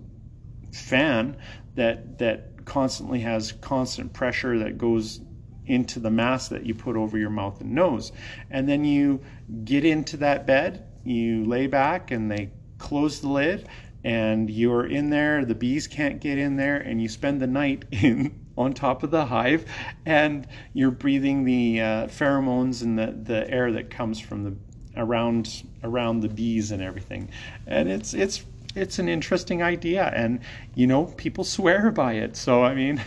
fan 0.71 1.35
that 1.77 2.19
that 2.19 2.67
constantly 2.67 3.21
has 3.21 3.53
constant 3.53 4.13
pressure 4.13 4.59
that 4.59 4.77
goes 4.77 5.21
into 5.65 5.99
the 5.99 6.11
mask 6.11 6.51
that 6.51 6.67
you 6.67 6.75
put 6.75 6.95
over 6.95 7.17
your 7.17 7.31
mouth 7.31 7.59
and 7.63 7.75
nose, 7.75 8.13
and 8.51 8.69
then 8.69 8.85
you 8.85 9.23
get 9.65 9.83
into 9.83 10.19
that 10.19 10.47
bed, 10.47 10.85
you 11.05 11.47
lay 11.47 11.67
back, 11.67 12.11
and 12.11 12.31
they 12.31 12.51
close 12.77 13.21
the 13.21 13.29
lid 13.29 13.67
and 14.05 14.51
you're 14.51 14.87
in 14.87 15.11
there 15.11 15.45
the 15.45 15.55
bees 15.55 15.87
can't 15.87 16.21
get 16.21 16.39
in 16.39 16.57
there 16.57 16.77
and 16.77 17.01
you 17.01 17.09
spend 17.09 17.41
the 17.41 17.47
night 17.47 17.85
in 17.93 18.35
on 18.57 18.73
top 18.73 19.03
of 19.03 19.11
the 19.11 19.27
hive 19.27 19.65
and 20.05 20.47
you're 20.73 20.91
breathing 20.91 21.45
the 21.45 21.81
uh, 21.81 22.07
pheromones 22.07 22.83
and 22.83 22.99
the, 22.99 23.07
the 23.23 23.49
air 23.51 23.73
that 23.73 23.91
comes 23.91 24.21
from 24.21 24.45
the 24.45 24.55
around 24.97 25.63
around 25.85 26.21
the 26.21 26.29
bees 26.29 26.73
and 26.73 26.83
everything. 26.83 27.29
And 27.67 27.89
it's 27.89 28.13
it's 28.13 28.45
it's 28.75 28.99
an 28.99 29.09
interesting 29.09 29.63
idea 29.63 30.13
and 30.15 30.41
you 30.75 30.87
know 30.87 31.07
people 31.17 31.43
swear 31.43 31.91
by 31.91 32.13
it 32.13 32.37
so 32.37 32.63
i 32.63 32.73
mean 32.73 33.03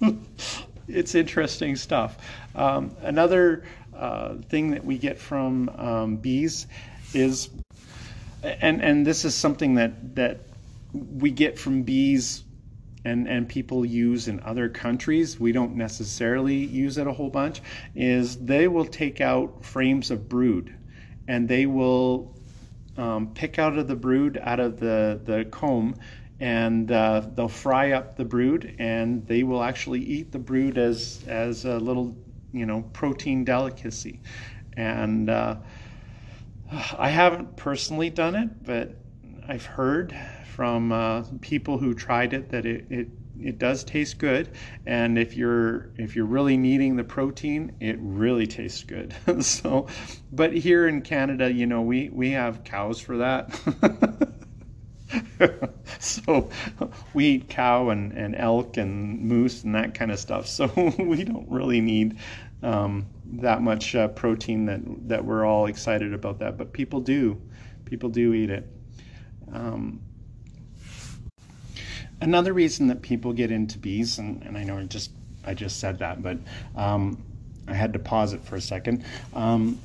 it's 0.88 1.14
interesting 1.14 1.76
stuff. 1.76 2.18
Um, 2.54 2.94
another 3.00 3.64
uh, 3.94 4.36
thing 4.48 4.70
that 4.70 4.84
we 4.84 4.98
get 4.98 5.18
from 5.18 5.68
um, 5.70 6.16
bees 6.16 6.66
is 7.14 7.50
and 8.42 8.82
and 8.82 9.06
this 9.06 9.24
is 9.24 9.34
something 9.34 9.74
that 9.74 10.16
that 10.16 10.40
we 10.92 11.30
get 11.30 11.58
from 11.58 11.82
bees 11.82 12.44
and 13.04 13.28
and 13.28 13.48
people 13.48 13.84
use 13.84 14.28
in 14.28 14.40
other 14.40 14.68
countries. 14.68 15.38
We 15.38 15.52
don't 15.52 15.76
necessarily 15.76 16.56
use 16.56 16.98
it 16.98 17.06
a 17.06 17.12
whole 17.12 17.30
bunch 17.30 17.62
is 17.94 18.36
they 18.36 18.68
will 18.68 18.84
take 18.84 19.20
out 19.20 19.64
frames 19.64 20.10
of 20.10 20.28
brood 20.28 20.74
and 21.28 21.48
they 21.48 21.66
will 21.66 22.36
um, 22.96 23.32
pick 23.34 23.58
out 23.58 23.78
of 23.78 23.88
the 23.88 23.96
brood 23.96 24.38
out 24.42 24.60
of 24.60 24.78
the 24.78 25.20
the 25.24 25.44
comb 25.50 25.96
and 26.40 26.90
uh, 26.90 27.22
they'll 27.34 27.48
fry 27.48 27.92
up 27.92 28.16
the 28.16 28.24
brood 28.24 28.74
and 28.78 29.26
they 29.26 29.44
will 29.44 29.62
actually 29.62 30.00
eat 30.00 30.32
the 30.32 30.38
brood 30.38 30.76
as 30.76 31.24
as 31.26 31.64
a 31.64 31.78
little 31.78 32.16
you 32.52 32.66
know 32.66 32.82
protein 32.92 33.44
delicacy. 33.44 34.20
And 34.74 35.28
uh, 35.28 35.56
I 36.98 37.10
haven't 37.10 37.56
personally 37.56 38.10
done 38.10 38.34
it, 38.34 38.64
but 38.64 38.96
I've 39.46 39.66
heard 39.66 40.16
from 40.46 40.92
uh, 40.92 41.24
people 41.40 41.78
who 41.78 41.94
tried 41.94 42.32
it 42.32 42.50
that 42.50 42.66
it, 42.66 42.86
it 42.90 43.08
it 43.40 43.58
does 43.58 43.82
taste 43.82 44.18
good. 44.18 44.50
And 44.86 45.18
if 45.18 45.36
you're 45.36 45.90
if 45.96 46.14
you're 46.14 46.26
really 46.26 46.56
needing 46.56 46.96
the 46.96 47.04
protein 47.04 47.72
it 47.80 47.96
really 48.00 48.46
tastes 48.46 48.84
good. 48.84 49.14
So 49.42 49.88
but 50.30 50.52
here 50.52 50.86
in 50.86 51.02
canada 51.02 51.50
you 51.52 51.66
know 51.66 51.80
we 51.82 52.10
we 52.10 52.30
have 52.32 52.64
cows 52.64 53.00
for 53.00 53.18
that. 53.18 53.50
So 55.98 56.50
we 57.14 57.26
eat 57.26 57.48
cow 57.48 57.90
and, 57.90 58.12
and 58.12 58.34
elk 58.36 58.76
and 58.76 59.20
moose 59.20 59.64
and 59.64 59.74
that 59.74 59.94
kind 59.94 60.10
of 60.10 60.18
stuff. 60.18 60.46
So 60.52 60.66
we 60.98 61.24
don't 61.24 61.48
really 61.50 61.80
need 61.80 62.18
um, 62.62 63.06
that 63.24 63.62
much 63.62 63.94
uh, 63.94 64.08
protein 64.08 64.66
that 64.66 64.80
that 65.08 65.24
we're 65.24 65.44
all 65.44 65.66
excited 65.66 66.12
about 66.14 66.38
that 66.38 66.56
but 66.56 66.72
people 66.72 67.00
do 67.00 67.40
people 67.84 68.08
do 68.08 68.32
eat 68.34 68.50
it 68.50 68.68
um, 69.52 70.00
another 72.22 72.52
reason 72.52 72.86
that 72.86 73.02
people 73.02 73.32
get 73.32 73.50
into 73.50 73.78
bees, 73.78 74.18
and, 74.18 74.42
and 74.44 74.56
I 74.56 74.64
know 74.64 74.78
I 74.78 74.84
just 74.84 75.10
I 75.44 75.54
just 75.54 75.80
said 75.80 75.98
that, 75.98 76.22
but 76.22 76.38
um, 76.76 77.22
I 77.66 77.74
had 77.74 77.92
to 77.92 77.98
pause 77.98 78.32
it 78.32 78.42
for 78.44 78.56
a 78.56 78.60
second. 78.60 79.04
Um, 79.34 79.80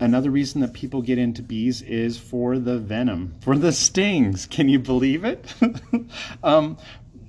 another 0.00 0.30
reason 0.30 0.62
that 0.62 0.72
people 0.72 1.02
get 1.02 1.18
into 1.18 1.42
bees 1.42 1.82
is 1.82 2.18
for 2.18 2.58
the 2.58 2.78
venom, 2.78 3.34
for 3.42 3.56
the 3.56 3.72
stings. 3.72 4.46
Can 4.46 4.68
you 4.68 4.78
believe 4.78 5.24
it? 5.24 5.54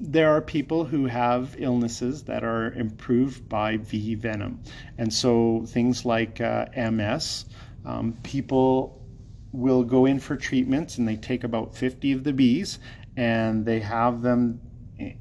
there 0.02 0.32
are 0.32 0.42
people 0.42 0.84
who 0.84 1.06
have 1.06 1.56
illnesses 1.60 2.24
that 2.24 2.44
are 2.44 2.74
improved 2.74 3.48
by 3.48 3.78
bee 3.78 4.16
venom. 4.16 4.60
And 4.98 5.14
so 5.14 5.64
things 5.68 6.06
like 6.06 6.42
uh, 6.42 6.66
MS, 6.76 7.46
um, 7.86 8.18
people 8.24 9.00
will 9.52 9.84
go 9.84 10.08
in 10.08 10.20
for 10.20 10.36
treatments 10.36 10.98
and 10.98 11.08
they 11.08 11.18
take 11.18 11.44
about 11.44 11.76
50 11.76 12.14
of 12.14 12.24
the 12.24 12.34
bees 12.34 12.80
and 13.16 13.64
they 13.66 13.80
have 13.80 14.22
them 14.24 14.60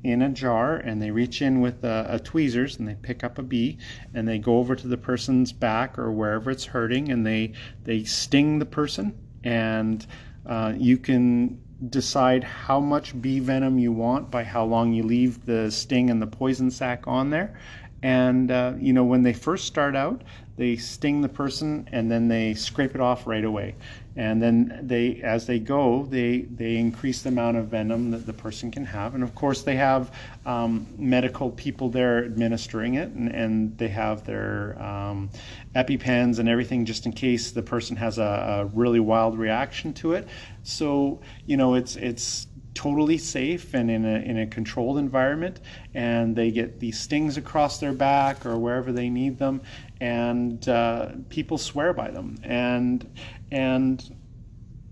in 0.03 0.22
a 0.22 0.28
jar 0.31 0.76
and 0.76 1.01
they 1.01 1.11
reach 1.11 1.43
in 1.43 1.61
with 1.61 1.85
a, 1.85 2.07
a, 2.09 2.18
tweezers 2.18 2.78
and 2.78 2.87
they 2.87 2.95
pick 2.95 3.24
up 3.24 3.39
a 3.39 3.43
bee 3.43 3.78
and 4.14 4.28
they 4.28 4.39
go 4.39 4.59
over 4.59 4.76
to 4.76 4.87
the 4.87 4.97
person's 4.97 5.53
back 5.53 5.99
or 5.99 6.12
wherever 6.12 6.51
it's 6.51 6.66
hurting 6.66 7.11
and 7.11 7.26
they 7.26 7.53
they 7.85 8.05
sting 8.05 8.59
the 8.59 8.66
person 8.66 9.18
and 9.43 10.07
uh, 10.47 10.72
you 10.76 10.99
can 10.99 11.59
decide 11.89 12.45
how 12.45 12.81
much 12.81 13.20
bee 13.20 13.41
venom 13.41 13.78
you 13.78 13.93
want 13.93 14.31
by 14.31 14.45
how 14.45 14.64
long 14.64 14.93
you 14.93 15.03
leave 15.03 15.47
the 15.47 15.70
sting 15.70 16.11
and 16.11 16.20
the 16.20 16.26
poison 16.26 16.70
sac 16.70 17.07
on 17.07 17.31
there. 17.31 17.55
And 18.03 18.51
uh, 18.51 18.74
you 18.78 18.93
know 18.93 19.05
when 19.05 19.22
they 19.22 19.33
first 19.33 19.66
start 19.66 19.95
out 19.95 20.22
they 20.57 20.76
sting 20.76 21.22
the 21.22 21.28
person 21.28 21.89
and 21.91 22.11
then 22.11 22.28
they 22.28 22.53
scrape 22.53 22.95
it 22.95 23.01
off 23.01 23.26
right 23.26 23.45
away 23.45 23.74
and 24.17 24.43
then 24.43 24.81
they 24.83 25.21
as 25.23 25.47
they 25.47 25.59
go 25.59 26.05
they 26.11 26.41
they 26.41 26.77
increase 26.77 27.23
the 27.23 27.29
amount 27.29 27.57
of 27.57 27.67
venom 27.67 28.11
that 28.11 28.27
the 28.27 28.33
person 28.33 28.71
can 28.71 28.85
have. 28.85 29.15
And 29.15 29.23
of 29.23 29.35
course 29.35 29.63
they 29.63 29.77
have 29.77 30.13
um, 30.45 30.87
medical 30.99 31.51
people 31.51 31.89
there 31.89 32.25
administering 32.25 32.95
it 32.95 33.11
and, 33.11 33.29
and 33.29 33.79
they 33.79 33.89
have 33.89 34.25
their 34.25 34.81
um, 34.83 35.31
epipens 35.75 36.39
and 36.39 36.49
everything 36.49 36.85
just 36.85 37.07
in 37.07 37.13
case 37.13 37.53
the 37.53 37.63
person 37.63 37.97
has 37.97 38.19
a, 38.19 38.23
a 38.23 38.65
really 38.67 39.01
wild 39.01 39.39
reaction 39.39 39.93
to 39.95 40.15
it. 40.15 40.29
So 40.63 41.21
you 41.47 41.57
know 41.57 41.75
it's 41.75 41.97
it's 41.97 42.47
totally 42.75 43.19
safe 43.19 43.75
and 43.75 43.91
in 43.91 44.05
a, 44.05 44.21
in 44.21 44.39
a 44.39 44.47
controlled 44.47 44.97
environment 44.97 45.61
and 45.93 46.37
they 46.37 46.51
get 46.51 46.79
these 46.79 46.99
stings 46.99 47.37
across 47.37 47.79
their 47.79 47.93
back 47.93 48.47
or 48.47 48.57
wherever 48.57 48.93
they 48.93 49.11
need 49.11 49.39
them 49.39 49.61
and 50.01 50.69
uh, 50.69 51.11
people 51.29 51.59
swear 51.59 51.93
by 51.93 52.11
them. 52.11 52.37
And 52.43 53.09
and 53.51 54.17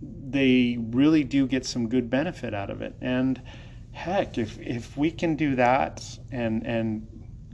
they 0.02 0.78
really 0.90 1.24
do 1.24 1.46
get 1.46 1.64
some 1.64 1.88
good 1.88 2.10
benefit 2.10 2.54
out 2.54 2.70
of 2.70 2.82
it. 2.82 2.94
And 3.00 3.40
heck 3.92 4.38
if 4.38 4.58
if 4.60 4.96
we 4.96 5.10
can 5.10 5.34
do 5.34 5.56
that 5.56 6.18
and 6.30 6.64
and 6.66 7.06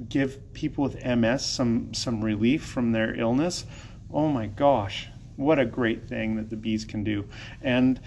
give 0.08 0.52
people 0.52 0.84
with 0.84 1.04
MS 1.04 1.44
some 1.44 1.94
some 1.94 2.22
relief 2.22 2.64
from 2.64 2.90
their 2.90 3.14
illness 3.18 3.64
oh 4.12 4.28
my 4.28 4.46
gosh 4.46 5.08
what 5.36 5.58
a 5.58 5.64
great 5.64 6.08
thing 6.08 6.36
that 6.36 6.50
the 6.50 6.56
bees 6.56 6.84
can 6.84 7.02
do. 7.02 7.24
And 7.62 8.00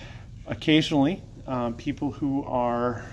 occasionally 0.46 1.24
um, 1.46 1.74
people 1.76 2.12
who 2.12 2.44
are 2.46 3.06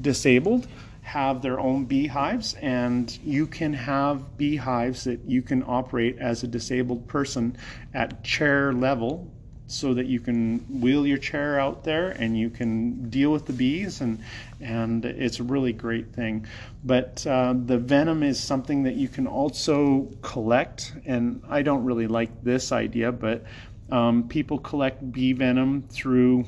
disabled 0.00 0.66
have 1.06 1.40
their 1.40 1.60
own 1.60 1.84
beehives, 1.84 2.54
and 2.54 3.16
you 3.22 3.46
can 3.46 3.72
have 3.72 4.36
beehives 4.36 5.04
that 5.04 5.20
you 5.24 5.40
can 5.40 5.62
operate 5.64 6.18
as 6.18 6.42
a 6.42 6.48
disabled 6.48 7.06
person 7.06 7.56
at 7.94 8.24
chair 8.24 8.72
level 8.72 9.30
so 9.68 9.94
that 9.94 10.06
you 10.06 10.18
can 10.18 10.58
wheel 10.80 11.06
your 11.06 11.18
chair 11.18 11.60
out 11.60 11.84
there 11.84 12.10
and 12.10 12.36
you 12.36 12.50
can 12.50 13.08
deal 13.08 13.30
with 13.30 13.46
the 13.46 13.52
bees 13.52 14.00
and 14.00 14.20
and 14.60 15.04
it's 15.04 15.38
a 15.38 15.44
really 15.44 15.72
great 15.72 16.12
thing. 16.12 16.44
But 16.82 17.24
uh, 17.24 17.54
the 17.56 17.78
venom 17.78 18.24
is 18.24 18.40
something 18.40 18.82
that 18.82 18.94
you 18.94 19.08
can 19.08 19.28
also 19.28 20.08
collect 20.22 20.92
and 21.04 21.40
i 21.48 21.62
don't 21.62 21.84
really 21.84 22.06
like 22.08 22.30
this 22.42 22.72
idea 22.72 23.12
but 23.12 23.44
um, 23.90 24.28
people 24.28 24.58
collect 24.58 25.12
bee 25.12 25.32
venom 25.32 25.82
through 25.82 26.44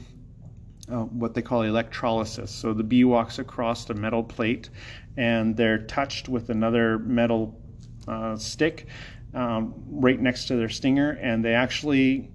uh, 0.90 1.02
what 1.04 1.34
they 1.34 1.42
call 1.42 1.62
electrolysis. 1.62 2.50
So 2.50 2.72
the 2.72 2.82
bee 2.82 3.04
walks 3.04 3.38
across 3.38 3.88
a 3.90 3.94
metal 3.94 4.22
plate 4.22 4.70
and 5.16 5.56
they're 5.56 5.78
touched 5.78 6.28
with 6.28 6.50
another 6.50 6.98
metal 6.98 7.60
uh, 8.06 8.36
stick 8.36 8.86
um, 9.34 9.74
right 9.90 10.20
next 10.20 10.46
to 10.46 10.56
their 10.56 10.68
stinger, 10.68 11.18
and 11.20 11.44
they 11.44 11.54
actually 11.54 12.30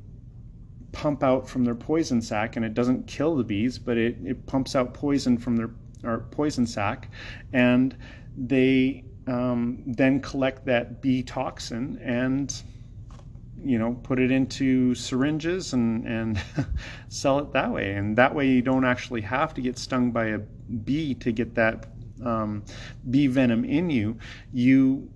pump 0.92 1.24
out 1.24 1.50
from 1.50 1.66
their 1.66 1.76
poison 1.76 2.22
sac, 2.22 2.56
and 2.56 2.64
it 2.64 2.74
doesn't 2.74 3.08
kill 3.08 3.36
the 3.36 3.44
bees, 3.44 3.80
but 3.80 3.98
it, 3.98 4.18
it 4.24 4.46
pumps 4.46 4.76
out 4.76 4.94
poison 4.94 5.38
from 5.38 5.56
their 5.56 5.72
or 6.04 6.20
poison 6.32 6.68
sac, 6.68 7.10
and 7.54 7.98
they 8.38 9.04
um, 9.26 9.82
then 9.88 10.20
collect 10.20 10.66
that 10.66 11.02
bee 11.02 11.24
toxin 11.24 11.98
and 12.04 12.64
you 13.64 13.80
know, 13.80 13.98
put 14.04 14.20
it 14.20 14.32
into 14.32 14.94
syringes 14.96 15.74
and, 15.74 16.06
and 16.06 16.42
sell 17.10 17.40
it 17.40 17.54
that 17.54 17.72
way. 17.72 17.94
And 17.94 18.18
that 18.18 18.36
way 18.36 18.48
you 18.48 18.62
don't 18.62 18.86
actually 18.86 19.22
have 19.22 19.54
to 19.56 19.62
get 19.62 19.78
stung 19.78 20.12
by 20.12 20.26
a 20.28 20.38
bee 20.38 21.14
to 21.16 21.32
get 21.32 21.56
that 21.56 21.88
um, 22.24 22.64
bee 23.10 23.28
venom 23.28 23.64
in 23.66 23.90
you. 23.90 24.18
You 24.52 25.10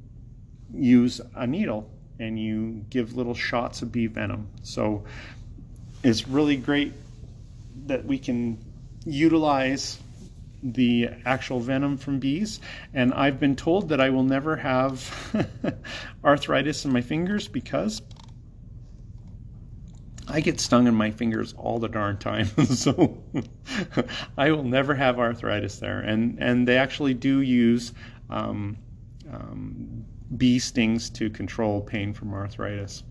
use 0.73 1.21
a 1.35 1.47
needle 1.47 1.89
and 2.19 2.39
you 2.39 2.85
give 2.89 3.15
little 3.15 3.35
shots 3.35 3.81
of 3.81 3.91
bee 3.91 4.07
venom. 4.07 4.49
So 4.63 5.03
it's 6.03 6.27
really 6.27 6.57
great 6.57 6.93
that 7.85 8.05
we 8.05 8.17
can 8.17 8.57
utilize 9.05 9.99
the 10.63 11.09
actual 11.25 11.59
venom 11.59 11.97
from 11.97 12.19
bees. 12.19 12.59
And 12.93 13.13
I've 13.13 13.39
been 13.39 13.55
told 13.55 13.89
that 13.89 14.01
I 14.01 14.09
will 14.09 14.23
never 14.23 14.55
have 14.55 15.55
arthritis 16.23 16.85
in 16.85 16.91
my 16.91 17.01
fingers 17.01 17.47
because 17.47 18.01
I 20.29 20.41
get 20.41 20.59
stung 20.59 20.87
in 20.87 20.95
my 20.95 21.11
fingers 21.11 21.53
all 21.57 21.79
the 21.79 21.87
darn 21.87 22.17
time, 22.17 22.47
so 22.65 23.17
I 24.37 24.51
will 24.51 24.63
never 24.63 24.93
have 24.95 25.19
arthritis 25.19 25.77
there. 25.77 25.99
And 25.99 26.37
and 26.39 26.67
they 26.67 26.77
actually 26.77 27.13
do 27.13 27.41
use 27.41 27.93
um, 28.29 28.77
um, 29.31 30.05
bee 30.35 30.59
stings 30.59 31.09
to 31.11 31.29
control 31.29 31.81
pain 31.81 32.13
from 32.13 32.33
arthritis. 32.33 33.03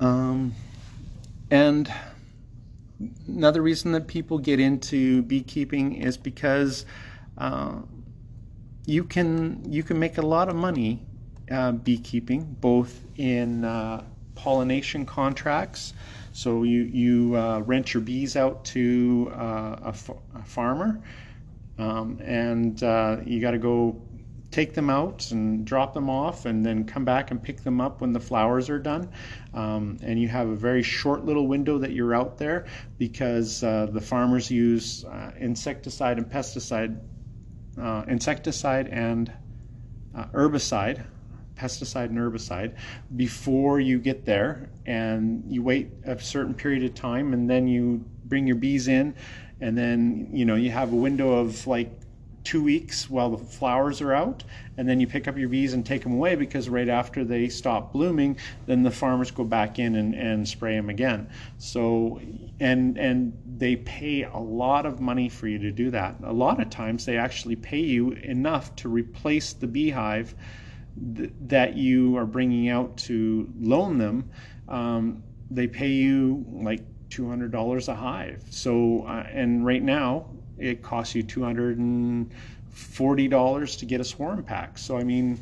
Um, 0.00 0.54
and 1.50 1.92
another 3.28 3.62
reason 3.62 3.92
that 3.92 4.06
people 4.06 4.38
get 4.38 4.58
into 4.58 5.22
beekeeping 5.22 5.94
is 5.94 6.16
because 6.16 6.86
uh, 7.36 7.82
you 8.86 9.04
can 9.04 9.70
you 9.70 9.82
can 9.82 9.98
make 9.98 10.18
a 10.18 10.22
lot 10.22 10.48
of 10.48 10.56
money 10.56 11.06
uh, 11.50 11.72
beekeeping, 11.72 12.56
both 12.60 13.00
in 13.16 13.64
uh, 13.64 14.04
pollination 14.34 15.06
contracts. 15.06 15.94
So 16.32 16.62
you, 16.62 16.82
you 16.82 17.36
uh, 17.36 17.60
rent 17.60 17.92
your 17.92 18.02
bees 18.02 18.36
out 18.36 18.64
to 18.66 19.30
uh, 19.34 19.92
a, 19.92 19.94
a, 20.34 20.42
farmer, 20.44 21.02
um, 21.78 22.18
and 22.22 22.82
uh, 22.82 23.18
you 23.24 23.40
got 23.40 23.50
to 23.50 23.58
go 23.58 24.00
take 24.50 24.74
them 24.74 24.90
out 24.90 25.30
and 25.30 25.64
drop 25.64 25.94
them 25.94 26.08
off, 26.08 26.46
and 26.46 26.64
then 26.64 26.84
come 26.84 27.04
back 27.04 27.30
and 27.30 27.42
pick 27.42 27.62
them 27.62 27.80
up 27.80 28.00
when 28.00 28.12
the 28.12 28.20
flowers 28.20 28.70
are 28.70 28.78
done. 28.78 29.10
Um, 29.52 29.98
and 30.02 30.20
you 30.20 30.28
have 30.28 30.48
a 30.48 30.54
very 30.54 30.82
short 30.82 31.24
little 31.24 31.46
window 31.46 31.78
that 31.78 31.92
you're 31.92 32.14
out 32.14 32.38
there 32.38 32.66
because 32.98 33.62
uh, 33.62 33.86
the 33.90 34.00
farmers 34.00 34.50
use 34.50 35.04
insecticide 35.38 36.18
and 36.18 36.30
pesticide, 36.30 36.98
insecticide 38.08 38.88
and 38.88 39.32
herbicide 40.14 41.04
pesticide 41.62 42.06
and 42.06 42.18
herbicide 42.18 42.74
before 43.16 43.78
you 43.78 43.98
get 43.98 44.24
there 44.24 44.68
and 44.86 45.44
you 45.46 45.62
wait 45.62 45.90
a 46.04 46.18
certain 46.18 46.54
period 46.54 46.82
of 46.82 46.94
time 46.94 47.32
and 47.32 47.48
then 47.48 47.68
you 47.68 48.04
bring 48.24 48.46
your 48.46 48.56
bees 48.56 48.88
in 48.88 49.14
and 49.60 49.78
then 49.78 50.28
you 50.32 50.44
know 50.44 50.56
you 50.56 50.70
have 50.70 50.92
a 50.92 50.96
window 50.96 51.32
of 51.32 51.66
like 51.66 51.90
two 52.44 52.62
weeks 52.62 53.08
while 53.08 53.30
the 53.30 53.38
flowers 53.38 54.00
are 54.00 54.12
out, 54.12 54.42
and 54.76 54.88
then 54.88 55.00
you 55.00 55.06
pick 55.06 55.28
up 55.28 55.36
your 55.36 55.48
bees 55.48 55.72
and 55.74 55.86
take 55.86 56.02
them 56.02 56.12
away 56.12 56.34
because 56.34 56.68
right 56.68 56.88
after 56.88 57.24
they 57.24 57.48
stop 57.48 57.92
blooming, 57.92 58.36
then 58.66 58.82
the 58.82 58.90
farmers 58.90 59.30
go 59.30 59.44
back 59.44 59.78
in 59.78 59.96
and, 59.96 60.14
and 60.14 60.48
spray 60.48 60.74
them 60.74 60.90
again. 60.90 61.28
So, 61.58 62.20
and 62.60 62.98
and 62.98 63.36
they 63.58 63.76
pay 63.76 64.24
a 64.24 64.38
lot 64.38 64.86
of 64.86 65.00
money 65.00 65.28
for 65.28 65.46
you 65.46 65.58
to 65.58 65.70
do 65.70 65.90
that. 65.90 66.16
A 66.24 66.32
lot 66.32 66.60
of 66.60 66.70
times 66.70 67.04
they 67.04 67.16
actually 67.16 67.56
pay 67.56 67.80
you 67.80 68.12
enough 68.12 68.74
to 68.76 68.88
replace 68.88 69.52
the 69.52 69.66
beehive 69.66 70.34
th- 71.16 71.32
that 71.40 71.76
you 71.76 72.16
are 72.16 72.26
bringing 72.26 72.68
out 72.68 72.96
to 72.96 73.52
loan 73.58 73.98
them. 73.98 74.30
Um, 74.68 75.24
they 75.50 75.66
pay 75.66 75.90
you 75.90 76.46
like 76.48 76.84
$200 77.10 77.88
a 77.88 77.94
hive. 77.94 78.44
So, 78.50 79.04
uh, 79.06 79.26
and 79.30 79.66
right 79.66 79.82
now 79.82 80.26
it 80.56 80.82
costs 80.82 81.14
you 81.14 81.22
$240 81.24 83.78
to 83.78 83.86
get 83.86 84.00
a 84.00 84.04
swarm 84.04 84.42
pack. 84.42 84.78
So, 84.78 84.96
I 84.96 85.04
mean, 85.04 85.38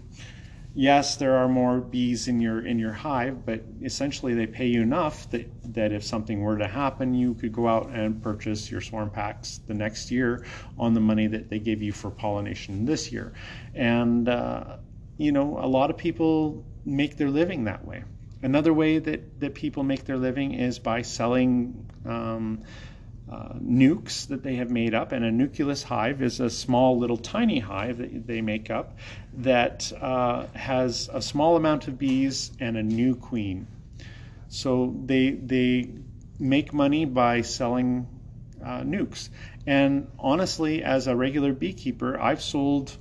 yes, 0.75 1.17
there 1.17 1.37
are 1.37 1.49
more 1.49 1.81
bees 1.81 2.29
in 2.29 2.41
your 2.41 2.65
in 2.67 2.79
your 2.79 2.93
hive, 2.93 3.45
but 3.45 3.65
essentially 3.83 4.35
they 4.35 4.47
pay 4.47 4.67
you 4.67 4.83
enough 4.83 5.29
that 5.31 5.51
that 5.75 5.93
if 5.93 6.05
something 6.05 6.43
were 6.43 6.59
to 6.59 6.67
happen, 6.67 7.15
you 7.15 7.35
could 7.35 7.53
go 7.53 7.69
out 7.69 7.91
and 7.91 8.23
purchase 8.23 8.71
your 8.71 8.81
swarm 8.81 9.11
packs 9.11 9.61
the 9.67 9.75
next 9.75 10.11
year 10.11 10.45
on 10.79 10.95
the 10.95 11.01
money 11.01 11.27
that 11.27 11.51
they 11.51 11.59
give 11.59 11.83
you 11.83 11.93
for 11.93 12.11
pollination 12.11 12.85
this 12.85 13.13
year. 13.13 13.33
And 13.75 14.29
uh, 14.29 14.77
you 15.21 15.33
know, 15.33 15.59
a 15.59 15.69
lot 15.69 15.91
of 15.91 15.99
people 15.99 16.65
make 16.87 17.19
their 17.19 17.29
living 17.29 17.65
that 17.65 17.85
way. 17.85 18.03
Another 18.43 18.73
way 18.73 18.99
that, 18.99 19.39
that 19.41 19.55
people 19.55 19.83
make 19.83 20.05
their 20.05 20.17
living 20.17 20.55
is 20.55 20.79
by 20.79 21.03
selling 21.03 21.87
um, 22.07 22.63
uh, 23.31 23.53
nukes 23.63 24.27
that 24.29 24.43
they 24.43 24.57
have 24.57 24.71
made 24.71 24.95
up. 24.95 25.13
And 25.13 25.23
a 25.23 25.31
nucleus 25.31 25.83
hive 25.83 26.23
is 26.23 26.41
a 26.41 26.49
small, 26.49 26.99
little, 26.99 27.19
tiny 27.19 27.59
hive 27.59 27.99
that 27.99 28.27
they 28.27 28.41
make 28.41 28.71
up 28.71 28.97
that 29.35 29.93
uh, 30.01 30.47
has 30.55 31.11
a 31.13 31.21
small 31.21 31.55
amount 31.55 31.87
of 31.87 31.99
bees 31.99 32.53
and 32.59 32.79
a 32.79 32.83
new 32.83 33.15
queen. 33.15 33.67
So 34.49 34.97
they, 35.05 35.33
they 35.33 35.91
make 36.39 36.73
money 36.73 37.05
by 37.05 37.43
selling 37.43 38.09
uh, 38.65 38.81
nukes. 38.81 39.29
And 39.67 40.09
honestly, 40.19 40.83
as 40.83 41.07
a 41.07 41.15
regular 41.15 41.53
beekeeper, 41.53 42.19
I've 42.19 42.41
sold 42.41 42.97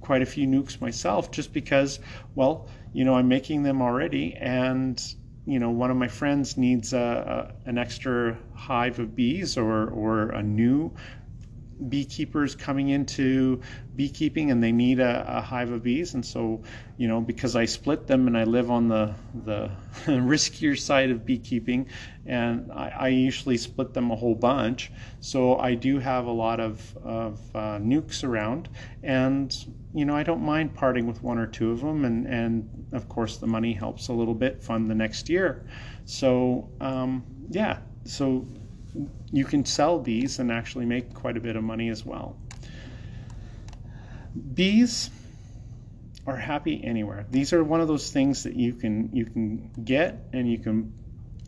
quite 0.00 0.22
a 0.22 0.26
few 0.26 0.46
nukes 0.46 0.80
myself 0.80 1.30
just 1.30 1.52
because, 1.52 2.00
well, 2.34 2.68
you 2.92 3.04
know, 3.04 3.14
I'm 3.14 3.28
making 3.28 3.62
them 3.62 3.82
already 3.82 4.34
and 4.36 5.02
you 5.46 5.58
know, 5.58 5.70
one 5.70 5.90
of 5.90 5.96
my 5.96 6.08
friends 6.08 6.56
needs 6.56 6.92
a, 6.92 7.52
a, 7.66 7.68
an 7.68 7.76
extra 7.76 8.38
hive 8.54 8.98
of 8.98 9.14
bees 9.14 9.56
or, 9.58 9.88
or 9.88 10.30
a 10.30 10.42
new 10.42 10.90
beekeepers 11.88 12.54
coming 12.54 12.90
into 12.90 13.60
beekeeping 13.96 14.50
and 14.50 14.62
they 14.62 14.72
need 14.72 15.00
a, 15.00 15.38
a, 15.38 15.40
hive 15.40 15.70
of 15.70 15.82
bees. 15.82 16.14
And 16.14 16.24
so 16.24 16.62
you 16.96 17.08
know 17.08 17.20
because 17.20 17.56
i 17.56 17.64
split 17.64 18.06
them 18.06 18.28
and 18.28 18.38
i 18.38 18.44
live 18.44 18.70
on 18.70 18.86
the 18.86 19.12
the 19.44 19.68
riskier 20.06 20.78
side 20.78 21.10
of 21.10 21.26
beekeeping 21.26 21.86
and 22.26 22.70
I, 22.72 22.92
I, 22.96 23.08
usually 23.08 23.56
split 23.56 23.92
them 23.92 24.10
a 24.10 24.16
whole 24.16 24.34
bunch. 24.34 24.92
So 25.20 25.56
i 25.58 25.74
do 25.74 25.98
have 25.98 26.26
a 26.26 26.30
lot 26.30 26.60
of, 26.60 26.96
of 26.98 27.40
uh, 27.54 27.78
nukes 27.78 28.24
around. 28.24 28.68
And 29.02 29.54
you 29.94 30.04
know 30.04 30.16
i 30.16 30.22
don't 30.22 30.42
mind 30.42 30.74
parting 30.74 31.06
with 31.06 31.22
one 31.22 31.38
or 31.38 31.46
two 31.46 31.70
of 31.72 31.80
them. 31.80 32.04
And 32.04 32.26
and 32.26 32.86
of 32.92 33.08
course 33.08 33.38
the 33.38 33.46
money 33.46 33.72
helps 33.72 34.08
a 34.08 34.12
little 34.12 34.34
bit 34.34 34.62
fund 34.62 34.90
the 34.90 34.94
next 34.94 35.28
year. 35.28 35.66
So 36.04 36.68
um, 36.80 37.24
yeah. 37.50 37.78
So 38.04 38.46
you 39.34 39.44
can 39.44 39.64
sell 39.64 39.98
bees 39.98 40.38
and 40.38 40.52
actually 40.52 40.86
make 40.86 41.12
quite 41.12 41.36
a 41.36 41.40
bit 41.40 41.56
of 41.56 41.64
money 41.64 41.88
as 41.88 42.06
well. 42.06 42.36
Bees 44.54 45.10
are 46.24 46.36
happy 46.36 46.82
anywhere. 46.84 47.26
These 47.30 47.52
are 47.52 47.64
one 47.64 47.80
of 47.80 47.88
those 47.88 48.12
things 48.12 48.44
that 48.44 48.54
you 48.54 48.74
can 48.74 49.10
you 49.12 49.24
can 49.24 49.70
get 49.84 50.28
and 50.32 50.48
you 50.50 50.58
can 50.58 50.92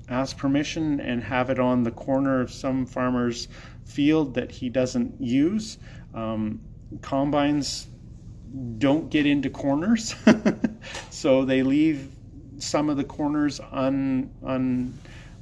ask 0.09 0.37
permission 0.37 1.01
and 1.01 1.23
have 1.23 1.49
it 1.49 1.61
on 1.61 1.85
the 1.85 1.93
corner 1.93 2.41
of 2.41 2.51
some 2.51 2.87
farmer's 2.87 3.47
field 3.85 4.35
that 4.35 4.51
he 4.51 4.69
doesn't 4.69 5.21
use. 5.21 5.79
Um, 6.13 6.61
combines 7.03 7.87
don't 8.79 9.11
get 9.11 9.27
into 9.27 9.49
corners, 9.49 10.15
so 11.11 11.45
they 11.45 11.63
leave 11.63 12.11
some 12.59 12.89
of 12.91 12.97
the 12.97 13.05
corners 13.05 13.61
un, 13.71 14.31
un 14.45 14.99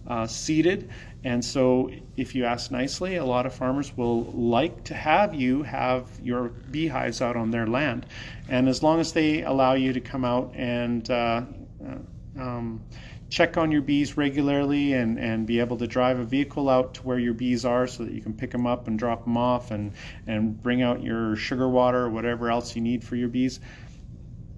uh, 0.06 0.26
seeded 0.26 0.90
and 1.24 1.42
so, 1.42 1.90
if 2.18 2.34
you 2.34 2.44
ask 2.44 2.70
nicely, 2.70 3.16
a 3.16 3.24
lot 3.24 3.46
of 3.46 3.54
farmers 3.54 3.96
will 3.96 4.24
like 4.24 4.84
to 4.84 4.94
have 4.94 5.34
you 5.34 5.62
have 5.62 6.06
your 6.22 6.50
beehives 6.70 7.22
out 7.22 7.34
on 7.34 7.50
their 7.50 7.66
land. 7.66 8.04
And 8.50 8.68
as 8.68 8.82
long 8.82 9.00
as 9.00 9.12
they 9.14 9.42
allow 9.42 9.72
you 9.72 9.94
to 9.94 10.00
come 10.00 10.26
out 10.26 10.52
and 10.54 11.10
uh, 11.10 11.42
uh, 11.82 12.40
um, 12.40 12.82
check 13.30 13.56
on 13.56 13.72
your 13.72 13.80
bees 13.80 14.18
regularly 14.18 14.92
and, 14.92 15.18
and 15.18 15.46
be 15.46 15.60
able 15.60 15.78
to 15.78 15.86
drive 15.86 16.18
a 16.18 16.24
vehicle 16.24 16.68
out 16.68 16.92
to 16.94 17.02
where 17.02 17.18
your 17.18 17.32
bees 17.32 17.64
are 17.64 17.86
so 17.86 18.04
that 18.04 18.12
you 18.12 18.20
can 18.20 18.34
pick 18.34 18.50
them 18.50 18.66
up 18.66 18.86
and 18.86 18.98
drop 18.98 19.24
them 19.24 19.38
off 19.38 19.70
and, 19.70 19.92
and 20.26 20.62
bring 20.62 20.82
out 20.82 21.02
your 21.02 21.36
sugar 21.36 21.68
water 21.70 22.02
or 22.02 22.10
whatever 22.10 22.50
else 22.50 22.76
you 22.76 22.82
need 22.82 23.02
for 23.02 23.16
your 23.16 23.28
bees, 23.28 23.60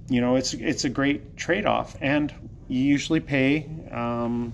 you 0.08 0.20
know, 0.20 0.34
it's, 0.34 0.52
it's 0.52 0.84
a 0.84 0.88
great 0.88 1.36
trade 1.36 1.64
off. 1.64 1.96
And 2.00 2.34
you 2.66 2.82
usually 2.82 3.20
pay. 3.20 3.70
Um, 3.92 4.52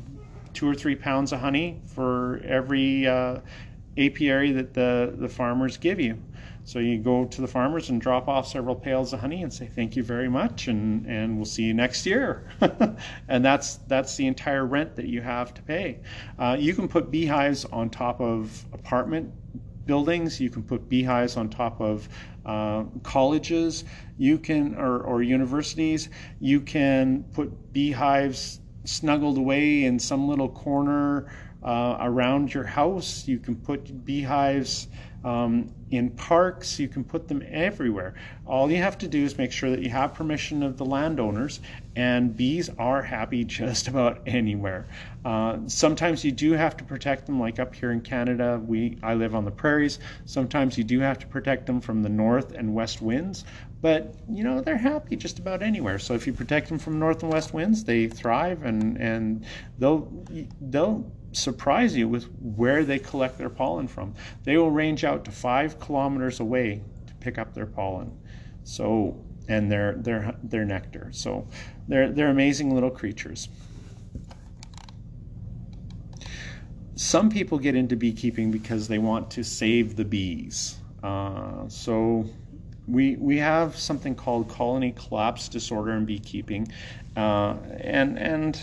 two 0.52 0.68
or 0.68 0.74
three 0.74 0.96
pounds 0.96 1.32
of 1.32 1.40
honey 1.40 1.80
for 1.86 2.40
every 2.44 3.06
uh, 3.06 3.38
apiary 3.96 4.52
that 4.52 4.74
the, 4.74 5.14
the 5.16 5.28
farmers 5.28 5.76
give 5.76 6.00
you. 6.00 6.18
So 6.64 6.78
you 6.78 6.98
go 6.98 7.24
to 7.24 7.40
the 7.40 7.48
farmers 7.48 7.90
and 7.90 8.00
drop 8.00 8.28
off 8.28 8.46
several 8.46 8.76
pails 8.76 9.12
of 9.12 9.20
honey 9.20 9.42
and 9.42 9.52
say 9.52 9.66
thank 9.66 9.96
you 9.96 10.04
very 10.04 10.28
much, 10.28 10.68
and, 10.68 11.04
and 11.06 11.36
we'll 11.36 11.44
see 11.44 11.64
you 11.64 11.74
next 11.74 12.06
year. 12.06 12.44
and 13.28 13.44
that's 13.44 13.76
that's 13.88 14.16
the 14.16 14.26
entire 14.28 14.64
rent 14.64 14.94
that 14.96 15.06
you 15.06 15.22
have 15.22 15.52
to 15.54 15.62
pay. 15.62 15.98
Uh, 16.38 16.56
you 16.58 16.74
can 16.74 16.86
put 16.86 17.10
beehives 17.10 17.64
on 17.66 17.90
top 17.90 18.20
of 18.20 18.64
apartment 18.72 19.32
buildings. 19.86 20.40
You 20.40 20.50
can 20.50 20.62
put 20.62 20.88
beehives 20.88 21.36
on 21.36 21.48
top 21.48 21.80
of 21.80 22.08
uh, 22.46 22.84
colleges. 23.02 23.84
You 24.16 24.38
can 24.38 24.76
or, 24.76 25.00
or 25.00 25.22
universities. 25.22 26.10
You 26.38 26.60
can 26.60 27.24
put 27.32 27.72
beehives 27.72 28.60
snuggled 28.84 29.38
away 29.38 29.84
in 29.84 29.98
some 29.98 30.28
little 30.28 30.48
corner 30.48 31.26
uh, 31.62 31.96
around 32.00 32.52
your 32.52 32.64
house. 32.64 33.26
You 33.28 33.38
can 33.38 33.56
put 33.56 34.04
beehives 34.04 34.88
um, 35.24 35.70
in 35.90 36.10
parks. 36.10 36.78
You 36.78 36.88
can 36.88 37.04
put 37.04 37.28
them 37.28 37.42
everywhere. 37.48 38.14
All 38.46 38.70
you 38.70 38.78
have 38.78 38.98
to 38.98 39.08
do 39.08 39.22
is 39.22 39.38
make 39.38 39.52
sure 39.52 39.70
that 39.70 39.80
you 39.80 39.90
have 39.90 40.14
permission 40.14 40.62
of 40.62 40.76
the 40.76 40.84
landowners, 40.84 41.60
and 41.94 42.36
bees 42.36 42.68
are 42.78 43.02
happy 43.02 43.44
just 43.60 43.88
about 43.88 44.22
anywhere. 44.26 44.86
Uh, 45.24 45.58
sometimes 45.66 46.24
you 46.24 46.32
do 46.32 46.52
have 46.52 46.76
to 46.78 46.84
protect 46.84 47.26
them, 47.26 47.38
like 47.38 47.60
up 47.60 47.74
here 47.74 47.92
in 47.92 48.00
Canada. 48.00 48.60
We 48.64 48.98
I 49.02 49.14
live 49.14 49.34
on 49.34 49.44
the 49.44 49.50
prairies. 49.50 50.00
Sometimes 50.24 50.76
you 50.76 50.84
do 50.84 50.98
have 51.00 51.18
to 51.20 51.26
protect 51.26 51.66
them 51.66 51.80
from 51.80 52.02
the 52.02 52.08
north 52.08 52.52
and 52.52 52.74
west 52.74 53.00
winds, 53.00 53.44
but 53.82 54.14
you 54.30 54.44
know 54.44 54.60
they're 54.60 54.78
happy 54.78 55.16
just 55.16 55.38
about 55.38 55.62
anywhere. 55.62 55.98
So 55.98 56.14
if 56.14 56.26
you 56.26 56.32
protect 56.32 56.68
them 56.68 56.78
from 56.78 56.98
north 56.98 57.22
and 57.22 57.32
west 57.32 57.52
winds, 57.52 57.84
they 57.84 58.06
thrive, 58.06 58.62
and 58.62 58.96
and 58.96 59.44
they'll 59.78 60.10
they'll 60.60 61.12
surprise 61.32 61.96
you 61.96 62.08
with 62.08 62.24
where 62.40 62.84
they 62.84 62.98
collect 62.98 63.36
their 63.38 63.50
pollen 63.50 63.88
from. 63.88 64.14
They 64.44 64.56
will 64.56 64.70
range 64.70 65.04
out 65.04 65.24
to 65.26 65.32
five 65.32 65.80
kilometers 65.80 66.40
away 66.40 66.82
to 67.06 67.14
pick 67.16 67.38
up 67.38 67.54
their 67.54 67.66
pollen. 67.66 68.16
So 68.62 69.24
and 69.48 69.70
their 69.70 69.94
their 69.94 70.36
their 70.42 70.64
nectar. 70.64 71.08
So 71.12 71.48
they're 71.88 72.10
they're 72.10 72.30
amazing 72.30 72.72
little 72.74 72.90
creatures. 72.90 73.48
Some 76.94 77.30
people 77.30 77.58
get 77.58 77.74
into 77.74 77.96
beekeeping 77.96 78.52
because 78.52 78.86
they 78.86 78.98
want 78.98 79.32
to 79.32 79.42
save 79.42 79.96
the 79.96 80.04
bees. 80.04 80.76
Uh, 81.02 81.66
so 81.68 82.26
we 82.92 83.16
we 83.16 83.38
have 83.38 83.76
something 83.76 84.14
called 84.14 84.48
colony 84.48 84.92
collapse 84.92 85.48
disorder 85.48 85.92
in 85.92 86.04
beekeeping, 86.04 86.70
uh, 87.16 87.56
and 87.80 88.18
and 88.18 88.60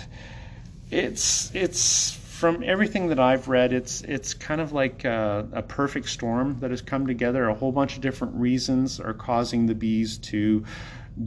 it's 0.92 1.54
it's 1.56 2.12
from 2.12 2.64
everything 2.64 3.08
that 3.08 3.20
I've 3.20 3.50
read, 3.50 3.74
it's 3.74 4.02
it's 4.02 4.34
kind 4.34 4.62
of 4.62 4.72
like 4.72 5.04
a, 5.04 5.48
a, 5.52 5.62
perfect 5.62 6.08
storm 6.08 6.58
that 6.60 6.70
has 6.70 6.82
come 6.82 7.06
together. 7.06 7.50
A 7.50 7.54
whole 7.54 7.74
bunch 7.74 7.96
of 7.96 8.02
different 8.02 8.34
reasons 8.36 9.00
are 9.00 9.14
causing 9.14 9.66
the 9.66 9.76
bees 9.76 10.18
to 10.20 10.64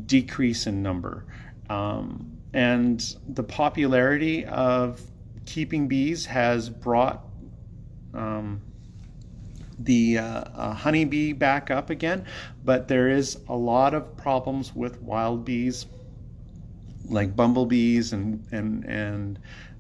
decrease 0.07 0.67
in 0.67 0.83
number, 0.83 1.25
um, 1.69 2.39
and 2.55 3.17
the 3.29 3.43
popularity 3.43 4.47
of 4.47 5.03
keeping 5.45 5.89
bees 5.89 6.25
has 6.25 6.71
brought 6.71 7.27
um, 8.15 8.63
the 9.79 10.19
uh, 10.19 10.25
uh, 10.25 10.75
honeybee 10.75 11.33
back 11.33 11.71
up 11.71 11.91
again. 11.91 12.27
But 12.65 12.89
there 12.89 13.09
is 13.09 13.39
a 13.49 13.57
lot 13.57 13.95
of 13.95 14.17
problems 14.17 14.75
with 14.75 15.01
wild 15.03 15.45
bees, 15.45 15.87
like 17.09 17.35
bumblebees 17.35 18.13
and 18.13 18.45
and 18.53 18.85
and 18.85 19.39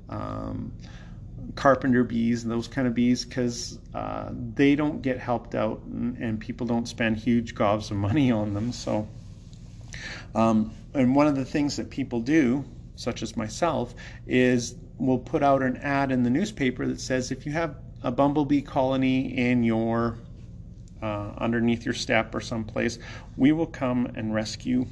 um, 0.08 0.72
carpenter 1.54 2.04
bees 2.04 2.42
and 2.42 2.52
those 2.52 2.68
kind 2.68 2.86
of 2.86 2.94
bees 2.94 3.24
because 3.24 3.78
uh, 3.94 4.30
they 4.54 4.74
don't 4.74 5.02
get 5.02 5.18
helped 5.18 5.54
out 5.54 5.80
and, 5.84 6.16
and, 6.18 6.40
people 6.40 6.66
don't 6.66 6.88
spend 6.88 7.16
huge 7.16 7.54
gobs 7.54 7.90
of 7.90 7.96
money 7.96 8.30
on 8.30 8.54
them. 8.54 8.72
So, 8.72 9.08
um, 10.34 10.72
and 10.94 11.14
one 11.14 11.26
of 11.26 11.36
the 11.36 11.44
things 11.44 11.76
that 11.76 11.90
people 11.90 12.20
do, 12.20 12.64
such 12.96 13.22
as 13.22 13.36
myself, 13.36 13.94
is 14.26 14.74
we'll 14.98 15.18
put 15.18 15.42
out 15.42 15.62
an 15.62 15.76
ad 15.78 16.12
in 16.12 16.22
the 16.22 16.30
newspaper 16.30 16.86
that 16.86 17.00
says 17.00 17.30
if 17.30 17.44
you 17.44 17.52
have 17.52 17.76
a 18.02 18.10
bumblebee 18.10 18.62
colony 18.62 19.36
in 19.36 19.62
your 19.62 20.18
uh, 21.02 21.32
underneath 21.38 21.84
your 21.84 21.94
step 21.94 22.34
or 22.34 22.40
someplace, 22.40 22.98
we 23.36 23.52
will 23.52 23.66
come 23.66 24.06
and 24.14 24.34
rescue 24.34 24.86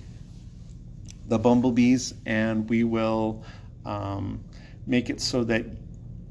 the 1.29 1.39
bumblebees 1.39 2.15
and 2.27 2.69
we 2.69 2.83
will 2.83 3.45
um, 3.85 4.41
make 4.87 5.09
it 5.09 5.21
so 5.21 5.45
that 5.45 5.65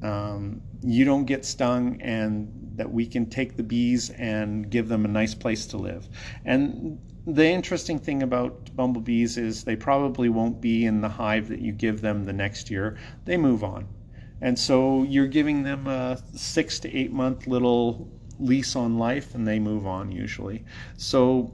um, 0.01 0.61
you 0.81 1.05
don't 1.05 1.25
get 1.25 1.45
stung 1.45 2.01
and 2.01 2.51
that 2.75 2.91
we 2.91 3.05
can 3.05 3.25
take 3.25 3.55
the 3.55 3.63
bees 3.63 4.09
and 4.11 4.69
give 4.69 4.87
them 4.87 5.05
a 5.05 5.07
nice 5.07 5.33
place 5.33 5.65
to 5.67 5.77
live. 5.77 6.07
And 6.45 6.99
the 7.25 7.45
interesting 7.45 7.99
thing 7.99 8.23
about 8.23 8.75
bumblebees 8.75 9.37
is 9.37 9.63
they 9.63 9.75
probably 9.75 10.29
won't 10.29 10.61
be 10.61 10.85
in 10.85 11.01
the 11.01 11.09
hive 11.09 11.49
that 11.49 11.59
you 11.59 11.71
give 11.71 12.01
them 12.01 12.25
the 12.25 12.33
next 12.33 12.69
year. 12.69 12.97
They 13.25 13.37
move 13.37 13.63
on. 13.63 13.87
And 14.41 14.57
so 14.57 15.03
you're 15.03 15.27
giving 15.27 15.63
them 15.63 15.87
a 15.87 16.17
six 16.33 16.79
to 16.79 16.95
eight 16.95 17.11
month 17.11 17.47
little 17.47 18.09
lease 18.39 18.75
on 18.75 18.97
life 18.97 19.35
and 19.35 19.47
they 19.47 19.59
move 19.59 19.85
on 19.85 20.11
usually. 20.11 20.63
So 20.97 21.53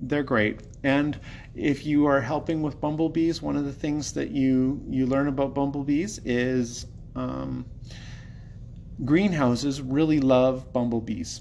they're 0.00 0.22
great. 0.22 0.60
And 0.82 1.18
if 1.54 1.86
you 1.86 2.06
are 2.06 2.20
helping 2.20 2.60
with 2.60 2.80
bumblebees, 2.80 3.40
one 3.40 3.56
of 3.56 3.64
the 3.64 3.72
things 3.72 4.12
that 4.12 4.30
you, 4.30 4.82
you 4.88 5.06
learn 5.06 5.28
about 5.28 5.54
bumblebees 5.54 6.18
is 6.24 6.86
um, 7.16 7.64
greenhouses 9.04 9.80
really 9.80 10.20
love 10.20 10.72
bumblebees 10.72 11.40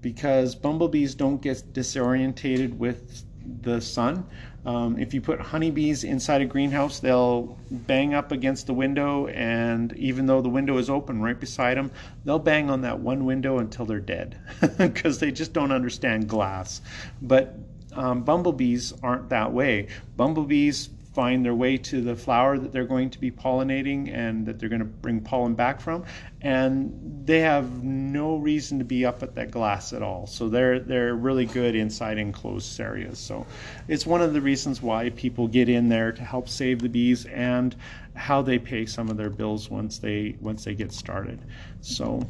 because 0.00 0.54
bumblebees 0.54 1.14
don't 1.14 1.42
get 1.42 1.72
disorientated 1.72 2.76
with 2.76 3.24
the 3.62 3.80
sun. 3.80 4.26
Um, 4.64 4.96
if 4.98 5.12
you 5.12 5.20
put 5.20 5.40
honeybees 5.40 6.04
inside 6.04 6.40
a 6.40 6.44
greenhouse, 6.44 7.00
they'll 7.00 7.58
bang 7.70 8.14
up 8.14 8.30
against 8.30 8.66
the 8.68 8.74
window, 8.74 9.26
and 9.26 9.92
even 9.96 10.26
though 10.26 10.40
the 10.40 10.48
window 10.48 10.78
is 10.78 10.88
open 10.88 11.20
right 11.20 11.38
beside 11.38 11.76
them, 11.76 11.90
they'll 12.24 12.38
bang 12.38 12.70
on 12.70 12.82
that 12.82 13.00
one 13.00 13.24
window 13.24 13.58
until 13.58 13.84
they're 13.84 13.98
dead 13.98 14.38
because 14.78 15.18
they 15.18 15.32
just 15.32 15.52
don't 15.52 15.72
understand 15.72 16.28
glass. 16.28 16.80
But 17.20 17.56
um, 17.94 18.22
bumblebees 18.22 18.92
aren't 19.02 19.30
that 19.30 19.52
way. 19.52 19.88
Bumblebees 20.16 20.90
find 21.14 21.44
their 21.44 21.54
way 21.54 21.76
to 21.76 22.00
the 22.00 22.16
flower 22.16 22.58
that 22.58 22.72
they're 22.72 22.86
going 22.86 23.10
to 23.10 23.18
be 23.18 23.30
pollinating 23.30 24.12
and 24.12 24.46
that 24.46 24.58
they're 24.58 24.70
going 24.70 24.80
to 24.80 24.86
bring 24.86 25.20
pollen 25.20 25.54
back 25.54 25.80
from. 25.80 26.04
And 26.40 27.26
they 27.26 27.40
have 27.40 27.84
no 27.84 28.36
reason 28.36 28.78
to 28.78 28.84
be 28.84 29.04
up 29.04 29.22
at 29.22 29.34
that 29.34 29.50
glass 29.50 29.92
at 29.92 30.02
all. 30.02 30.26
So 30.26 30.48
they're 30.48 30.80
they're 30.80 31.14
really 31.14 31.44
good 31.44 31.74
inside 31.74 32.18
enclosed 32.18 32.80
areas. 32.80 33.18
So 33.18 33.46
it's 33.88 34.06
one 34.06 34.22
of 34.22 34.32
the 34.32 34.40
reasons 34.40 34.80
why 34.80 35.10
people 35.10 35.48
get 35.48 35.68
in 35.68 35.88
there 35.88 36.12
to 36.12 36.22
help 36.22 36.48
save 36.48 36.80
the 36.80 36.88
bees 36.88 37.26
and 37.26 37.76
how 38.14 38.42
they 38.42 38.58
pay 38.58 38.86
some 38.86 39.08
of 39.08 39.16
their 39.16 39.30
bills 39.30 39.70
once 39.70 39.98
they 39.98 40.36
once 40.40 40.64
they 40.64 40.74
get 40.74 40.92
started. 40.92 41.40
So 41.82 42.26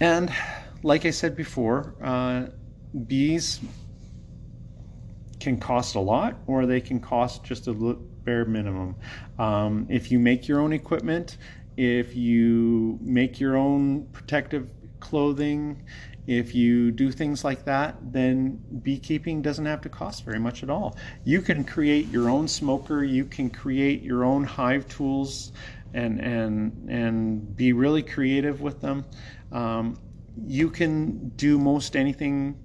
and 0.00 0.32
like 0.82 1.06
I 1.06 1.10
said 1.10 1.34
before 1.34 1.94
uh, 2.02 2.46
bees 3.06 3.60
can 5.42 5.58
cost 5.58 5.94
a 5.94 6.00
lot 6.00 6.36
or 6.46 6.66
they 6.66 6.80
can 6.80 7.00
cost 7.00 7.44
just 7.44 7.66
a 7.66 7.72
bare 7.72 8.44
minimum. 8.44 8.94
Um, 9.38 9.86
if 9.90 10.10
you 10.10 10.18
make 10.18 10.46
your 10.48 10.60
own 10.60 10.72
equipment, 10.72 11.36
if 11.76 12.14
you 12.14 12.98
make 13.00 13.40
your 13.40 13.56
own 13.56 14.06
protective 14.12 14.70
clothing, 15.00 15.82
if 16.26 16.54
you 16.54 16.92
do 16.92 17.10
things 17.10 17.42
like 17.42 17.64
that, 17.64 17.96
then 18.00 18.62
beekeeping 18.82 19.42
doesn't 19.42 19.66
have 19.66 19.80
to 19.80 19.88
cost 19.88 20.24
very 20.24 20.38
much 20.38 20.62
at 20.62 20.70
all. 20.70 20.96
You 21.24 21.42
can 21.42 21.64
create 21.64 22.08
your 22.08 22.30
own 22.30 22.46
smoker, 22.46 23.02
you 23.02 23.24
can 23.24 23.50
create 23.50 24.02
your 24.02 24.24
own 24.24 24.44
hive 24.44 24.86
tools 24.86 25.52
and 25.94 26.20
and 26.20 26.88
and 26.88 27.56
be 27.56 27.72
really 27.72 28.02
creative 28.02 28.60
with 28.60 28.80
them. 28.80 29.04
Um, 29.50 29.98
you 30.46 30.70
can 30.70 31.30
do 31.30 31.58
most 31.58 31.96
anything 31.96 32.56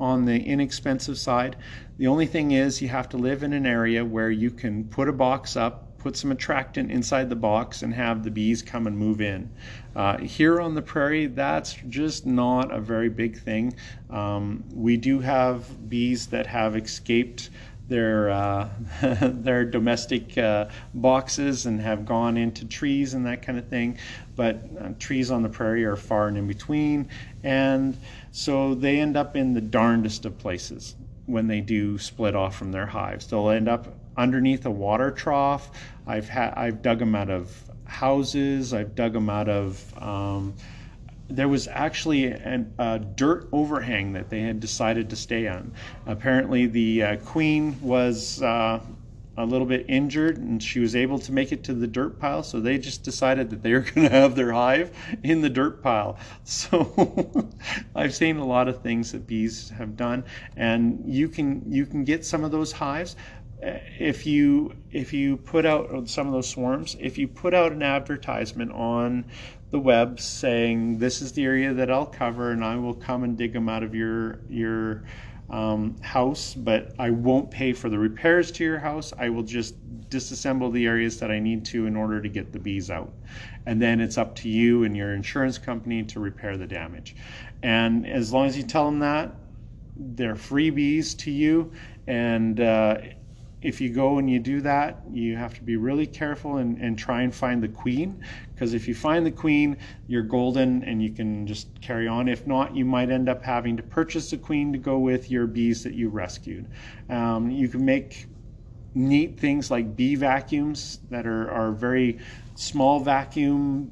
on 0.00 0.24
the 0.24 0.40
inexpensive 0.40 1.18
side. 1.18 1.56
The 1.98 2.06
only 2.06 2.26
thing 2.26 2.52
is 2.52 2.80
you 2.80 2.88
have 2.88 3.08
to 3.10 3.16
live 3.16 3.42
in 3.42 3.52
an 3.52 3.66
area 3.66 4.04
where 4.04 4.30
you 4.30 4.50
can 4.50 4.84
put 4.84 5.08
a 5.08 5.12
box 5.12 5.56
up, 5.56 5.98
put 5.98 6.16
some 6.16 6.30
attractant 6.30 6.90
inside 6.90 7.28
the 7.28 7.36
box, 7.36 7.82
and 7.82 7.92
have 7.92 8.22
the 8.22 8.30
bees 8.30 8.62
come 8.62 8.86
and 8.86 8.96
move 8.96 9.20
in. 9.20 9.50
Uh, 9.96 10.18
here 10.18 10.60
on 10.60 10.74
the 10.74 10.82
prairie, 10.82 11.26
that's 11.26 11.74
just 11.88 12.24
not 12.24 12.72
a 12.72 12.80
very 12.80 13.08
big 13.08 13.36
thing. 13.36 13.74
Um, 14.10 14.62
we 14.72 14.96
do 14.96 15.18
have 15.18 15.88
bees 15.88 16.28
that 16.28 16.46
have 16.46 16.76
escaped 16.76 17.50
their 17.88 18.30
uh, 18.30 18.68
their 19.02 19.64
domestic 19.64 20.36
uh, 20.38 20.66
boxes 20.94 21.66
and 21.66 21.80
have 21.80 22.04
gone 22.04 22.36
into 22.36 22.66
trees 22.66 23.14
and 23.14 23.26
that 23.26 23.42
kind 23.42 23.58
of 23.58 23.66
thing. 23.68 23.98
But 24.36 24.62
uh, 24.80 24.90
trees 24.98 25.30
on 25.30 25.42
the 25.42 25.48
prairie 25.48 25.84
are 25.84 25.96
far 25.96 26.28
and 26.28 26.36
in 26.36 26.46
between, 26.46 27.08
and 27.42 27.96
so 28.30 28.74
they 28.74 29.00
end 29.00 29.16
up 29.16 29.36
in 29.36 29.54
the 29.54 29.60
darndest 29.60 30.24
of 30.26 30.38
places 30.38 30.94
when 31.26 31.46
they 31.46 31.60
do 31.60 31.98
split 31.98 32.34
off 32.34 32.56
from 32.56 32.72
their 32.72 32.86
hives. 32.86 33.26
They'll 33.26 33.50
end 33.50 33.68
up 33.68 33.94
underneath 34.16 34.66
a 34.66 34.70
water 34.70 35.10
trough. 35.10 35.70
I've 36.06 36.28
had 36.28 36.54
I've 36.54 36.82
dug 36.82 36.98
them 36.98 37.14
out 37.14 37.30
of 37.30 37.62
houses. 37.84 38.74
I've 38.74 38.94
dug 38.94 39.12
them 39.14 39.30
out 39.30 39.48
of 39.48 40.02
um, 40.02 40.54
there 41.28 41.48
was 41.48 41.68
actually 41.68 42.26
an, 42.26 42.72
a 42.78 42.98
dirt 42.98 43.48
overhang 43.52 44.12
that 44.14 44.30
they 44.30 44.40
had 44.40 44.60
decided 44.60 45.10
to 45.10 45.16
stay 45.16 45.46
on. 45.46 45.72
Apparently, 46.06 46.66
the 46.66 47.02
uh, 47.02 47.16
queen 47.18 47.78
was 47.82 48.42
uh, 48.42 48.80
a 49.36 49.44
little 49.44 49.66
bit 49.66 49.86
injured 49.88 50.38
and 50.38 50.60
she 50.60 50.80
was 50.80 50.96
able 50.96 51.18
to 51.18 51.30
make 51.30 51.52
it 51.52 51.62
to 51.64 51.72
the 51.72 51.86
dirt 51.86 52.18
pile, 52.18 52.42
so 52.42 52.60
they 52.60 52.76
just 52.76 53.04
decided 53.04 53.50
that 53.50 53.62
they 53.62 53.72
were 53.72 53.80
going 53.94 54.08
to 54.08 54.14
have 54.14 54.34
their 54.34 54.52
hive 54.52 54.90
in 55.22 55.40
the 55.40 55.50
dirt 55.50 55.82
pile. 55.82 56.18
So 56.44 57.48
I've 57.94 58.14
seen 58.14 58.38
a 58.38 58.46
lot 58.46 58.68
of 58.68 58.82
things 58.82 59.12
that 59.12 59.26
bees 59.26 59.68
have 59.70 59.96
done, 59.96 60.24
and 60.56 61.02
you 61.06 61.28
can 61.28 61.62
you 61.70 61.84
can 61.86 62.04
get 62.04 62.24
some 62.24 62.42
of 62.42 62.50
those 62.50 62.72
hives 62.72 63.16
if 63.60 64.26
you 64.26 64.74
if 64.90 65.12
you 65.12 65.36
put 65.36 65.66
out 65.66 66.08
some 66.08 66.26
of 66.26 66.32
those 66.32 66.48
swarms 66.48 66.96
if 67.00 67.18
you 67.18 67.26
put 67.26 67.54
out 67.54 67.72
an 67.72 67.82
advertisement 67.82 68.70
on 68.72 69.24
the 69.70 69.78
web 69.78 70.18
saying 70.18 70.98
this 70.98 71.20
is 71.20 71.32
the 71.32 71.44
area 71.44 71.74
that 71.74 71.90
I'll 71.90 72.06
cover 72.06 72.52
and 72.52 72.64
I 72.64 72.76
will 72.76 72.94
come 72.94 73.24
and 73.24 73.36
dig 73.36 73.52
them 73.52 73.68
out 73.68 73.82
of 73.82 73.94
your 73.94 74.40
your 74.48 75.04
um, 75.50 75.96
house, 76.02 76.54
but 76.54 76.94
I 76.98 77.10
won't 77.10 77.50
pay 77.50 77.72
for 77.72 77.88
the 77.88 77.98
repairs 77.98 78.50
to 78.52 78.64
your 78.64 78.78
house. 78.78 79.12
I 79.18 79.30
will 79.30 79.42
just 79.42 79.74
disassemble 80.10 80.72
the 80.72 80.86
areas 80.86 81.18
that 81.20 81.30
I 81.30 81.38
need 81.38 81.64
to 81.66 81.86
in 81.86 81.96
order 81.96 82.20
to 82.20 82.28
get 82.28 82.52
the 82.52 82.58
bees 82.58 82.90
out. 82.90 83.12
And 83.66 83.80
then 83.80 84.00
it's 84.00 84.18
up 84.18 84.34
to 84.36 84.48
you 84.48 84.84
and 84.84 84.96
your 84.96 85.14
insurance 85.14 85.58
company 85.58 86.02
to 86.04 86.20
repair 86.20 86.56
the 86.56 86.66
damage. 86.66 87.16
And 87.62 88.06
as 88.06 88.32
long 88.32 88.46
as 88.46 88.56
you 88.56 88.62
tell 88.62 88.84
them 88.84 88.98
that, 89.00 89.34
they're 89.96 90.34
freebies 90.34 91.16
to 91.18 91.30
you. 91.30 91.72
And 92.06 92.60
uh, 92.60 92.98
if 93.60 93.80
you 93.80 93.92
go 93.92 94.18
and 94.18 94.30
you 94.30 94.38
do 94.38 94.60
that, 94.60 95.02
you 95.10 95.36
have 95.36 95.54
to 95.54 95.62
be 95.62 95.76
really 95.76 96.06
careful 96.06 96.58
and, 96.58 96.78
and 96.78 96.98
try 96.98 97.22
and 97.22 97.34
find 97.34 97.62
the 97.62 97.68
queen. 97.68 98.22
Because 98.54 98.72
if 98.72 98.86
you 98.86 98.94
find 98.94 99.26
the 99.26 99.32
queen, 99.32 99.76
you're 100.06 100.22
golden 100.22 100.84
and 100.84 101.02
you 101.02 101.10
can 101.10 101.46
just 101.46 101.80
carry 101.80 102.06
on. 102.06 102.28
If 102.28 102.46
not, 102.46 102.76
you 102.76 102.84
might 102.84 103.10
end 103.10 103.28
up 103.28 103.42
having 103.42 103.76
to 103.76 103.82
purchase 103.82 104.30
the 104.30 104.38
queen 104.38 104.72
to 104.72 104.78
go 104.78 104.98
with 104.98 105.30
your 105.30 105.46
bees 105.46 105.82
that 105.82 105.94
you 105.94 106.08
rescued. 106.08 106.68
Um, 107.08 107.50
you 107.50 107.68
can 107.68 107.84
make 107.84 108.26
neat 108.94 109.38
things 109.38 109.70
like 109.70 109.96
bee 109.96 110.14
vacuums 110.14 111.00
that 111.10 111.26
are, 111.26 111.50
are 111.50 111.72
very 111.72 112.18
small 112.54 113.00
vacuum 113.00 113.90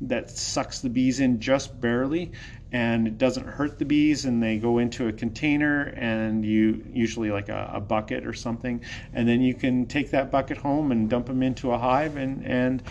that 0.00 0.30
sucks 0.30 0.80
the 0.80 0.88
bees 0.88 1.20
in 1.20 1.40
just 1.40 1.80
barely 1.80 2.32
and 2.72 3.06
it 3.06 3.16
doesn't 3.16 3.46
hurt 3.46 3.78
the 3.78 3.84
bees 3.84 4.24
and 4.24 4.42
they 4.42 4.58
go 4.58 4.78
into 4.78 5.08
a 5.08 5.12
container 5.12 5.84
and 5.96 6.44
you 6.44 6.84
usually 6.92 7.30
like 7.30 7.48
a, 7.48 7.70
a, 7.74 7.80
bucket 7.80 8.26
or 8.26 8.34
something 8.34 8.82
and 9.14 9.26
then 9.26 9.40
you 9.40 9.54
can 9.54 9.86
take 9.86 10.10
that 10.10 10.30
bucket 10.30 10.58
home 10.58 10.92
and 10.92 11.08
dump 11.08 11.26
them 11.26 11.42
into 11.42 11.72
a 11.72 11.78
hive 11.78 12.16
and 12.16 12.44
and 12.44 12.82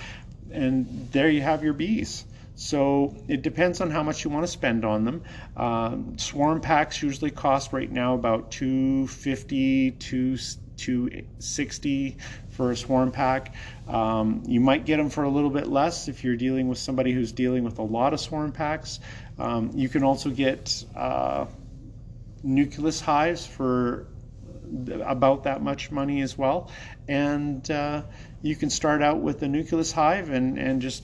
and 0.52 1.10
there 1.12 1.30
you 1.30 1.42
have 1.42 1.64
your 1.64 1.74
bees 1.74 2.26
so 2.56 3.16
it 3.28 3.44
depends 3.44 3.82
on 3.82 3.92
how 3.92 4.02
much 4.02 4.24
you 4.24 4.32
want 4.32 4.44
to 4.44 4.52
spend 4.52 4.84
on 4.84 5.06
them 5.06 5.22
um, 5.56 6.18
swarm 6.18 6.60
packs 6.60 7.04
usually 7.04 7.30
cost 7.30 7.72
right 7.72 7.92
now 7.92 8.16
about 8.16 8.50
250 8.50 9.92
to 9.92 10.38
260 10.78 12.18
for 12.50 12.72
a 12.72 12.78
swarm 12.78 13.12
pack. 13.12 13.54
Um, 13.88 14.44
you 14.48 14.60
might 14.60 14.86
get 14.86 14.98
them 14.98 15.10
for 15.10 15.24
a 15.24 15.30
little 15.30 15.50
bit 15.50 15.68
less 15.68 16.08
if 16.08 16.24
you're 16.24 16.36
dealing 16.36 16.68
with 16.68 16.78
somebody 16.78 17.12
who's 17.12 17.32
dealing 17.32 17.64
with 17.64 17.80
a 17.80 17.84
lot 17.84 18.14
of 18.14 18.20
swarm 18.20 18.52
packs. 18.52 19.00
Um, 19.40 19.72
you 19.76 19.90
can 19.90 20.04
also 20.04 20.30
get 20.30 20.84
uh, 20.96 21.46
nucleus 22.44 23.02
hives 23.02 23.46
for 23.46 24.08
about 25.06 25.44
that 25.44 25.62
much 25.62 25.92
money 25.92 26.22
as 26.22 26.38
well. 26.38 26.70
And 27.08 27.70
uh, 27.70 28.04
you 28.42 28.56
can 28.56 28.70
start 28.70 29.02
out 29.02 29.22
with 29.22 29.42
a 29.44 29.48
nucleus 29.48 29.92
hive 29.92 30.30
and, 30.30 30.58
and 30.58 30.82
just 30.82 31.04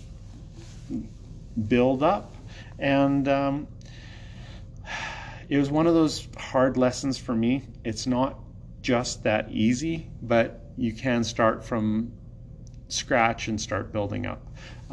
build 1.68 2.04
up. 2.04 2.36
And 2.80 3.28
um, 3.28 3.68
it 5.50 5.58
was 5.58 5.70
one 5.70 5.88
of 5.88 5.94
those 5.94 6.28
hard 6.38 6.78
lessons 6.78 7.18
for 7.18 7.36
me. 7.36 7.64
It's 7.84 8.08
not 8.08 8.40
just 8.82 9.24
that 9.24 9.50
easy, 9.52 10.10
but 10.22 10.60
you 10.78 10.94
can 10.94 11.24
start 11.24 11.64
from 11.64 12.12
scratch 12.90 13.48
and 13.48 13.60
start 13.60 13.92
building 13.92 14.26
up. 14.26 14.42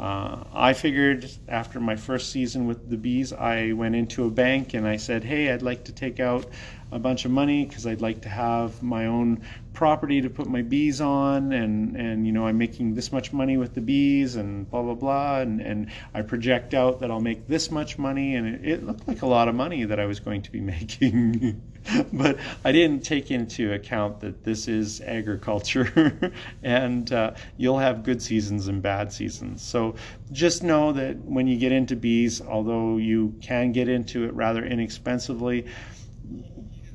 Uh, 0.01 0.43
I 0.51 0.73
figured 0.73 1.29
after 1.47 1.79
my 1.79 1.95
first 1.95 2.31
season 2.31 2.65
with 2.65 2.89
the 2.89 2.97
bees, 2.97 3.31
I 3.31 3.73
went 3.73 3.95
into 3.95 4.25
a 4.25 4.31
bank 4.31 4.73
and 4.73 4.87
I 4.87 4.97
said, 4.97 5.23
Hey, 5.23 5.51
I'd 5.51 5.61
like 5.61 5.83
to 5.85 5.91
take 5.91 6.19
out 6.19 6.47
a 6.91 6.97
bunch 6.97 7.23
of 7.23 7.29
money 7.29 7.65
because 7.65 7.85
I'd 7.85 8.01
like 8.01 8.21
to 8.23 8.29
have 8.29 8.81
my 8.81 9.05
own 9.05 9.43
property 9.73 10.19
to 10.21 10.29
put 10.29 10.47
my 10.47 10.63
bees 10.63 11.01
on 11.01 11.53
and 11.53 11.95
and 11.95 12.25
you 12.25 12.33
know 12.33 12.47
I'm 12.47 12.57
making 12.57 12.95
this 12.95 13.11
much 13.13 13.31
money 13.31 13.57
with 13.57 13.75
the 13.75 13.81
bees 13.81 14.35
and 14.35 14.69
blah 14.69 14.81
blah 14.81 14.95
blah 14.95 15.39
and 15.39 15.61
and 15.61 15.91
I 16.13 16.23
project 16.23 16.73
out 16.73 16.99
that 16.99 17.11
I'll 17.11 17.21
make 17.21 17.47
this 17.47 17.71
much 17.71 17.97
money 17.97 18.35
and 18.35 18.47
it, 18.47 18.67
it 18.67 18.83
looked 18.83 19.07
like 19.07 19.21
a 19.21 19.27
lot 19.27 19.47
of 19.47 19.55
money 19.55 19.85
that 19.85 19.99
I 19.99 20.05
was 20.05 20.19
going 20.19 20.41
to 20.41 20.51
be 20.51 20.59
making 20.75 21.61
but 22.13 22.37
I 22.63 22.71
didn't 22.71 23.03
take 23.03 23.31
into 23.31 23.73
account 23.73 24.19
that 24.19 24.43
this 24.43 24.67
is 24.67 25.01
agriculture 25.01 26.33
and 26.63 27.11
uh, 27.11 27.31
you'll 27.57 27.79
have 27.79 28.03
good 28.03 28.21
seasons 28.21 28.67
and 28.67 28.81
bad 28.81 29.11
seasons 29.11 29.61
so 29.61 29.95
just 30.31 30.63
know 30.63 30.91
that 30.93 31.17
when 31.25 31.47
you 31.47 31.57
get 31.57 31.71
into 31.71 31.95
bees 31.95 32.41
although 32.41 32.97
you 32.97 33.35
can 33.41 33.71
get 33.71 33.89
into 33.89 34.25
it 34.25 34.33
rather 34.33 34.63
inexpensively 34.63 35.65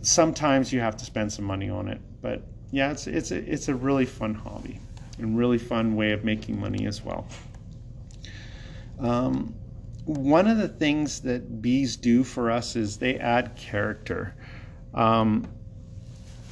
sometimes 0.06 0.72
you 0.72 0.80
have 0.80 0.96
to 0.96 1.04
spend 1.04 1.32
some 1.32 1.44
money 1.44 1.68
on 1.68 1.88
it, 1.88 2.00
but 2.22 2.42
yeah, 2.70 2.90
it's 2.90 3.06
it's 3.06 3.30
a, 3.30 3.52
it's 3.52 3.68
a 3.68 3.74
really 3.74 4.06
fun 4.06 4.34
hobby 4.34 4.80
and 5.18 5.36
really 5.36 5.58
fun 5.58 5.96
way 5.96 6.12
of 6.12 6.24
making 6.24 6.60
money 6.60 6.86
as 6.86 7.04
well. 7.04 7.26
Um, 8.98 9.54
one 10.04 10.46
of 10.46 10.58
the 10.58 10.68
things 10.68 11.20
that 11.20 11.60
bees 11.60 11.96
do 11.96 12.22
for 12.22 12.50
us 12.50 12.76
is 12.76 12.98
they 12.98 13.18
add 13.18 13.56
character. 13.56 14.34
Um, 14.96 15.46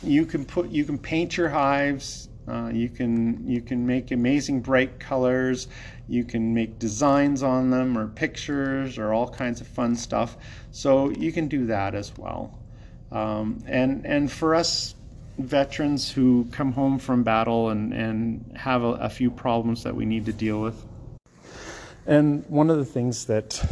you 0.03 0.26
can 0.26 0.45
put 0.45 0.70
you 0.70 0.84
can 0.84 0.99
paint 0.99 1.36
your 1.36 1.49
hives. 1.49 2.28
Uh, 2.47 2.70
you 2.72 2.90
can 2.90 3.49
you 3.49 3.62
can 3.62 3.86
make 3.86 4.11
amazing 4.11 4.61
bright 4.61 5.01
colors. 5.01 5.68
You 6.09 6.24
can 6.24 6.53
make 6.53 6.78
designs 6.78 7.42
on 7.42 7.70
them 7.70 7.97
or 7.97 8.07
pictures 8.09 8.99
or 8.99 9.14
all 9.14 9.28
kinds 9.28 9.62
of 9.62 9.66
fun 9.66 9.97
stuff. 9.97 10.36
So 10.70 11.09
you 11.11 11.32
can 11.32 11.49
do 11.49 11.66
that 11.66 11.95
as 11.95 12.16
well. 12.18 12.59
Um, 13.11 13.64
and 13.66 14.05
and 14.05 14.30
for 14.30 14.55
us 14.55 14.95
veterans 15.38 16.11
who 16.12 16.47
come 16.53 16.72
home 16.72 16.99
from 16.99 17.24
battle 17.24 17.70
and, 17.70 17.92
and 17.92 18.57
have 18.57 18.82
a, 18.82 18.92
a 18.95 19.09
few 19.09 19.30
problems 19.30 19.82
that 19.82 19.95
we 19.95 20.05
need 20.05 20.26
to 20.26 20.32
deal 20.32 20.61
with. 20.61 20.84
And 22.07 22.45
one 22.47 22.70
of 22.70 22.76
the 22.76 22.84
things 22.84 23.24
that 23.26 23.64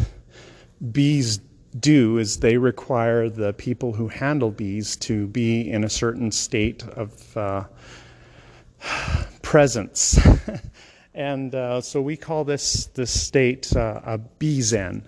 bees 0.90 1.38
do 1.78 2.18
is 2.18 2.38
they 2.38 2.56
require 2.56 3.28
the 3.28 3.52
people 3.54 3.92
who 3.92 4.08
handle 4.08 4.50
bees 4.50 4.96
to 4.96 5.26
be 5.28 5.70
in 5.70 5.84
a 5.84 5.90
certain 5.90 6.30
state 6.30 6.82
of 6.88 7.36
uh, 7.36 7.64
presence. 9.42 10.18
and 11.14 11.54
uh, 11.54 11.80
so 11.80 12.00
we 12.00 12.16
call 12.16 12.44
this 12.44 12.86
this 12.86 13.10
state 13.10 13.74
uh, 13.76 14.00
a 14.04 14.18
bee 14.18 14.60
zen. 14.60 15.06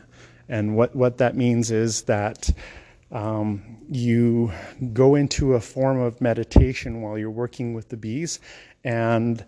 And 0.48 0.76
what, 0.76 0.94
what 0.94 1.18
that 1.18 1.36
means 1.36 1.70
is 1.70 2.02
that 2.02 2.50
um, 3.10 3.78
you 3.90 4.52
go 4.92 5.14
into 5.14 5.54
a 5.54 5.60
form 5.60 5.98
of 5.98 6.20
meditation 6.20 7.00
while 7.00 7.16
you're 7.16 7.30
working 7.30 7.74
with 7.74 7.88
the 7.88 7.96
bees, 7.96 8.40
and 8.82 9.44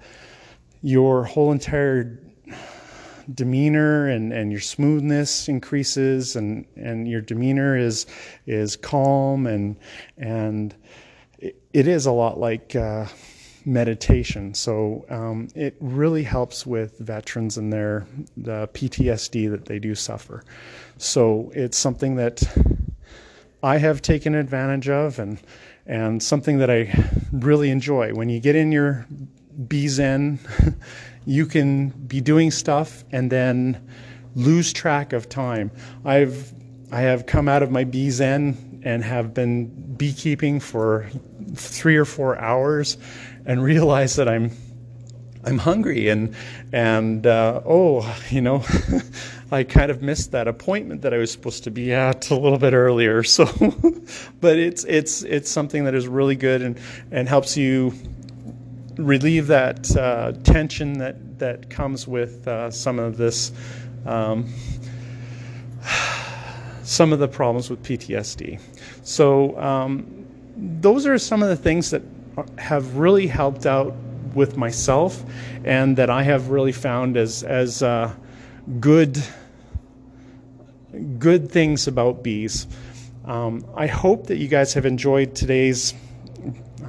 your 0.83 1.25
whole 1.25 1.53
entire 1.53 2.19
demeanor 3.35 4.09
and, 4.09 4.33
and 4.33 4.51
your 4.51 4.61
smoothness 4.61 5.49
increases 5.49 6.37
and, 6.37 6.67
and 6.77 7.09
your 7.09 7.21
demeanor 7.21 7.77
is 7.77 8.07
is 8.47 8.77
calm 8.77 9.47
and 9.47 9.77
and 10.17 10.75
it, 11.39 11.61
it 11.73 11.89
is 11.89 12.07
a 12.07 12.13
lot 12.13 12.39
like 12.39 12.77
uh, 12.77 13.07
meditation 13.65 14.55
so 14.55 15.05
um, 15.11 15.49
it 15.55 15.77
really 15.81 16.23
helps 16.23 16.67
with 16.67 16.99
veterans 16.99 17.59
and 17.59 17.73
their 17.73 18.07
the 18.37 18.69
PTSD 18.69 19.51
that 19.51 19.65
they 19.65 19.79
do 19.79 19.95
suffer 19.95 20.45
so 20.99 21.51
it's 21.55 21.77
something 21.77 22.17
that 22.17 22.43
I 23.63 23.79
have 23.79 24.03
taken 24.03 24.35
advantage 24.35 24.89
of 24.89 25.19
and 25.19 25.41
and 25.87 26.23
something 26.23 26.59
that 26.59 26.71
I 26.71 26.93
really 27.33 27.71
enjoy. 27.71 28.13
When 28.13 28.29
you 28.29 28.41
get 28.41 28.57
in 28.57 28.73
your 28.73 29.07
bee 29.69 29.89
zen, 29.89 30.39
you 31.27 31.45
can 31.45 31.89
be 31.89 32.21
doing 32.21 32.51
stuff 32.51 33.05
and 33.13 33.31
then 33.31 33.87
lose 34.35 34.73
track 34.73 35.13
of 35.13 35.29
time. 35.29 35.71
I've 36.05 36.53
I 36.93 37.01
have 37.01 37.27
come 37.27 37.49
out 37.49 37.63
of 37.63 37.71
my 37.71 37.85
bee 37.85 38.11
zen 38.11 38.81
and 38.85 39.03
have 39.03 39.35
been 39.35 39.67
beekeeping 39.97 40.61
for 40.61 41.11
three 41.55 41.97
or 41.97 42.05
four 42.05 42.39
hours 42.39 42.97
and 43.45 43.63
realize 43.63 44.17
that 44.17 44.29
I'm 44.29 44.53
I'm 45.45 45.59
hungry 45.59 46.09
and 46.09 46.35
and 46.73 47.27
uh, 47.27 47.61
oh 47.67 48.17
you 48.31 48.41
know 48.41 48.65
I 49.51 49.65
kind 49.65 49.91
of 49.91 50.03
missed 50.03 50.33
that 50.33 50.49
appointment 50.49 51.03
that 51.03 51.15
I 51.15 51.19
was 51.19 51.31
supposed 51.31 51.65
to 51.65 51.71
be 51.71 51.93
at 51.93 52.31
a 52.31 52.37
little 52.37 52.59
bit 52.59 52.73
earlier. 52.73 53.23
So, 53.37 53.45
but 54.41 54.59
it's 54.59 54.85
it's 54.85 55.23
it's 55.23 55.51
something 55.51 55.85
that 55.85 55.95
is 55.95 56.07
really 56.09 56.37
good 56.37 56.63
and 56.63 56.79
and 57.11 57.29
helps 57.29 57.57
you 57.57 57.93
relieve 58.97 59.47
that 59.49 59.95
uh, 59.97 60.33
tension 60.45 60.99
that 60.99 61.39
that 61.39 61.71
comes 61.71 62.09
with 62.09 62.47
uh, 62.49 62.71
some 62.71 62.99
of 62.99 63.17
this. 63.17 63.53
Um, 64.05 64.53
some 66.83 67.13
of 67.13 67.19
the 67.19 67.27
problems 67.27 67.69
with 67.69 67.83
PTSD. 67.83 68.61
So, 69.03 69.59
um, 69.59 70.25
those 70.57 71.05
are 71.05 71.19
some 71.19 71.43
of 71.43 71.49
the 71.49 71.57
things 71.57 71.91
that 71.91 72.03
have 72.59 72.97
really 72.97 73.27
helped 73.27 73.67
out 73.67 73.95
with 74.35 74.57
myself 74.57 75.25
and 75.65 75.97
that 75.97 76.11
I 76.11 76.23
have 76.23 76.51
really 76.51 76.73
found 76.73 77.17
as, 77.17 77.43
as 77.43 77.83
uh, 77.83 78.15
good 78.81 79.21
good 81.19 81.51
things 81.51 81.87
about 81.89 82.23
bees. 82.23 82.67
Um, 83.25 83.67
I 83.75 83.87
hope 83.87 84.29
that 84.29 84.37
you 84.37 84.49
guys 84.49 84.73
have 84.75 84.87
enjoyed 84.87 85.35
today's 85.35 85.93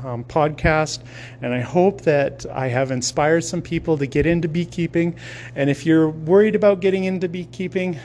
um, 0.08 0.24
podcast, 0.24 1.00
and 1.42 1.54
I 1.54 1.60
hope 1.60 2.02
that 2.02 2.46
I 2.52 2.68
have 2.70 2.92
inspired 2.92 3.44
some 3.44 3.62
people 3.62 3.98
to 3.98 4.08
get 4.08 4.26
into 4.26 4.48
beekeeping. 4.48 5.16
And 5.56 5.70
if 5.70 5.86
you're 5.86 6.10
worried 6.10 6.56
about 6.56 6.80
getting 6.80 7.04
into 7.04 7.28
beekeeping, 7.28 8.00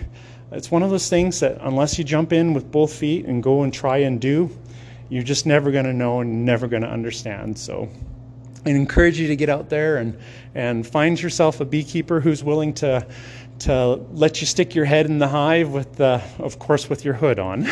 it's 0.50 0.70
one 0.70 0.82
of 0.82 0.90
those 0.90 1.08
things 1.08 1.40
that 1.40 1.58
unless 1.60 1.98
you 1.98 2.04
jump 2.04 2.32
in 2.32 2.52
with 2.52 2.70
both 2.70 2.92
feet 2.92 3.24
and 3.26 3.42
go 3.42 3.62
and 3.62 3.72
try 3.72 3.98
and 3.98 4.20
do, 4.20 4.50
you're 5.08 5.22
just 5.22 5.46
never 5.46 5.70
going 5.70 5.84
to 5.84 5.92
know 5.92 6.20
and 6.20 6.44
never 6.44 6.66
going 6.66 6.82
to 6.82 6.88
understand. 6.88 7.58
So 7.58 7.88
I 8.66 8.70
encourage 8.70 9.18
you 9.18 9.28
to 9.28 9.36
get 9.36 9.48
out 9.48 9.70
there 9.70 9.96
and, 9.96 10.18
and 10.54 10.86
find 10.86 11.20
yourself 11.20 11.60
a 11.60 11.64
beekeeper 11.64 12.20
who's 12.20 12.44
willing 12.44 12.74
to 12.74 13.06
to 13.62 13.94
let 14.12 14.40
you 14.40 14.46
stick 14.46 14.74
your 14.74 14.84
head 14.84 15.06
in 15.06 15.18
the 15.18 15.28
hive 15.28 15.68
with 15.70 15.94
the, 15.94 16.20
of 16.38 16.58
course, 16.58 16.90
with 16.90 17.04
your 17.04 17.14
hood 17.14 17.38
on. 17.38 17.64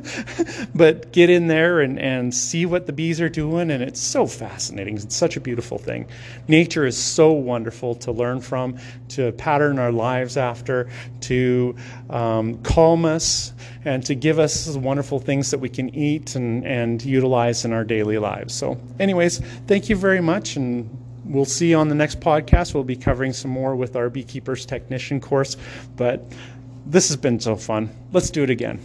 but 0.74 1.12
get 1.12 1.30
in 1.30 1.46
there 1.46 1.82
and, 1.82 2.00
and 2.00 2.34
see 2.34 2.66
what 2.66 2.86
the 2.86 2.92
bees 2.92 3.20
are 3.20 3.28
doing, 3.28 3.70
and 3.70 3.80
it's 3.80 4.00
so 4.00 4.26
fascinating. 4.26 4.96
It's 4.96 5.14
such 5.14 5.36
a 5.36 5.40
beautiful 5.40 5.78
thing. 5.78 6.08
Nature 6.48 6.84
is 6.84 6.98
so 6.98 7.30
wonderful 7.30 7.94
to 7.96 8.10
learn 8.10 8.40
from, 8.40 8.76
to 9.10 9.30
pattern 9.32 9.78
our 9.78 9.92
lives 9.92 10.36
after, 10.36 10.90
to 11.20 11.76
um, 12.08 12.60
calm 12.62 13.04
us, 13.04 13.52
and 13.84 14.04
to 14.06 14.16
give 14.16 14.40
us 14.40 14.68
wonderful 14.76 15.20
things 15.20 15.52
that 15.52 15.58
we 15.58 15.68
can 15.68 15.94
eat 15.94 16.34
and, 16.34 16.66
and 16.66 17.04
utilize 17.04 17.64
in 17.64 17.72
our 17.72 17.84
daily 17.84 18.18
lives. 18.18 18.52
So, 18.52 18.80
anyways, 18.98 19.38
thank 19.68 19.88
you 19.88 19.94
very 19.94 20.20
much, 20.20 20.56
and 20.56 20.99
we'll 21.30 21.44
see 21.44 21.74
on 21.74 21.88
the 21.88 21.94
next 21.94 22.20
podcast. 22.20 22.74
We'll 22.74 22.84
be 22.84 22.96
covering 22.96 23.32
some 23.32 23.50
more 23.50 23.76
with 23.76 23.96
our 23.96 24.10
beekeepers 24.10 24.66
technician 24.66 25.20
course, 25.20 25.56
but 25.96 26.24
this 26.86 27.08
has 27.08 27.16
been 27.16 27.40
so 27.40 27.56
fun. 27.56 27.94
Let's 28.12 28.30
do 28.30 28.42
it 28.42 28.50
again. 28.50 28.80